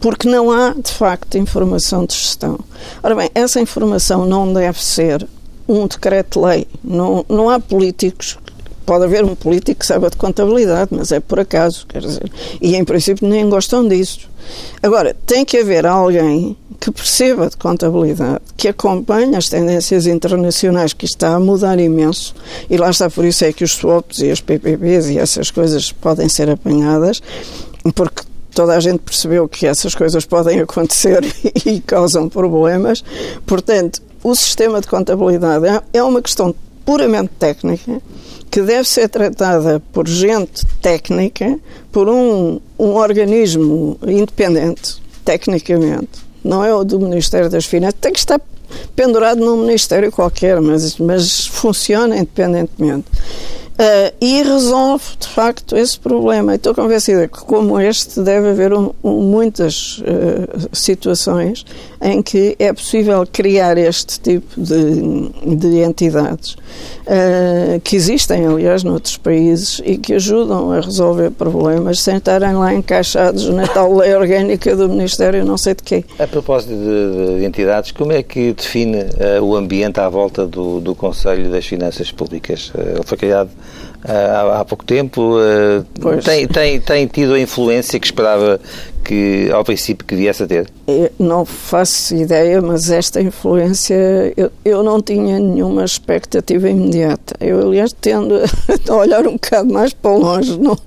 porque 0.00 0.28
não 0.28 0.50
há, 0.50 0.72
de 0.72 0.90
facto, 0.90 1.36
informação 1.36 2.04
de 2.04 2.14
gestão. 2.14 2.58
Ora 3.02 3.14
bem, 3.14 3.30
essa 3.34 3.60
informação 3.60 4.26
não 4.26 4.52
deve 4.52 4.82
ser 4.82 5.26
um 5.68 5.86
decreto-lei. 5.86 6.66
Não, 6.82 7.24
não 7.28 7.50
há 7.50 7.60
políticos 7.60 8.38
pode 8.90 9.04
haver 9.04 9.24
um 9.24 9.36
político 9.36 9.78
que 9.78 9.86
saiba 9.86 10.10
de 10.10 10.16
contabilidade, 10.16 10.88
mas 10.90 11.12
é 11.12 11.20
por 11.20 11.38
acaso, 11.38 11.86
quer 11.86 12.00
dizer, 12.00 12.28
e 12.60 12.74
em 12.74 12.84
princípio 12.84 13.28
nem 13.28 13.48
gostam 13.48 13.86
disso. 13.86 14.28
Agora, 14.82 15.14
tem 15.24 15.44
que 15.44 15.58
haver 15.58 15.86
alguém 15.86 16.56
que 16.80 16.90
perceba 16.90 17.48
de 17.48 17.56
contabilidade, 17.56 18.40
que 18.56 18.66
acompanhe 18.66 19.36
as 19.36 19.48
tendências 19.48 20.08
internacionais, 20.08 20.92
que 20.92 21.04
está 21.04 21.36
a 21.36 21.38
mudar 21.38 21.78
imenso, 21.78 22.34
e 22.68 22.76
lá 22.76 22.90
está, 22.90 23.08
por 23.08 23.24
isso 23.24 23.44
é 23.44 23.52
que 23.52 23.62
os 23.62 23.70
swaps 23.72 24.18
e 24.18 24.30
as 24.32 24.40
PPPs 24.40 25.06
e 25.06 25.18
essas 25.18 25.52
coisas 25.52 25.92
podem 25.92 26.28
ser 26.28 26.50
apanhadas, 26.50 27.22
porque 27.94 28.22
toda 28.54 28.76
a 28.76 28.80
gente 28.80 28.98
percebeu 28.98 29.48
que 29.48 29.66
essas 29.66 29.94
coisas 29.94 30.24
podem 30.24 30.60
acontecer 30.60 31.20
e 31.64 31.80
causam 31.80 32.28
problemas. 32.28 33.02
Portanto, 33.46 34.02
o 34.22 34.34
sistema 34.34 34.80
de 34.80 34.86
contabilidade 34.86 35.66
é, 35.66 35.82
é 35.94 36.02
uma 36.02 36.20
questão 36.20 36.54
puramente 36.84 37.30
técnica 37.38 38.00
que 38.50 38.60
deve 38.62 38.88
ser 38.88 39.08
tratada 39.08 39.80
por 39.92 40.08
gente 40.08 40.66
técnica, 40.82 41.58
por 41.92 42.08
um, 42.08 42.60
um 42.78 42.94
organismo 42.94 43.96
independente, 44.04 45.00
tecnicamente. 45.24 46.08
Não 46.42 46.64
é 46.64 46.74
o 46.74 46.82
do 46.82 46.98
Ministério 46.98 47.48
das 47.48 47.64
Finanças. 47.64 48.00
Tem 48.00 48.12
que 48.12 48.18
estar 48.18 48.40
pendurado 48.96 49.38
num 49.38 49.58
ministério 49.58 50.10
qualquer, 50.10 50.60
mas, 50.60 50.98
mas 50.98 51.46
funciona 51.46 52.16
independentemente. 52.16 53.06
Uh, 53.80 54.12
e 54.20 54.42
resolve, 54.42 55.04
de 55.18 55.26
facto, 55.26 55.74
esse 55.74 55.98
problema. 55.98 56.54
Estou 56.54 56.74
convencida 56.74 57.26
que, 57.26 57.38
como 57.38 57.80
este, 57.80 58.20
deve 58.20 58.50
haver 58.50 58.74
um, 58.74 58.92
um, 59.02 59.22
muitas 59.22 60.00
uh, 60.00 60.68
situações 60.70 61.64
em 61.98 62.20
que 62.20 62.54
é 62.58 62.74
possível 62.74 63.26
criar 63.26 63.78
este 63.78 64.20
tipo 64.20 64.60
de, 64.60 65.56
de 65.56 65.78
entidades, 65.78 66.52
uh, 67.06 67.80
que 67.82 67.96
existem, 67.96 68.46
aliás, 68.46 68.84
noutros 68.84 69.16
países 69.16 69.80
e 69.82 69.96
que 69.96 70.12
ajudam 70.12 70.72
a 70.72 70.80
resolver 70.80 71.30
problemas 71.30 72.00
sem 72.00 72.18
estarem 72.18 72.52
lá 72.52 72.74
encaixados 72.74 73.48
na 73.48 73.66
tal 73.66 73.96
lei 73.96 74.14
orgânica 74.14 74.76
do 74.76 74.90
Ministério, 74.90 75.42
não 75.42 75.56
sei 75.56 75.74
de 75.74 75.82
quê. 75.82 76.04
A 76.18 76.26
propósito 76.26 76.74
de, 76.74 77.38
de 77.38 77.46
entidades, 77.46 77.92
como 77.92 78.12
é 78.12 78.22
que 78.22 78.52
define 78.52 79.06
o 79.42 79.56
ambiente 79.56 80.00
à 80.00 80.08
volta 80.08 80.46
do, 80.46 80.80
do 80.80 80.94
Conselho 80.94 81.50
das 81.50 81.66
Finanças 81.66 82.12
Públicas? 82.12 82.70
ele 82.76 83.04
foi 83.04 83.16
criado 83.16 83.50
há, 84.04 84.60
há 84.60 84.64
pouco 84.64 84.84
tempo. 84.84 85.36
Uh, 85.36 85.84
tem, 86.22 86.46
tem, 86.46 86.80
tem 86.80 87.06
tido 87.06 87.34
a 87.34 87.40
influência 87.40 87.98
que 87.98 88.06
esperava 88.06 88.60
que, 89.04 89.50
ao 89.52 89.64
princípio, 89.64 90.06
que 90.06 90.14
viesse 90.14 90.42
a 90.42 90.46
ter? 90.46 90.70
Eu 90.86 91.10
não 91.18 91.44
faço 91.44 92.14
ideia, 92.14 92.60
mas 92.60 92.90
esta 92.90 93.20
influência 93.20 93.94
eu, 94.36 94.50
eu 94.64 94.82
não 94.82 95.00
tinha 95.00 95.38
nenhuma 95.38 95.84
expectativa 95.84 96.68
imediata. 96.68 97.36
Eu, 97.40 97.60
aliás, 97.60 97.92
tendo 97.92 98.36
a 98.88 98.94
olhar 98.94 99.26
um 99.26 99.32
bocado 99.32 99.72
mais 99.72 99.92
para 99.92 100.10
longe. 100.12 100.58
No, 100.58 100.78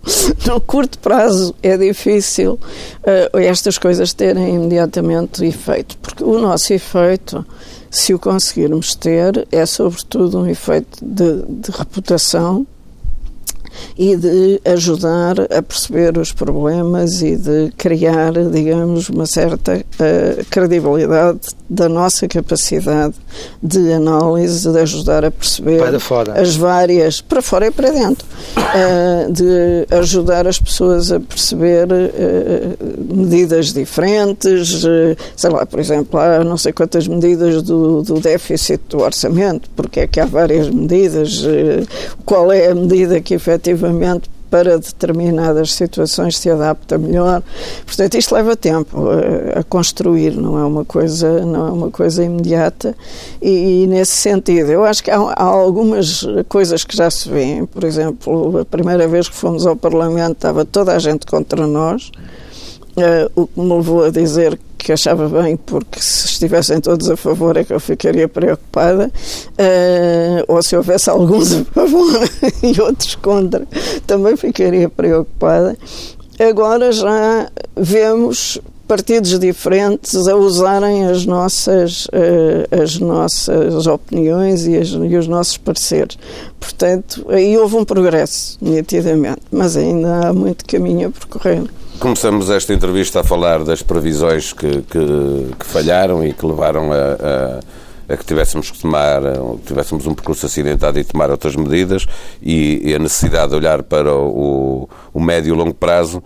no 0.47 0.61
curto 0.61 0.99
prazo 0.99 1.53
é 1.61 1.77
difícil 1.77 2.53
uh, 2.53 3.37
estas 3.37 3.77
coisas 3.77 4.13
terem 4.13 4.55
imediatamente 4.55 5.45
efeito, 5.45 5.97
porque 5.97 6.23
o 6.23 6.39
nosso 6.39 6.73
efeito 6.73 7.45
se 7.89 8.11
o 8.11 8.17
conseguirmos 8.17 8.95
ter, 8.95 9.47
é 9.51 9.65
sobretudo 9.67 10.39
um 10.39 10.47
efeito 10.47 10.97
de, 10.99 11.43
de 11.43 11.69
reputação 11.69 12.65
e 13.97 14.15
de 14.15 14.61
ajudar 14.65 15.35
a 15.51 15.61
perceber 15.61 16.17
os 16.17 16.31
problemas 16.31 17.21
e 17.21 17.35
de 17.35 17.71
criar, 17.77 18.33
digamos, 18.51 19.09
uma 19.09 19.25
certa 19.25 19.77
uh, 19.77 20.45
credibilidade 20.49 21.39
da 21.69 21.89
nossa 21.89 22.27
capacidade 22.27 23.15
de 23.61 23.93
análise, 23.93 24.69
de 24.69 24.79
ajudar 24.79 25.25
a 25.25 25.31
perceber 25.31 25.81
as 26.39 26.55
várias, 26.55 27.21
para 27.21 27.41
fora 27.41 27.67
e 27.67 27.71
para 27.71 27.91
dentro, 27.91 28.25
uh, 28.57 29.31
de 29.31 29.87
ajudar 29.95 30.47
as 30.47 30.59
pessoas 30.59 31.11
a 31.11 31.19
perceber 31.19 31.87
uh, 31.91 33.15
medidas 33.15 33.73
diferentes, 33.73 34.83
sei 35.35 35.49
lá, 35.49 35.65
por 35.65 35.79
exemplo, 35.79 36.19
há 36.19 36.43
não 36.43 36.57
sei 36.57 36.73
quantas 36.73 37.07
medidas 37.07 37.61
do, 37.63 38.01
do 38.01 38.19
déficit 38.19 38.81
do 38.89 39.01
orçamento, 39.01 39.69
porque 39.75 40.01
é 40.01 40.07
que 40.07 40.19
há 40.19 40.25
várias 40.25 40.69
medidas, 40.69 41.43
qual 42.25 42.51
é 42.51 42.67
a 42.67 42.75
medida 42.75 43.19
que 43.21 43.33
efetivamente 43.33 43.62
para 44.53 44.77
determinadas 44.77 45.73
situações 45.73 46.37
se 46.37 46.47
adapta 46.47 46.95
melhor. 46.95 47.41
Portanto, 47.87 48.15
isto 48.15 48.35
leva 48.35 48.55
tempo 48.55 49.11
eh, 49.11 49.57
a 49.57 49.63
construir, 49.63 50.35
não 50.35 50.59
é 50.59 50.63
uma 50.63 50.85
coisa, 50.85 51.43
não 51.43 51.67
é 51.67 51.71
uma 51.71 51.89
coisa 51.89 52.23
imediata. 52.23 52.95
E, 53.41 53.81
e 53.81 53.87
nesse 53.87 54.11
sentido, 54.11 54.71
eu 54.71 54.85
acho 54.85 55.03
que 55.03 55.09
há, 55.09 55.17
há, 55.17 55.43
algumas 55.43 56.23
coisas 56.47 56.83
que 56.83 56.95
já 56.95 57.09
se 57.09 57.27
vêem. 57.27 57.65
Por 57.65 57.83
exemplo, 57.83 58.59
a 58.59 58.65
primeira 58.65 59.07
vez 59.07 59.27
que 59.27 59.35
fomos 59.35 59.65
ao 59.65 59.75
Parlamento 59.75 60.33
estava 60.33 60.63
toda 60.63 60.95
a 60.95 60.99
gente 60.99 61.25
contra 61.25 61.65
nós. 61.65 62.11
Uh, 62.95 63.31
o 63.35 63.47
que 63.47 63.59
me 63.59 63.73
levou 63.73 64.03
a 64.03 64.11
dizer 64.11 64.55
que 64.55 64.72
achava 64.91 65.29
bem, 65.29 65.55
porque 65.55 66.01
se 66.01 66.27
estivessem 66.27 66.81
todos 66.81 67.09
a 67.09 67.15
favor 67.15 67.55
é 67.55 67.63
que 67.63 67.73
eu 67.73 67.79
ficaria 67.79 68.27
preocupada, 68.27 69.09
uh, 69.09 70.53
ou 70.53 70.61
se 70.61 70.75
houvesse 70.75 71.09
alguns 71.09 71.53
a 71.53 71.63
favor 71.65 72.29
e 72.61 72.81
outros 72.81 73.15
contra, 73.15 73.67
também 74.05 74.35
ficaria 74.35 74.89
preocupada. 74.89 75.77
Agora 76.39 76.91
já 76.91 77.49
vemos 77.75 78.59
partidos 78.87 79.39
diferentes 79.39 80.27
a 80.27 80.35
usarem 80.35 81.05
as 81.05 81.25
nossas, 81.25 82.05
uh, 82.05 82.83
as 82.83 82.99
nossas 82.99 83.87
opiniões 83.87 84.67
e, 84.67 84.77
as, 84.77 84.89
e, 84.89 85.15
os 85.15 85.27
nossos 85.27 85.57
pareceres. 85.57 86.17
Portanto, 86.59 87.25
aí 87.29 87.57
houve 87.57 87.75
um 87.75 87.85
progresso, 87.85 88.57
nitidamente, 88.61 89.41
mas 89.51 89.77
ainda 89.77 90.27
há 90.27 90.33
muito 90.33 90.65
caminho 90.65 91.07
a 91.07 91.11
percorrer. 91.11 91.63
Começamos 91.99 92.49
esta 92.49 92.73
entrevista 92.73 93.21
a 93.21 93.23
falar 93.23 93.63
das 93.63 93.81
previsões 93.81 94.51
que, 94.51 94.81
que, 94.81 95.55
que 95.57 95.65
falharam 95.65 96.25
e 96.25 96.33
que 96.33 96.45
levaram 96.45 96.91
a, 96.91 96.95
a, 96.95 98.13
a, 98.13 98.17
que 98.17 98.25
tivéssemos 98.25 98.69
que 98.69 98.79
tomar, 98.79 99.21
tivéssemos 99.65 100.05
um 100.05 100.13
percurso 100.13 100.45
acidentado 100.45 100.99
e 100.99 101.03
tomar 101.03 101.31
outras 101.31 101.55
medidas 101.55 102.05
e, 102.41 102.81
e 102.83 102.95
a 102.95 102.99
necessidade 102.99 103.51
de 103.51 103.55
olhar 103.55 103.83
para 103.83 104.13
o, 104.13 104.89
o 105.13 105.19
médio 105.19 105.53
e 105.53 105.57
longo 105.57 105.73
prazo. 105.73 106.21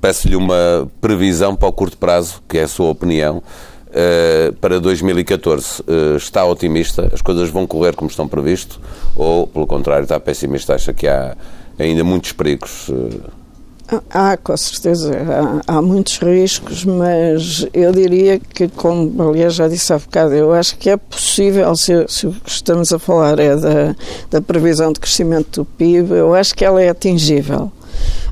Peço-lhe 0.00 0.36
uma 0.36 0.88
previsão 1.00 1.56
para 1.56 1.68
o 1.68 1.72
curto 1.72 1.96
prazo, 1.96 2.40
que 2.48 2.58
é 2.58 2.62
a 2.62 2.68
sua 2.68 2.90
opinião, 2.90 3.42
uh, 3.88 4.52
para 4.60 4.78
2014. 4.78 5.80
Uh, 5.80 5.84
eh, 5.88 6.16
está 6.16 6.44
otimista? 6.44 7.10
As 7.12 7.22
coisas 7.22 7.48
vão 7.48 7.66
correr 7.66 7.96
como 7.96 8.08
estão 8.08 8.28
previsto? 8.28 8.80
Ou, 9.16 9.46
pelo 9.46 9.66
contrário, 9.66 10.04
está 10.04 10.20
pessimista? 10.20 10.74
Acha 10.74 10.92
que 10.92 11.08
há 11.08 11.36
ainda 11.78 12.04
muitos 12.04 12.30
perigos? 12.32 12.88
Uh, 12.90 13.45
Há, 14.10 14.36
com 14.36 14.56
certeza, 14.56 15.12
há, 15.68 15.76
há, 15.76 15.82
muitos 15.82 16.18
riscos, 16.18 16.84
mas 16.84 17.64
eu 17.72 17.92
diria 17.92 18.40
que, 18.40 18.66
como 18.66 19.22
aliás 19.22 19.54
já 19.54 19.68
disse 19.68 19.92
há 19.92 19.98
bocado, 19.98 20.34
eu 20.34 20.52
acho 20.52 20.76
que 20.76 20.90
é 20.90 20.96
possível, 20.96 21.76
se, 21.76 22.04
se 22.08 22.26
o 22.26 22.32
que 22.32 22.50
estamos 22.50 22.92
a 22.92 22.98
falar 22.98 23.38
é 23.38 23.54
da, 23.54 23.96
da 24.28 24.42
previsão 24.42 24.92
de 24.92 24.98
crescimento 24.98 25.60
do 25.60 25.64
PIB, 25.64 26.14
eu 26.14 26.34
acho 26.34 26.52
que 26.56 26.64
ela 26.64 26.82
é 26.82 26.88
atingível, 26.88 27.70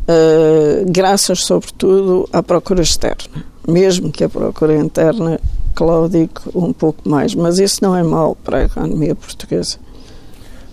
uh, 0.08 0.90
graças 0.90 1.44
sobretudo 1.44 2.28
à 2.32 2.42
procura 2.42 2.82
externa, 2.82 3.44
mesmo 3.68 4.10
que 4.10 4.24
a 4.24 4.28
procura 4.28 4.76
interna 4.76 5.38
claudique 5.72 6.40
um 6.52 6.72
pouco 6.72 7.08
mais, 7.08 7.32
mas 7.32 7.60
isso 7.60 7.78
não 7.80 7.94
é 7.94 8.02
mau 8.02 8.34
para 8.34 8.58
a 8.58 8.64
economia 8.64 9.14
portuguesa. 9.14 9.78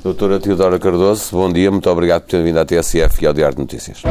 Doutora 0.04 0.40
Teodora 0.40 0.80
Cardoso, 0.80 1.36
bom 1.36 1.52
dia, 1.54 1.70
muito 1.70 1.88
obrigado 1.88 2.24
por 2.24 2.32
ter 2.32 2.44
vindo 2.44 2.58
à 2.58 2.66
TSF 2.66 3.24
e 3.24 3.28
ao 3.28 3.34
Diário 3.34 3.56
de 3.56 3.62
Notícias. 3.62 4.02